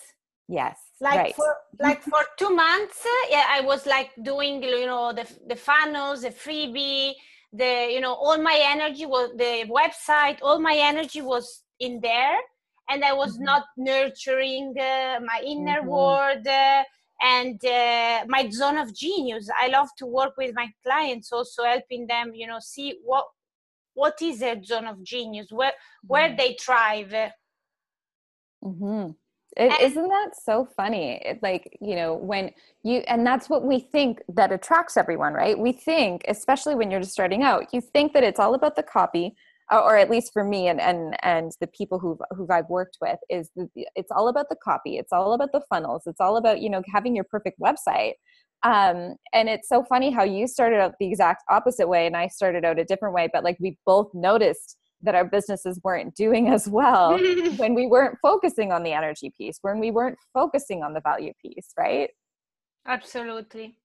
Yes 0.48 0.91
like 1.02 1.18
right. 1.18 1.34
for 1.34 1.54
like 1.80 2.00
for 2.02 2.22
two 2.38 2.50
months 2.54 3.04
yeah 3.28 3.46
i 3.48 3.60
was 3.60 3.84
like 3.86 4.10
doing 4.22 4.62
you 4.62 4.86
know 4.86 5.12
the 5.12 5.26
the 5.48 5.56
funnels 5.56 6.22
the 6.22 6.30
freebie 6.30 7.12
the 7.52 7.88
you 7.90 8.00
know 8.00 8.14
all 8.14 8.38
my 8.38 8.58
energy 8.62 9.04
was 9.04 9.30
the 9.36 9.52
website 9.68 10.38
all 10.42 10.60
my 10.60 10.76
energy 10.76 11.20
was 11.20 11.64
in 11.80 12.00
there 12.00 12.38
and 12.88 13.04
i 13.04 13.12
was 13.12 13.34
mm-hmm. 13.34 13.50
not 13.50 13.64
nurturing 13.76 14.72
uh, 14.78 15.18
my 15.30 15.42
inner 15.44 15.80
mm-hmm. 15.80 15.88
world 15.88 16.46
uh, 16.46 16.84
and 17.20 17.64
uh, 17.64 18.24
my 18.28 18.48
zone 18.50 18.78
of 18.78 18.94
genius 18.94 19.50
i 19.60 19.66
love 19.66 19.88
to 19.98 20.06
work 20.06 20.34
with 20.38 20.54
my 20.54 20.68
clients 20.84 21.32
also 21.32 21.64
helping 21.64 22.06
them 22.06 22.32
you 22.32 22.46
know 22.46 22.60
see 22.60 22.98
what 23.04 23.26
what 23.94 24.22
is 24.22 24.38
their 24.38 24.62
zone 24.62 24.86
of 24.86 25.02
genius 25.02 25.48
where 25.50 25.72
where 26.06 26.28
mm-hmm. 26.28 26.36
they 26.36 26.56
thrive 26.60 27.12
mm-hmm. 28.64 29.10
It, 29.56 29.94
not 29.94 30.08
that 30.08 30.30
so 30.42 30.66
funny? 30.76 31.20
It, 31.24 31.40
like, 31.42 31.76
you 31.80 31.94
know, 31.94 32.14
when 32.14 32.52
you, 32.82 32.98
and 33.06 33.26
that's 33.26 33.50
what 33.50 33.64
we 33.64 33.80
think 33.80 34.22
that 34.34 34.50
attracts 34.50 34.96
everyone, 34.96 35.34
right? 35.34 35.58
We 35.58 35.72
think, 35.72 36.22
especially 36.26 36.74
when 36.74 36.90
you're 36.90 37.00
just 37.00 37.12
starting 37.12 37.42
out, 37.42 37.72
you 37.72 37.80
think 37.80 38.14
that 38.14 38.24
it's 38.24 38.40
all 38.40 38.54
about 38.54 38.76
the 38.76 38.82
copy, 38.82 39.34
or 39.70 39.96
at 39.96 40.10
least 40.10 40.32
for 40.32 40.44
me 40.44 40.68
and 40.68 40.80
and 40.80 41.16
and 41.22 41.52
the 41.60 41.66
people 41.66 41.98
who 41.98 42.18
who 42.36 42.46
I've 42.50 42.68
worked 42.68 42.98
with, 43.00 43.18
is 43.30 43.50
the, 43.56 43.68
it's 43.94 44.10
all 44.10 44.28
about 44.28 44.48
the 44.48 44.56
copy. 44.62 44.98
It's 44.98 45.12
all 45.12 45.32
about 45.32 45.52
the 45.52 45.62
funnels. 45.68 46.02
It's 46.06 46.20
all 46.20 46.36
about 46.36 46.60
you 46.60 46.68
know 46.70 46.82
having 46.92 47.14
your 47.14 47.24
perfect 47.24 47.58
website. 47.60 48.14
Um, 48.64 49.16
and 49.32 49.48
it's 49.48 49.68
so 49.68 49.82
funny 49.84 50.10
how 50.10 50.22
you 50.22 50.46
started 50.46 50.78
out 50.78 50.94
the 51.00 51.08
exact 51.08 51.42
opposite 51.50 51.88
way, 51.88 52.06
and 52.06 52.16
I 52.16 52.28
started 52.28 52.64
out 52.64 52.78
a 52.78 52.84
different 52.84 53.14
way. 53.14 53.28
But 53.32 53.44
like 53.44 53.56
we 53.60 53.78
both 53.86 54.10
noticed 54.14 54.76
that 55.02 55.14
our 55.14 55.24
businesses 55.24 55.80
weren't 55.82 56.14
doing 56.14 56.48
as 56.48 56.68
well 56.68 57.18
when 57.56 57.74
we 57.74 57.86
weren't 57.86 58.18
focusing 58.22 58.72
on 58.72 58.82
the 58.82 58.92
energy 58.92 59.32
piece, 59.36 59.58
when 59.62 59.78
we 59.78 59.90
weren't 59.90 60.18
focusing 60.32 60.82
on 60.82 60.92
the 60.92 61.00
value 61.00 61.32
piece, 61.42 61.68
right? 61.78 62.10
Absolutely. 62.86 63.76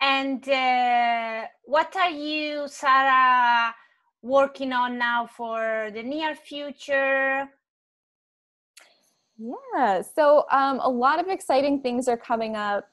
And 0.00 0.48
uh, 0.48 1.46
what 1.64 1.94
are 1.96 2.10
you, 2.10 2.68
Sarah, 2.68 3.74
working 4.22 4.72
on 4.72 4.98
now 4.98 5.26
for 5.26 5.90
the 5.92 6.02
near 6.02 6.34
future? 6.34 7.48
Yeah, 9.38 10.02
so 10.02 10.46
um, 10.50 10.80
a 10.80 10.88
lot 10.88 11.20
of 11.20 11.28
exciting 11.28 11.80
things 11.80 12.08
are 12.08 12.16
coming 12.16 12.56
up. 12.56 12.88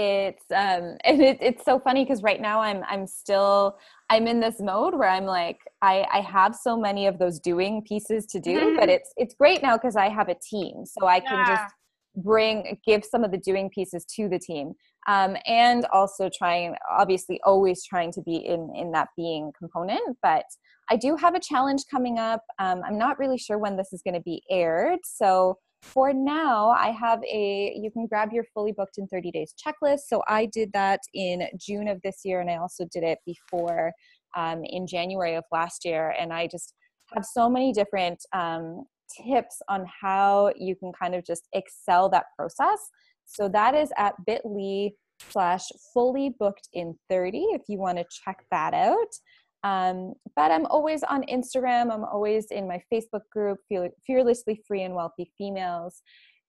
It's 0.00 0.44
um, 0.50 0.96
and 1.04 1.20
it, 1.22 1.38
it's 1.40 1.64
so 1.64 1.78
funny 1.78 2.04
because 2.04 2.22
right 2.22 2.40
now 2.40 2.60
I'm 2.60 2.82
I'm 2.88 3.06
still 3.06 3.78
I'm 4.08 4.26
in 4.26 4.40
this 4.40 4.60
mode 4.60 4.94
where 4.94 5.08
I'm 5.08 5.26
like 5.26 5.58
I 5.82 6.06
I 6.12 6.20
have 6.20 6.54
so 6.54 6.78
many 6.78 7.06
of 7.06 7.18
those 7.18 7.38
doing 7.38 7.82
pieces 7.82 8.26
to 8.26 8.40
do, 8.40 8.58
mm-hmm. 8.58 8.76
but 8.76 8.88
it's 8.88 9.12
it's 9.16 9.34
great 9.34 9.62
now 9.62 9.76
because 9.76 9.96
I 9.96 10.08
have 10.08 10.28
a 10.28 10.36
team, 10.36 10.84
so 10.86 11.06
I 11.06 11.20
can 11.20 11.38
yeah. 11.38 11.56
just 11.56 11.74
bring 12.16 12.78
give 12.86 13.04
some 13.04 13.24
of 13.24 13.30
the 13.30 13.38
doing 13.38 13.70
pieces 13.70 14.04
to 14.04 14.28
the 14.28 14.38
team 14.38 14.72
um, 15.06 15.36
and 15.46 15.86
also 15.92 16.28
trying 16.36 16.74
obviously 16.90 17.40
always 17.44 17.84
trying 17.84 18.10
to 18.12 18.20
be 18.22 18.34
in 18.34 18.72
in 18.74 18.90
that 18.90 19.06
being 19.16 19.52
component 19.56 20.00
but 20.20 20.44
i 20.90 20.96
do 20.96 21.14
have 21.14 21.36
a 21.36 21.40
challenge 21.40 21.84
coming 21.88 22.18
up 22.18 22.42
um, 22.58 22.82
i'm 22.84 22.98
not 22.98 23.16
really 23.20 23.38
sure 23.38 23.58
when 23.58 23.76
this 23.76 23.92
is 23.92 24.02
going 24.02 24.14
to 24.14 24.20
be 24.22 24.42
aired 24.50 24.98
so 25.04 25.56
for 25.82 26.12
now 26.12 26.70
i 26.70 26.90
have 26.90 27.22
a 27.24 27.72
you 27.74 27.90
can 27.90 28.06
grab 28.06 28.32
your 28.32 28.44
fully 28.54 28.72
booked 28.72 28.98
in 28.98 29.06
30 29.06 29.30
days 29.30 29.54
checklist. 29.54 30.00
So 30.06 30.22
i 30.28 30.46
did 30.46 30.72
that 30.72 31.00
in 31.14 31.48
june 31.58 31.88
of 31.88 32.00
this 32.02 32.20
year 32.24 32.40
and 32.40 32.50
i 32.50 32.56
also 32.56 32.86
did 32.92 33.02
it 33.02 33.18
before 33.26 33.92
um, 34.36 34.62
in 34.64 34.86
january 34.86 35.34
of 35.34 35.44
last 35.50 35.84
year. 35.84 36.14
And 36.18 36.32
i 36.32 36.46
just 36.46 36.74
have 37.14 37.24
so 37.24 37.48
many 37.48 37.72
different 37.72 38.18
um, 38.32 38.84
tips 39.24 39.60
on 39.68 39.84
how 40.00 40.52
you 40.56 40.76
can 40.76 40.92
kind 40.92 41.14
of 41.14 41.24
just 41.24 41.48
excel 41.52 42.08
that 42.10 42.26
process. 42.36 42.78
So 43.24 43.48
that 43.48 43.74
is 43.74 43.90
at 43.96 44.14
bit.ly 44.26 44.92
slash 45.30 45.66
fully 45.92 46.34
booked 46.38 46.68
in 46.72 46.94
30 47.10 47.38
if 47.52 47.62
you 47.68 47.78
want 47.78 47.98
to 47.98 48.04
check 48.24 48.42
that 48.50 48.72
out 48.72 49.14
um, 49.62 50.14
but 50.36 50.50
I'm 50.50 50.66
always 50.66 51.02
on 51.02 51.22
Instagram. 51.24 51.92
I'm 51.92 52.04
always 52.04 52.46
in 52.46 52.66
my 52.66 52.82
Facebook 52.92 53.28
group, 53.30 53.58
Fearlessly 54.06 54.62
Free 54.66 54.82
and 54.82 54.94
Wealthy 54.94 55.30
Females. 55.36 56.02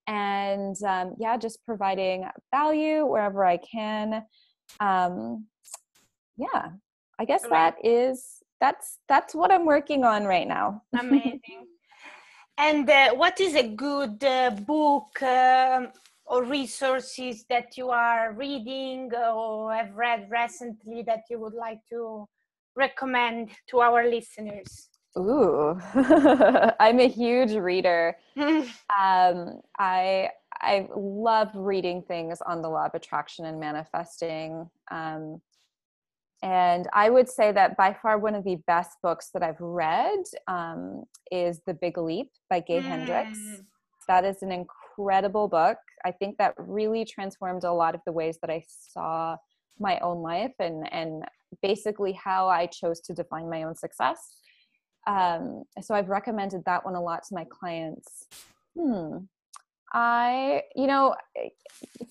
And 0.07 0.75
um, 0.83 1.15
yeah, 1.19 1.37
just 1.37 1.63
providing 1.65 2.25
value 2.53 3.05
wherever 3.05 3.45
I 3.45 3.57
can. 3.57 4.23
Um, 4.79 5.45
yeah, 6.37 6.69
I 7.19 7.25
guess 7.25 7.43
that 7.49 7.75
is 7.83 8.41
that's 8.59 8.99
that's 9.09 9.35
what 9.35 9.51
I'm 9.51 9.65
working 9.65 10.03
on 10.03 10.25
right 10.25 10.47
now. 10.47 10.81
Amazing. 10.99 11.41
and 12.57 12.89
uh, 12.89 13.13
what 13.15 13.39
is 13.39 13.55
a 13.55 13.67
good 13.67 14.23
uh, 14.23 14.51
book 14.51 15.21
um, 15.21 15.89
or 16.25 16.45
resources 16.45 17.45
that 17.49 17.77
you 17.77 17.89
are 17.89 18.33
reading 18.33 19.11
or 19.13 19.73
have 19.73 19.93
read 19.93 20.27
recently 20.31 21.03
that 21.03 21.23
you 21.29 21.39
would 21.39 21.53
like 21.53 21.79
to 21.89 22.27
recommend 22.75 23.49
to 23.69 23.79
our 23.79 24.07
listeners? 24.07 24.89
Ooh, 25.17 25.79
I'm 26.79 26.99
a 26.99 27.07
huge 27.07 27.51
reader. 27.51 28.15
um, 28.37 29.61
I 29.77 30.29
I 30.61 30.87
love 30.95 31.49
reading 31.55 32.03
things 32.03 32.39
on 32.45 32.61
the 32.61 32.69
law 32.69 32.85
of 32.85 32.93
attraction 32.93 33.45
and 33.45 33.59
manifesting. 33.59 34.69
Um, 34.91 35.41
and 36.43 36.87
I 36.93 37.09
would 37.09 37.29
say 37.29 37.51
that 37.51 37.77
by 37.77 37.95
far 37.99 38.17
one 38.17 38.35
of 38.35 38.43
the 38.43 38.57
best 38.67 38.97
books 39.01 39.29
that 39.33 39.43
I've 39.43 39.59
read 39.59 40.23
um, 40.47 41.03
is 41.31 41.61
The 41.65 41.73
Big 41.73 41.97
Leap 41.97 42.31
by 42.49 42.61
Gay 42.61 42.79
mm. 42.79 42.83
Hendricks. 42.83 43.39
That 44.07 44.25
is 44.25 44.41
an 44.41 44.51
incredible 44.51 45.47
book. 45.47 45.77
I 46.03 46.11
think 46.11 46.37
that 46.37 46.55
really 46.57 47.05
transformed 47.05 47.63
a 47.63 47.71
lot 47.71 47.95
of 47.95 48.01
the 48.05 48.11
ways 48.11 48.37
that 48.41 48.49
I 48.49 48.63
saw 48.67 49.37
my 49.79 49.99
own 49.99 50.21
life 50.21 50.53
and 50.59 50.91
and 50.93 51.23
basically 51.61 52.13
how 52.13 52.47
I 52.47 52.65
chose 52.67 52.99
to 53.01 53.13
define 53.13 53.49
my 53.49 53.63
own 53.63 53.75
success. 53.75 54.37
Um, 55.07 55.63
so 55.81 55.95
I've 55.95 56.09
recommended 56.09 56.63
that 56.65 56.85
one 56.85 56.95
a 56.95 57.01
lot 57.01 57.23
to 57.29 57.35
my 57.35 57.45
clients. 57.45 58.27
Hmm. 58.77 59.17
I, 59.93 60.63
you 60.75 60.87
know, 60.87 61.15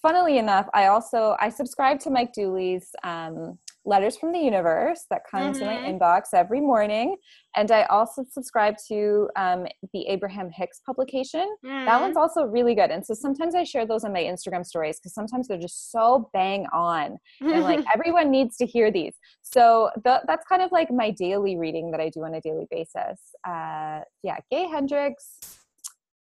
funnily 0.02 0.38
enough, 0.38 0.68
I 0.74 0.86
also 0.86 1.36
I 1.40 1.48
subscribe 1.48 1.98
to 2.00 2.10
Mike 2.10 2.32
Dooley's 2.34 2.90
um, 3.04 3.58
letters 3.84 4.16
from 4.16 4.32
the 4.32 4.38
universe 4.38 5.06
that 5.10 5.22
comes 5.30 5.58
mm-hmm. 5.58 5.68
in 5.68 5.74
my 5.74 5.88
mm-hmm. 5.88 5.98
inbox 5.98 6.34
every 6.34 6.60
morning 6.60 7.16
and 7.56 7.70
i 7.70 7.82
also 7.84 8.24
subscribe 8.30 8.74
to 8.88 9.28
um, 9.36 9.66
the 9.92 10.06
abraham 10.06 10.50
hicks 10.50 10.80
publication 10.84 11.48
mm-hmm. 11.64 11.86
that 11.86 12.00
one's 12.00 12.16
also 12.16 12.44
really 12.44 12.74
good 12.74 12.90
and 12.90 13.04
so 13.04 13.14
sometimes 13.14 13.54
i 13.54 13.64
share 13.64 13.86
those 13.86 14.04
on 14.04 14.12
my 14.12 14.22
instagram 14.22 14.64
stories 14.64 14.98
because 14.98 15.14
sometimes 15.14 15.48
they're 15.48 15.58
just 15.58 15.90
so 15.90 16.28
bang 16.32 16.66
on 16.72 17.16
and 17.40 17.62
like 17.62 17.84
everyone 17.94 18.30
needs 18.30 18.56
to 18.56 18.66
hear 18.66 18.90
these 18.90 19.14
so 19.42 19.90
the, 20.04 20.20
that's 20.26 20.46
kind 20.46 20.62
of 20.62 20.70
like 20.72 20.90
my 20.90 21.10
daily 21.10 21.56
reading 21.56 21.90
that 21.90 22.00
i 22.00 22.08
do 22.08 22.24
on 22.24 22.34
a 22.34 22.40
daily 22.40 22.66
basis 22.70 23.34
uh, 23.48 24.00
yeah 24.22 24.36
gay 24.50 24.66
hendricks 24.68 25.59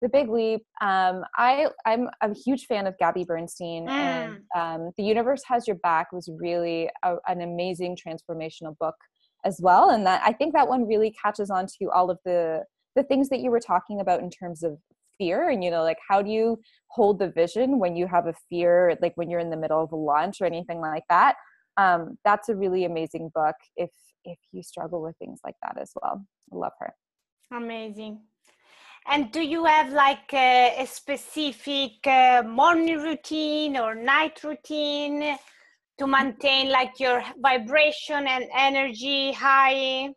the 0.00 0.08
Big 0.08 0.28
Leap. 0.28 0.62
Um, 0.80 1.24
I 1.36 1.68
I'm 1.86 2.08
a 2.22 2.34
huge 2.34 2.66
fan 2.66 2.86
of 2.86 2.96
Gabby 2.98 3.24
Bernstein, 3.24 3.86
mm. 3.86 3.90
and 3.90 4.38
um, 4.56 4.90
The 4.96 5.04
Universe 5.04 5.42
Has 5.46 5.66
Your 5.66 5.76
Back 5.76 6.12
was 6.12 6.28
really 6.40 6.88
a, 7.04 7.16
an 7.26 7.40
amazing 7.40 7.96
transformational 7.96 8.76
book 8.78 8.94
as 9.44 9.60
well. 9.62 9.90
And 9.90 10.06
that 10.06 10.22
I 10.24 10.32
think 10.32 10.54
that 10.54 10.68
one 10.68 10.86
really 10.86 11.12
catches 11.22 11.50
on 11.50 11.66
to 11.78 11.90
all 11.90 12.10
of 12.10 12.18
the 12.24 12.64
the 12.96 13.02
things 13.04 13.28
that 13.28 13.40
you 13.40 13.50
were 13.50 13.60
talking 13.60 14.00
about 14.00 14.20
in 14.20 14.30
terms 14.30 14.62
of 14.62 14.78
fear 15.18 15.50
and 15.50 15.64
you 15.64 15.70
know 15.70 15.82
like 15.82 15.98
how 16.08 16.22
do 16.22 16.30
you 16.30 16.58
hold 16.88 17.18
the 17.18 17.30
vision 17.30 17.78
when 17.78 17.96
you 17.96 18.06
have 18.06 18.26
a 18.26 18.34
fear 18.48 18.96
like 19.02 19.12
when 19.16 19.28
you're 19.28 19.40
in 19.40 19.50
the 19.50 19.56
middle 19.56 19.82
of 19.82 19.90
a 19.92 19.96
launch 19.96 20.40
or 20.40 20.46
anything 20.46 20.80
like 20.80 21.02
that 21.08 21.34
um, 21.76 22.16
that's 22.24 22.48
a 22.48 22.54
really 22.56 22.84
amazing 22.84 23.30
book 23.34 23.56
if 23.76 23.90
if 24.24 24.38
you 24.52 24.62
struggle 24.62 25.02
with 25.02 25.16
things 25.18 25.40
like 25.44 25.56
that 25.62 25.76
as 25.80 25.90
well 26.00 26.24
i 26.52 26.56
love 26.56 26.72
her 26.78 26.92
amazing 27.52 28.20
and 29.10 29.32
do 29.32 29.40
you 29.40 29.64
have 29.64 29.92
like 29.92 30.32
a, 30.32 30.74
a 30.78 30.86
specific 30.86 32.06
uh, 32.06 32.42
morning 32.46 32.98
routine 32.98 33.76
or 33.76 33.94
night 33.94 34.42
routine 34.44 35.36
to 35.98 36.06
maintain 36.06 36.70
like 36.70 37.00
your 37.00 37.22
vibration 37.40 38.26
and 38.26 38.44
energy 38.56 39.32
high? 39.32 40.10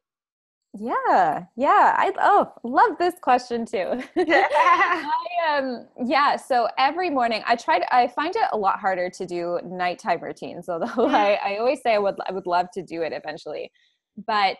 Yeah, 0.73 1.43
yeah. 1.57 1.95
I 1.97 2.13
oh 2.19 2.53
love 2.63 2.97
this 2.97 3.15
question 3.21 3.65
too. 3.65 4.01
I 4.17 5.57
um 5.57 5.87
yeah, 6.05 6.37
so 6.37 6.69
every 6.77 7.09
morning 7.09 7.43
I 7.45 7.57
try 7.57 7.79
to 7.79 7.95
I 7.95 8.07
find 8.07 8.33
it 8.35 8.47
a 8.53 8.57
lot 8.57 8.79
harder 8.79 9.09
to 9.09 9.25
do 9.25 9.59
nighttime 9.65 10.21
routines, 10.21 10.69
although 10.69 10.85
mm. 10.87 11.13
I, 11.13 11.33
I 11.43 11.57
always 11.57 11.81
say 11.81 11.93
I 11.93 11.97
would 11.97 12.15
I 12.27 12.31
would 12.31 12.47
love 12.47 12.67
to 12.73 12.83
do 12.83 13.01
it 13.01 13.11
eventually. 13.11 13.69
But 14.25 14.57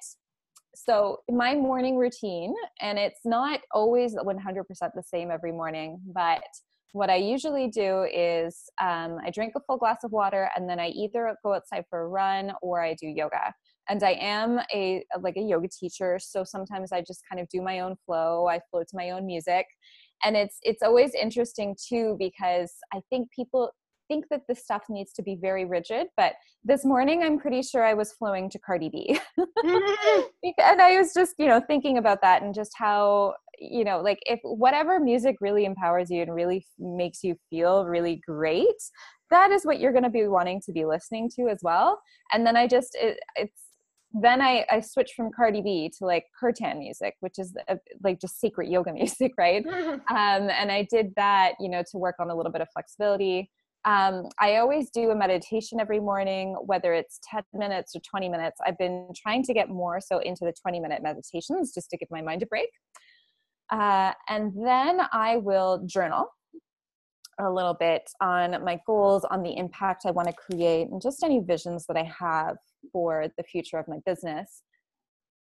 so 0.76 1.18
my 1.30 1.54
morning 1.56 1.98
routine 1.98 2.54
and 2.80 2.98
it's 2.98 3.22
not 3.26 3.60
always 3.74 4.16
100% 4.16 4.66
the 4.96 5.04
same 5.04 5.32
every 5.32 5.52
morning 5.52 6.00
but 6.14 6.42
what 6.94 7.10
i 7.10 7.16
usually 7.16 7.68
do 7.68 8.06
is 8.14 8.64
um, 8.82 9.18
i 9.26 9.30
drink 9.32 9.54
a 9.56 9.60
full 9.62 9.78
glass 9.78 10.04
of 10.04 10.12
water 10.12 10.50
and 10.56 10.70
then 10.70 10.80
i 10.80 10.88
either 10.90 11.36
go 11.44 11.54
outside 11.54 11.84
for 11.90 12.04
a 12.04 12.08
run 12.08 12.52
or 12.62 12.82
i 12.82 12.94
do 12.94 13.08
yoga. 13.08 13.54
And 13.90 14.04
i 14.04 14.12
am 14.12 14.60
a 14.74 15.04
like 15.22 15.38
a 15.38 15.42
yoga 15.42 15.68
teacher 15.68 16.20
so 16.22 16.44
sometimes 16.44 16.92
i 16.92 17.02
just 17.02 17.22
kind 17.30 17.42
of 17.42 17.48
do 17.50 17.62
my 17.62 17.82
own 17.82 17.96
flow 18.06 18.48
i 18.48 18.60
flow 18.70 18.82
to 18.82 18.96
my 18.96 19.12
own 19.12 19.26
music. 19.26 19.66
And 20.24 20.38
it's 20.38 20.58
it's 20.62 20.84
always 20.84 21.14
interesting 21.16 21.76
too 21.90 22.16
because 22.20 22.72
i 22.94 23.02
think 23.10 23.30
people 23.32 23.72
think 24.12 24.26
that 24.30 24.42
this 24.50 24.60
stuff 24.60 24.84
needs 24.90 25.14
to 25.14 25.24
be 25.24 25.38
very 25.40 25.64
rigid, 25.64 26.08
but 26.18 26.34
this 26.66 26.84
morning 26.84 27.24
I'm 27.24 27.40
pretty 27.40 27.62
sure 27.62 27.82
I 27.82 27.94
was 27.94 28.12
flowing 28.12 28.50
to 28.50 28.60
Cardi 28.60 28.90
B. 28.90 29.18
and 29.38 30.82
I 30.82 30.98
was 30.98 31.14
just, 31.14 31.36
you 31.40 31.48
know, 31.48 31.62
thinking 31.62 31.98
about 31.98 32.22
that 32.22 32.44
and 32.44 32.54
just 32.54 32.72
how, 32.76 33.36
you 33.58 33.86
know, 33.86 34.02
like 34.02 34.20
if 34.24 34.42
whatever 34.44 35.00
music 35.00 35.38
really 35.40 35.64
empowers 35.64 36.10
you 36.10 36.22
and 36.24 36.36
really 36.36 36.66
makes 36.78 37.24
you 37.24 37.38
feel 37.50 37.86
really 37.86 38.22
great, 38.28 38.82
that 39.30 39.50
is 39.50 39.66
what 39.66 39.80
you're 39.80 39.94
going 39.94 40.04
to 40.04 40.10
be 40.10 40.28
wanting 40.28 40.62
to 40.66 40.74
be 40.74 40.84
listening 40.84 41.30
to 41.38 41.48
as 41.48 41.60
well. 41.64 42.02
And 42.34 42.46
then 42.46 42.58
I 42.58 42.68
just, 42.68 42.98
it, 43.00 43.18
it's, 43.38 43.62
then 44.14 44.42
I, 44.42 44.66
I 44.70 44.82
switched 44.82 45.14
from 45.14 45.32
Cardi 45.34 45.62
B 45.62 45.90
to 46.00 46.06
like 46.06 46.26
kirtan 46.38 46.80
music, 46.80 47.16
which 47.22 47.40
is 47.40 47.56
a, 47.70 47.78
like 48.04 48.20
just 48.20 48.42
secret 48.42 48.70
yoga 48.70 48.92
music, 49.02 49.32
right? 49.38 49.66
um, 49.66 50.02
and 50.10 50.70
I 50.70 50.86
did 50.92 51.14
that, 51.16 51.54
you 51.62 51.70
know, 51.70 51.82
to 51.92 51.98
work 51.98 52.16
on 52.20 52.30
a 52.30 52.36
little 52.36 52.52
bit 52.52 52.62
of 52.62 52.68
flexibility. 52.74 53.50
Um, 53.84 54.28
I 54.40 54.58
always 54.58 54.92
do 54.92 55.10
a 55.10 55.16
meditation 55.16 55.80
every 55.80 56.00
morning, 56.00 56.56
whether 56.66 56.94
it's 56.94 57.20
10 57.32 57.44
minutes 57.54 57.96
or 57.96 58.00
20 58.00 58.30
minutes. 58.30 58.60
I've 58.66 58.78
been 58.78 59.08
trying 59.16 59.44
to 59.44 59.54
get 59.54 59.70
more 59.70 60.00
so 60.00 60.20
into 60.20 60.46
the 60.46 60.54
20 60.62 60.80
minute 60.80 61.02
meditations 61.02 61.74
just 61.74 61.90
to 61.90 61.98
give 61.98 62.08
my 62.12 62.22
mind 62.22 62.44
a 62.44 62.46
break. 62.46 62.70
Uh, 63.72 64.14
and 64.30 64.54
then 64.56 65.02
I 65.12 65.38
will 65.38 65.82
journal 65.88 66.28
a 67.40 67.50
little 67.50 67.74
bit 67.74 68.04
on 68.22 68.64
my 68.64 68.80
goals, 68.86 69.26
on 69.26 69.42
the 69.42 69.58
impact 69.58 70.04
I 70.06 70.12
want 70.12 70.28
to 70.28 70.34
create, 70.34 70.90
and 70.90 71.02
just 71.02 71.24
any 71.24 71.40
visions 71.40 71.86
that 71.88 71.98
I 71.98 72.04
have 72.20 72.58
for 72.92 73.28
the 73.38 73.44
future 73.44 73.78
of 73.78 73.88
my 73.88 73.98
business. 74.06 74.62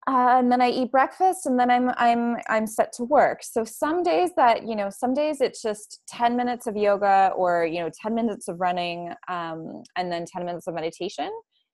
Uh, 0.09 0.39
and 0.39 0.51
then 0.51 0.61
I 0.61 0.71
eat 0.71 0.91
breakfast, 0.91 1.47
and 1.47 1.59
then 1.59 1.71
I'm 1.71 1.91
I'm 1.97 2.37
I'm 2.49 2.67
set 2.67 2.93
to 2.95 3.05
work. 3.05 3.41
So 3.43 3.65
some 3.65 4.03
days 4.03 4.31
that 4.37 4.67
you 4.67 4.75
know, 4.75 4.91
some 4.91 5.15
days 5.15 5.41
it's 5.41 5.63
just 5.63 6.01
ten 6.09 6.37
minutes 6.37 6.67
of 6.67 6.77
yoga, 6.77 7.33
or 7.37 7.65
you 7.65 7.81
know, 7.81 7.91
ten 8.03 8.15
minutes 8.15 8.49
of 8.49 8.61
running, 8.61 9.13
um, 9.29 9.83
and 9.97 10.11
then 10.11 10.25
ten 10.27 10.45
minutes 10.45 10.67
of 10.67 10.75
meditation. 10.75 11.31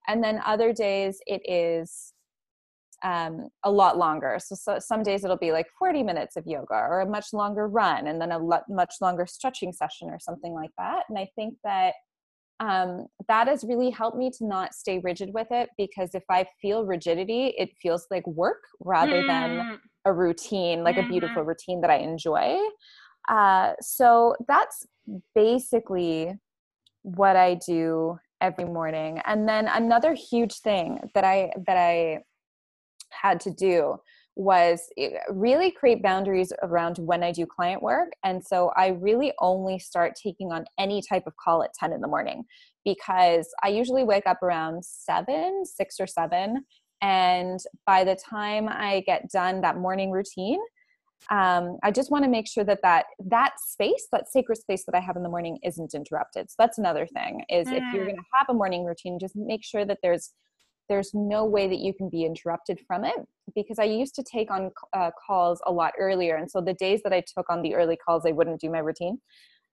And 0.08 0.22
then 0.22 0.40
other 0.44 0.72
days 0.72 1.20
it 1.26 1.42
is 1.44 2.12
um, 3.04 3.48
a 3.64 3.70
lot 3.70 3.96
longer. 3.96 4.38
So, 4.40 4.54
so, 4.54 4.78
some 4.78 5.02
days 5.02 5.24
it'll 5.24 5.36
be 5.36 5.52
like 5.52 5.66
40 5.78 6.02
minutes 6.02 6.36
of 6.36 6.46
yoga 6.46 6.74
or 6.74 7.00
a 7.00 7.06
much 7.06 7.32
longer 7.32 7.68
run 7.68 8.08
and 8.08 8.20
then 8.20 8.32
a 8.32 8.40
much 8.68 8.94
longer 9.00 9.26
stretching 9.26 9.72
session 9.72 10.08
or 10.10 10.18
something 10.18 10.52
like 10.52 10.70
that. 10.78 11.04
And 11.08 11.18
I 11.18 11.28
think 11.36 11.54
that 11.64 11.94
um, 12.60 13.06
that 13.28 13.46
has 13.46 13.64
really 13.64 13.90
helped 13.90 14.16
me 14.16 14.30
to 14.38 14.46
not 14.46 14.74
stay 14.74 14.98
rigid 14.98 15.32
with 15.32 15.48
it 15.50 15.70
because 15.78 16.10
if 16.14 16.24
I 16.28 16.46
feel 16.60 16.84
rigidity, 16.84 17.54
it 17.56 17.70
feels 17.80 18.06
like 18.10 18.26
work 18.26 18.62
rather 18.80 19.22
mm. 19.22 19.26
than 19.26 19.78
a 20.04 20.12
routine, 20.12 20.82
like 20.82 20.96
mm-hmm. 20.96 21.06
a 21.06 21.10
beautiful 21.10 21.42
mm-hmm. 21.42 21.48
routine 21.48 21.80
that 21.82 21.90
I 21.90 21.98
enjoy. 21.98 22.58
Uh, 23.28 23.72
so 23.80 24.34
that's 24.48 24.86
basically 25.34 26.34
what 27.02 27.36
I 27.36 27.58
do 27.66 28.18
every 28.40 28.64
morning. 28.64 29.20
And 29.24 29.48
then 29.48 29.68
another 29.68 30.14
huge 30.14 30.54
thing 30.60 30.98
that 31.14 31.24
I 31.24 31.50
that 31.66 31.76
I 31.76 32.22
had 33.10 33.40
to 33.40 33.50
do 33.50 33.98
was 34.38 34.88
eh, 34.96 35.10
really 35.28 35.70
create 35.70 36.02
boundaries 36.02 36.52
around 36.62 36.96
when 36.98 37.22
I 37.22 37.32
do 37.32 37.44
client 37.44 37.82
work. 37.82 38.12
And 38.24 38.42
so 38.42 38.70
I 38.76 38.88
really 38.88 39.32
only 39.40 39.78
start 39.78 40.14
taking 40.14 40.52
on 40.52 40.64
any 40.78 41.02
type 41.02 41.24
of 41.26 41.34
call 41.36 41.62
at 41.62 41.74
10 41.74 41.92
in 41.92 42.00
the 42.00 42.08
morning 42.08 42.44
because 42.84 43.48
I 43.62 43.68
usually 43.68 44.04
wake 44.04 44.26
up 44.26 44.42
around 44.42 44.84
seven, 44.84 45.64
six 45.66 45.96
or 45.98 46.06
seven. 46.06 46.64
And 47.02 47.58
by 47.84 48.04
the 48.04 48.16
time 48.16 48.68
I 48.68 49.02
get 49.06 49.30
done 49.30 49.60
that 49.62 49.76
morning 49.76 50.12
routine, 50.12 50.60
um, 51.30 51.78
I 51.82 51.90
just 51.90 52.12
want 52.12 52.24
to 52.24 52.30
make 52.30 52.46
sure 52.46 52.62
that 52.62 52.78
that 52.82 53.06
that 53.26 53.54
space, 53.58 54.06
that 54.12 54.28
sacred 54.30 54.56
space 54.56 54.84
that 54.84 54.94
I 54.94 55.00
have 55.00 55.16
in 55.16 55.24
the 55.24 55.28
morning, 55.28 55.58
isn't 55.64 55.94
interrupted. 55.94 56.48
So 56.48 56.54
that's 56.60 56.78
another 56.78 57.08
thing. 57.08 57.42
Is 57.50 57.66
mm. 57.66 57.72
if 57.72 57.82
you're 57.92 58.04
mm. 58.04 58.12
going 58.12 58.16
to 58.16 58.22
have 58.34 58.46
a 58.48 58.54
morning 58.54 58.84
routine, 58.84 59.18
just 59.18 59.34
make 59.34 59.64
sure 59.64 59.84
that 59.84 59.98
there's 60.00 60.32
there's 60.88 61.12
no 61.14 61.44
way 61.44 61.68
that 61.68 61.78
you 61.78 61.92
can 61.92 62.08
be 62.08 62.24
interrupted 62.24 62.80
from 62.86 63.04
it 63.04 63.16
because 63.54 63.78
I 63.78 63.84
used 63.84 64.14
to 64.16 64.22
take 64.22 64.50
on 64.50 64.70
uh, 64.94 65.10
calls 65.26 65.60
a 65.66 65.72
lot 65.72 65.92
earlier. 65.98 66.36
And 66.36 66.50
so 66.50 66.60
the 66.60 66.74
days 66.74 67.00
that 67.04 67.12
I 67.12 67.22
took 67.34 67.46
on 67.50 67.62
the 67.62 67.74
early 67.74 67.96
calls, 67.96 68.24
I 68.26 68.32
wouldn't 68.32 68.60
do 68.60 68.70
my 68.70 68.78
routine. 68.78 69.18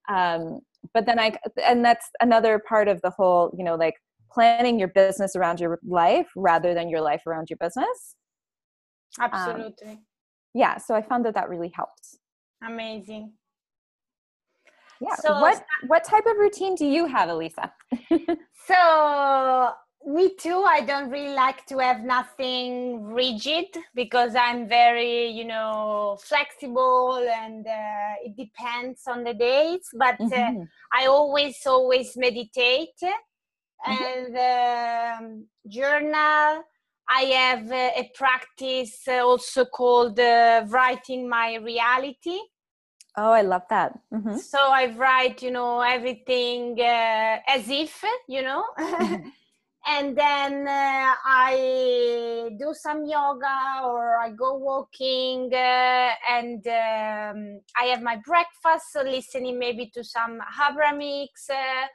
Um, 0.09 0.59
but 0.93 1.05
then 1.05 1.19
I, 1.19 1.35
and 1.63 1.83
that's 1.83 2.07
another 2.21 2.61
part 2.67 2.87
of 2.87 3.01
the 3.01 3.09
whole, 3.09 3.53
you 3.57 3.63
know, 3.63 3.75
like 3.75 3.95
planning 4.31 4.77
your 4.77 4.89
business 4.89 5.35
around 5.35 5.59
your 5.59 5.79
life 5.87 6.27
rather 6.35 6.73
than 6.73 6.89
your 6.89 7.01
life 7.01 7.23
around 7.25 7.49
your 7.49 7.57
business. 7.57 8.15
Absolutely. 9.19 9.91
Um, 9.91 10.05
yeah. 10.53 10.77
So 10.77 10.93
I 10.93 11.01
found 11.01 11.25
that 11.25 11.33
that 11.35 11.49
really 11.49 11.71
helped. 11.73 12.17
Amazing. 12.65 13.33
Yeah. 15.01 15.15
So, 15.15 15.39
what 15.41 15.63
what 15.87 16.03
type 16.05 16.25
of 16.25 16.37
routine 16.37 16.73
do 16.75 16.85
you 16.85 17.05
have, 17.05 17.29
Elisa? 17.29 17.71
so 18.65 19.71
me 20.05 20.35
too 20.35 20.63
i 20.67 20.81
don't 20.81 21.09
really 21.09 21.33
like 21.33 21.65
to 21.65 21.79
have 21.79 22.03
nothing 22.03 23.03
rigid 23.03 23.65
because 23.95 24.35
i'm 24.35 24.67
very 24.69 25.27
you 25.29 25.43
know 25.43 26.15
flexible 26.21 27.17
and 27.43 27.65
uh, 27.65 28.13
it 28.23 28.35
depends 28.37 29.01
on 29.07 29.23
the 29.23 29.33
days 29.33 29.89
but 29.97 30.19
uh, 30.21 30.29
mm-hmm. 30.29 30.63
i 30.93 31.07
always 31.07 31.57
always 31.65 32.15
meditate 32.15 33.01
mm-hmm. 33.01 34.03
and 34.03 34.37
um, 34.37 35.45
journal 35.67 36.63
i 37.09 37.21
have 37.33 37.71
uh, 37.71 37.89
a 37.97 38.11
practice 38.13 39.07
uh, 39.07 39.25
also 39.25 39.65
called 39.65 40.19
uh, 40.19 40.63
writing 40.67 41.27
my 41.27 41.55
reality 41.55 42.39
Oh, 43.17 43.31
I 43.31 43.43
love 43.43 43.61
that. 43.69 43.97
Mm-hmm. 44.13 44.35
So 44.39 44.57
I 44.59 44.87
write, 44.87 45.41
you 45.41 45.49
know, 45.49 45.79
everything 45.79 46.77
as 46.81 47.69
if, 47.69 48.03
you 48.27 48.41
know, 48.41 48.65
mm-hmm 48.77 49.29
and 49.87 50.17
then 50.17 50.67
uh, 50.67 51.13
I 51.23 52.49
do 52.57 52.73
some 52.73 53.05
yoga 53.05 53.81
or 53.83 54.17
I 54.17 54.31
go 54.31 54.55
walking 54.55 55.53
uh, 55.53 56.11
and 56.27 56.65
um, 56.65 57.61
I 57.77 57.85
have 57.85 58.01
my 58.01 58.19
breakfast, 58.25 58.95
listening 58.95 59.59
maybe 59.59 59.91
to 59.93 60.03
some 60.03 60.39
Abraham 60.69 60.99
Hicks 60.99 61.49
uh, 61.51 61.85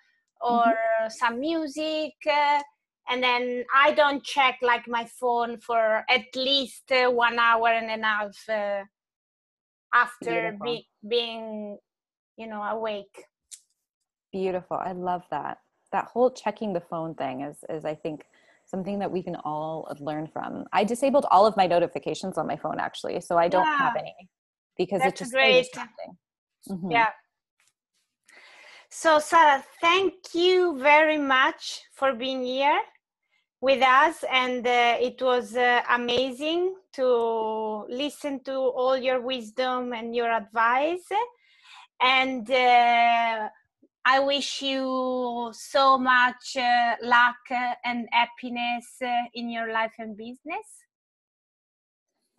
or 0.40 0.62
mm-hmm. 0.62 1.08
some 1.08 1.40
music. 1.40 2.14
Uh, 2.30 2.60
and 3.08 3.20
then 3.20 3.64
I 3.74 3.92
don't 3.92 4.22
check 4.22 4.58
like 4.62 4.86
my 4.86 5.04
phone 5.18 5.58
for 5.58 6.04
at 6.08 6.26
least 6.36 6.92
uh, 6.92 7.10
one 7.10 7.40
hour 7.40 7.68
and 7.68 7.90
a 7.90 8.06
half 8.06 8.48
uh, 8.48 8.84
after 9.92 10.56
be- 10.62 10.86
being, 11.08 11.76
you 12.36 12.46
know, 12.46 12.62
awake. 12.62 13.24
Beautiful. 14.32 14.76
I 14.76 14.92
love 14.92 15.22
that 15.32 15.58
that 15.92 16.06
whole 16.06 16.30
checking 16.30 16.72
the 16.72 16.80
phone 16.80 17.14
thing 17.14 17.42
is 17.42 17.56
is 17.68 17.84
I 17.84 17.94
think 17.94 18.24
something 18.66 18.98
that 19.00 19.10
we 19.10 19.22
can 19.22 19.36
all 19.44 19.92
learn 20.00 20.28
from. 20.28 20.64
I 20.72 20.84
disabled 20.84 21.26
all 21.30 21.46
of 21.46 21.56
my 21.56 21.66
notifications 21.66 22.38
on 22.38 22.46
my 22.46 22.56
phone 22.56 22.78
actually, 22.78 23.20
so 23.20 23.36
I 23.36 23.48
don't 23.48 23.66
yeah. 23.66 23.78
have 23.78 23.96
any 23.96 24.28
because 24.78 25.00
That's 25.00 25.12
it's 25.12 25.20
just 25.20 25.32
great. 25.32 25.62
distracting. 25.62 26.16
Mm-hmm. 26.68 26.90
Yeah. 26.92 27.10
So 28.90 29.18
Sarah, 29.18 29.64
thank 29.80 30.14
you 30.34 30.78
very 30.78 31.18
much 31.18 31.82
for 31.94 32.12
being 32.12 32.42
here 32.44 32.80
with 33.60 33.82
us 33.82 34.24
and 34.30 34.66
uh, 34.66 34.96
it 35.00 35.20
was 35.20 35.54
uh, 35.54 35.82
amazing 35.90 36.74
to 36.94 37.84
listen 37.88 38.42
to 38.44 38.54
all 38.54 38.96
your 38.96 39.20
wisdom 39.20 39.92
and 39.92 40.16
your 40.16 40.30
advice 40.32 41.06
and 42.00 42.50
uh, 42.50 43.48
I 44.04 44.20
wish 44.20 44.62
you 44.62 45.50
so 45.52 45.98
much 45.98 46.56
uh, 46.56 46.96
luck 47.02 47.36
and 47.84 48.08
happiness 48.12 48.86
uh, 49.04 49.08
in 49.34 49.50
your 49.50 49.72
life 49.72 49.92
and 49.98 50.16
business. 50.16 50.66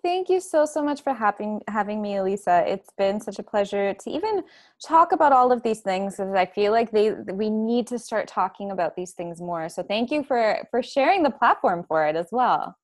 Thank 0.03 0.29
you 0.29 0.39
so 0.39 0.65
so 0.65 0.81
much 0.81 1.03
for 1.03 1.13
having 1.13 1.61
having 1.67 2.01
me, 2.01 2.15
Elisa. 2.17 2.63
It's 2.65 2.89
been 2.97 3.19
such 3.19 3.37
a 3.37 3.43
pleasure 3.43 3.93
to 3.93 4.09
even 4.09 4.43
talk 4.83 5.11
about 5.11 5.31
all 5.31 5.51
of 5.51 5.61
these 5.61 5.81
things 5.81 6.15
because 6.15 6.33
I 6.33 6.47
feel 6.47 6.71
like 6.71 6.89
they 6.89 7.11
we 7.11 7.51
need 7.51 7.85
to 7.87 7.99
start 7.99 8.27
talking 8.27 8.71
about 8.71 8.95
these 8.95 9.11
things 9.11 9.39
more. 9.39 9.69
So 9.69 9.83
thank 9.83 10.09
you 10.09 10.23
for 10.23 10.67
for 10.71 10.81
sharing 10.81 11.21
the 11.21 11.29
platform 11.29 11.83
for 11.87 12.07
it 12.07 12.15
as 12.15 12.29
well. 12.31 12.75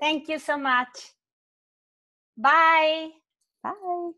Thank 0.00 0.28
you 0.28 0.38
so 0.38 0.56
much. 0.56 1.12
Bye. 2.38 3.10
Bye. 3.62 4.12